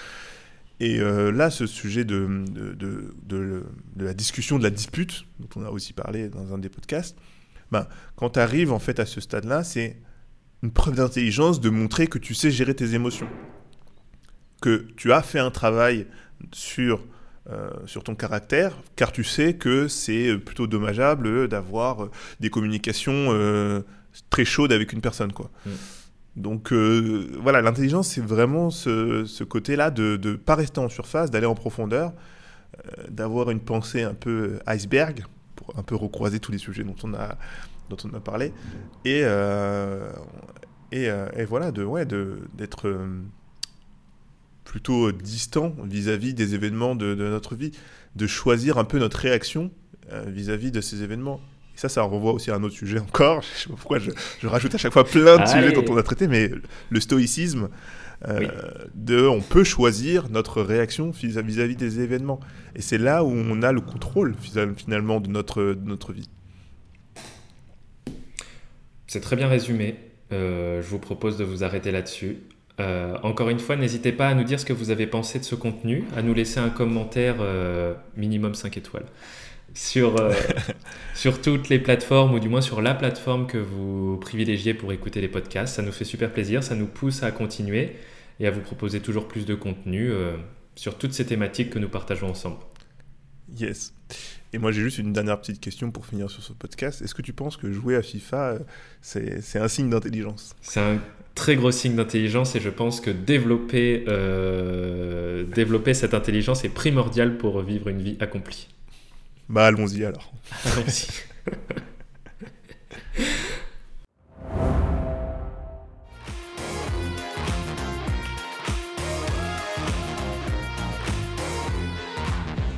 Et 0.78 1.00
euh, 1.00 1.30
là, 1.30 1.50
ce 1.50 1.66
sujet 1.66 2.04
de, 2.04 2.44
de, 2.48 3.14
de, 3.24 3.64
la 3.96 4.14
discussion, 4.14 4.58
de 4.58 4.62
la 4.62 4.70
dispute, 4.70 5.26
dont 5.38 5.48
on 5.56 5.64
a 5.66 5.70
aussi 5.70 5.92
parlé 5.92 6.28
dans 6.28 6.54
un 6.54 6.58
des 6.58 6.70
podcasts, 6.70 7.16
ben, 7.70 7.86
quand 8.16 8.30
tu 8.30 8.40
arrives 8.40 8.72
en 8.72 8.78
fait 8.78 8.98
à 9.00 9.06
ce 9.06 9.20
stade-là, 9.20 9.64
c'est 9.64 9.98
une 10.62 10.70
preuve 10.70 10.96
d'intelligence 10.96 11.60
de 11.60 11.68
montrer 11.68 12.06
que 12.06 12.18
tu 12.18 12.34
sais 12.34 12.50
gérer 12.50 12.74
tes 12.74 12.94
émotions. 12.94 13.28
Que 14.62 14.86
tu 14.96 15.12
as 15.12 15.22
fait 15.22 15.38
un 15.38 15.50
travail 15.50 16.06
sur 16.52 17.04
sur 17.84 18.04
ton 18.04 18.14
caractère, 18.14 18.78
car 18.94 19.10
tu 19.10 19.24
sais 19.24 19.54
que 19.54 19.88
c'est 19.88 20.38
plutôt 20.38 20.68
dommageable 20.68 21.48
d'avoir 21.48 22.08
des 22.38 22.48
communications 22.48 23.34
très 24.30 24.44
chaudes 24.44 24.72
avec 24.72 24.92
une 24.92 25.00
personne. 25.00 25.32
Quoi. 25.32 25.50
Mm. 25.66 25.70
Donc 26.36 26.72
euh, 26.72 27.28
voilà, 27.40 27.60
l'intelligence, 27.60 28.08
c'est 28.08 28.20
vraiment 28.20 28.70
ce, 28.70 29.44
côté-là 29.44 29.90
de 29.90 30.18
ne 30.22 30.34
pas 30.34 30.54
rester 30.54 30.80
en 30.80 30.88
surface, 30.88 31.30
d'aller 31.30 31.46
en 31.46 31.54
profondeur, 31.54 32.12
d'avoir 33.08 33.50
une 33.50 33.60
pensée 33.60 34.02
un 34.02 34.14
peu 34.14 34.58
iceberg, 34.66 35.24
pour 35.56 35.76
un 35.76 35.82
peu 35.82 35.96
recroiser 35.96 36.40
tous 36.40 36.52
les 36.52 36.58
sujets 36.58 36.84
dont 36.84 36.96
on 37.02 37.14
a, 37.14 37.36
dont 37.90 37.96
on 38.04 38.14
a 38.16 38.20
parlé, 38.20 38.52
et, 39.04 39.22
et, 40.92 41.10
et, 41.36 41.44
voilà, 41.44 41.72
de, 41.72 41.82
ouais, 41.82 42.06
d'être 42.06 42.88
plutôt 44.70 45.10
distant 45.10 45.74
vis-à-vis 45.82 46.32
des 46.32 46.54
événements 46.54 46.94
de, 46.94 47.16
notre 47.16 47.56
vie, 47.56 47.72
de 48.14 48.26
choisir 48.28 48.78
un 48.78 48.84
peu 48.84 49.00
notre 49.00 49.18
réaction 49.18 49.72
euh, 50.12 50.22
vis-à-vis 50.28 50.70
de 50.70 50.80
ces 50.80 51.02
événements. 51.02 51.40
Ça, 51.80 51.88
ça 51.88 52.02
renvoie 52.02 52.34
aussi 52.34 52.50
à 52.50 52.56
un 52.56 52.62
autre 52.62 52.74
sujet 52.74 52.98
encore. 52.98 53.40
Je 53.56 53.62
sais 53.62 53.68
pas 53.70 53.74
pourquoi 53.74 53.98
je, 53.98 54.46
rajoute 54.46 54.74
à 54.74 54.76
chaque 54.76 54.92
fois 54.92 55.02
plein 55.02 55.38
de 55.38 55.46
sujets 55.46 55.72
dont 55.72 55.84
on 55.88 55.96
a 55.96 56.02
traité, 56.02 56.28
mais 56.28 56.50
le 56.90 57.00
stoïcisme, 57.00 57.70
euh, 58.28 58.48
de, 58.94 59.26
on 59.26 59.40
peut 59.40 59.64
choisir 59.64 60.28
notre 60.28 60.60
réaction 60.60 61.10
vis-à-vis 61.10 61.76
des 61.76 62.00
événements. 62.00 62.38
Et 62.76 62.82
c'est 62.82 62.98
là 62.98 63.24
où 63.24 63.30
on 63.30 63.62
a 63.62 63.72
le 63.72 63.80
contrôle 63.80 64.34
finalement 64.76 65.20
de 65.20 65.30
notre, 65.30 65.62
de 65.62 65.88
notre 65.88 66.12
vie. 66.12 66.28
C'est 69.06 69.22
très 69.22 69.36
bien 69.36 69.48
résumé. 69.48 69.96
Euh, 70.32 70.82
je 70.82 70.86
vous 70.86 70.98
propose 70.98 71.38
de 71.38 71.44
vous 71.44 71.64
arrêter 71.64 71.92
là-dessus. 71.92 72.40
Euh, 72.78 73.16
encore 73.22 73.48
une 73.48 73.58
fois, 73.58 73.76
n'hésitez 73.76 74.12
pas 74.12 74.28
à 74.28 74.34
nous 74.34 74.44
dire 74.44 74.60
ce 74.60 74.66
que 74.66 74.74
vous 74.74 74.90
avez 74.90 75.06
pensé 75.06 75.38
de 75.38 75.44
ce 75.44 75.54
contenu, 75.54 76.04
à 76.14 76.20
nous 76.20 76.34
laisser 76.34 76.60
un 76.60 76.68
commentaire 76.68 77.36
minimum 78.18 78.54
5 78.54 78.76
étoiles 78.76 79.06
sur, 79.74 80.20
euh, 80.20 80.32
sur 81.14 81.40
toutes 81.40 81.68
les 81.68 81.78
plateformes, 81.78 82.34
ou 82.34 82.40
du 82.40 82.48
moins 82.48 82.60
sur 82.60 82.82
la 82.82 82.94
plateforme 82.94 83.46
que 83.46 83.58
vous 83.58 84.18
privilégiez 84.18 84.74
pour 84.74 84.92
écouter 84.92 85.20
les 85.20 85.28
podcasts. 85.28 85.76
Ça 85.76 85.82
nous 85.82 85.92
fait 85.92 86.04
super 86.04 86.32
plaisir, 86.32 86.62
ça 86.62 86.74
nous 86.74 86.86
pousse 86.86 87.22
à 87.22 87.30
continuer 87.30 87.96
et 88.38 88.46
à 88.46 88.50
vous 88.50 88.60
proposer 88.60 89.00
toujours 89.00 89.28
plus 89.28 89.46
de 89.46 89.54
contenu 89.54 90.10
sur 90.74 90.96
toutes 90.96 91.12
ces 91.12 91.26
thématiques 91.26 91.70
que 91.70 91.78
nous 91.78 91.90
partageons 91.90 92.30
ensemble. 92.30 92.56
Yes. 93.58 93.92
Et 94.52 94.58
moi, 94.58 94.72
j'ai 94.72 94.80
juste 94.80 94.98
une 94.98 95.12
dernière 95.12 95.40
petite 95.40 95.60
question 95.60 95.90
pour 95.90 96.06
finir 96.06 96.30
sur 96.30 96.42
ce 96.42 96.52
podcast. 96.52 97.02
Est-ce 97.02 97.14
que 97.14 97.22
tu 97.22 97.32
penses 97.32 97.56
que 97.56 97.70
jouer 97.70 97.96
à 97.96 98.02
FIFA, 98.02 98.58
c'est 99.00 99.58
un 99.58 99.68
signe 99.68 99.90
d'intelligence? 99.90 100.54
C'est 100.60 100.80
un 100.80 101.00
très 101.34 101.56
gros 101.56 101.70
signe 101.70 101.94
d'intelligence 101.94 102.56
et 102.56 102.60
je 102.60 102.70
pense 102.70 103.00
que 103.00 103.10
développer, 103.10 104.04
euh, 104.08 105.44
développer 105.44 105.94
cette 105.94 106.14
intelligence 106.14 106.64
est 106.64 106.68
primordial 106.70 107.38
pour 107.38 107.62
vivre 107.62 107.88
une 107.88 108.02
vie 108.02 108.16
accomplie. 108.20 108.68
Bah 109.50 109.66
allons-y 109.66 110.04
alors. 110.04 110.32
Allons-y. 110.64 111.08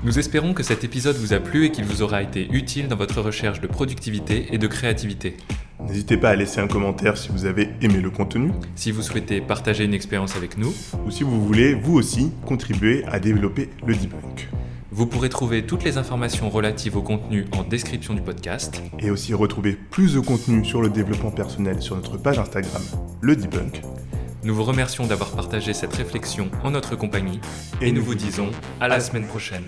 Nous 0.03 0.19
espérons 0.19 0.55
que 0.55 0.63
cet 0.63 0.83
épisode 0.83 1.17
vous 1.17 1.35
a 1.35 1.41
plu 1.41 1.67
et 1.67 1.73
qu'il 1.73 1.85
vous 1.85 2.01
aura 2.01 2.23
été 2.23 2.49
utile 2.51 2.89
dans 2.89 2.97
votre 2.97 3.21
recherche 3.21 3.61
de 3.61 3.67
productivité 3.67 4.47
et 4.53 4.57
de 4.57 4.67
créativité. 4.67 5.37
N'hésitez 5.87 6.17
pas 6.17 6.31
à 6.31 6.37
laisser 6.37 6.61
un 6.61 6.69
commentaire 6.69 7.17
si 7.17 7.29
vous 7.29 7.45
avez 7.45 7.69
aimé 7.81 8.01
le 8.01 8.11
contenu. 8.11 8.51
Si 8.75 8.91
vous 8.91 9.03
souhaitez 9.03 9.41
partager 9.41 9.85
une 9.85 9.95
expérience 9.95 10.37
avec 10.37 10.57
nous, 10.57 10.73
ou 11.07 11.11
si 11.11 11.23
vous 11.23 11.45
voulez, 11.45 11.75
vous 11.75 11.95
aussi, 11.95 12.33
contribuer 12.47 13.05
à 13.07 13.19
développer 13.19 13.69
le 13.87 13.95
debunk. 13.95 14.49
Vous 14.91 15.07
pourrez 15.07 15.29
trouver 15.29 15.65
toutes 15.65 15.85
les 15.85 15.97
informations 15.97 16.51
relatives 16.51 16.97
au 16.97 17.03
contenu 17.03 17.47
en 17.53 17.63
description 17.63 18.15
du 18.15 18.21
podcast. 18.21 18.83
Et 18.99 19.11
aussi 19.11 19.33
retrouver 19.33 19.73
plus 19.73 20.15
de 20.15 20.21
contenu 20.21 20.65
sur 20.65 20.83
le 20.83 20.91
développement 20.91 21.31
personnel 21.31 21.81
sur 21.81 21.97
notre 21.97 22.19
page 22.19 22.39
Instagram, 22.39 22.83
le 23.21 23.35
debunk. 23.35 23.81
Nous 24.45 24.55
vous 24.55 24.65
remercions 24.65 25.07
d'avoir 25.07 25.31
partagé 25.31 25.73
cette 25.73 25.95
réflexion 25.95 26.51
en 26.65 26.73
notre 26.73 26.97
compagnie 26.97 27.41
et, 27.81 27.93
nous 27.93 28.03
vous 28.03 28.15
disons 28.15 28.51
à 28.81 28.89
la 28.89 28.99
semaine 29.01 29.27
prochaine. 29.27 29.65